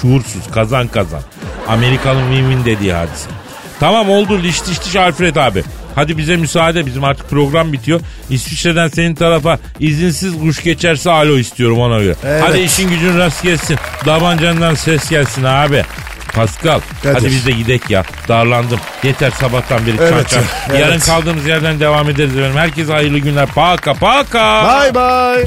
Şuursuz 0.00 0.50
kazan 0.54 0.88
kazan. 0.88 1.20
Amerikalı'nın 1.68 2.32
win-win 2.32 2.64
dediği 2.64 2.92
hadise. 2.92 3.30
Tamam 3.80 4.10
oldu 4.10 4.42
liş 4.42 4.66
diş 4.66 4.84
diş 4.84 4.96
Alfred 4.96 5.36
abi. 5.36 5.64
Hadi 5.94 6.18
bize 6.18 6.36
müsaade 6.36 6.86
bizim 6.86 7.04
artık 7.04 7.30
program 7.30 7.72
bitiyor. 7.72 8.00
İsviçre'den 8.30 8.88
senin 8.88 9.14
tarafa 9.14 9.58
izinsiz 9.80 10.38
kuş 10.38 10.62
geçerse 10.62 11.10
alo 11.10 11.38
istiyorum 11.38 11.80
ona 11.80 11.98
göre. 11.98 12.14
Evet. 12.24 12.42
Hadi 12.46 12.58
işin 12.58 12.88
gücün 12.88 13.18
rast 13.18 13.42
gelsin. 13.42 13.76
Davancandan 14.06 14.74
ses 14.74 15.10
gelsin 15.10 15.44
abi. 15.44 15.82
Pascal 16.34 16.80
Kadir. 17.02 17.14
hadi 17.14 17.26
biz 17.26 17.46
de 17.46 17.52
gidek 17.52 17.90
ya. 17.90 18.02
Darlandım. 18.28 18.78
Yeter 19.02 19.30
sabahtan 19.30 19.86
beri 19.86 19.96
Evet, 20.00 20.28
çan. 20.28 20.42
evet. 20.70 20.80
Yarın 20.80 20.98
kaldığımız 20.98 21.46
yerden 21.46 21.80
devam 21.80 22.10
ederiz 22.10 22.36
efendim. 22.36 22.56
Herkese 22.56 22.92
hayırlı 22.92 23.18
günler. 23.18 23.46
Paka 23.46 23.94
paka. 23.94 24.64
Bye 24.82 24.94
bye. 24.94 25.46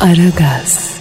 Aragaz. 0.00 0.97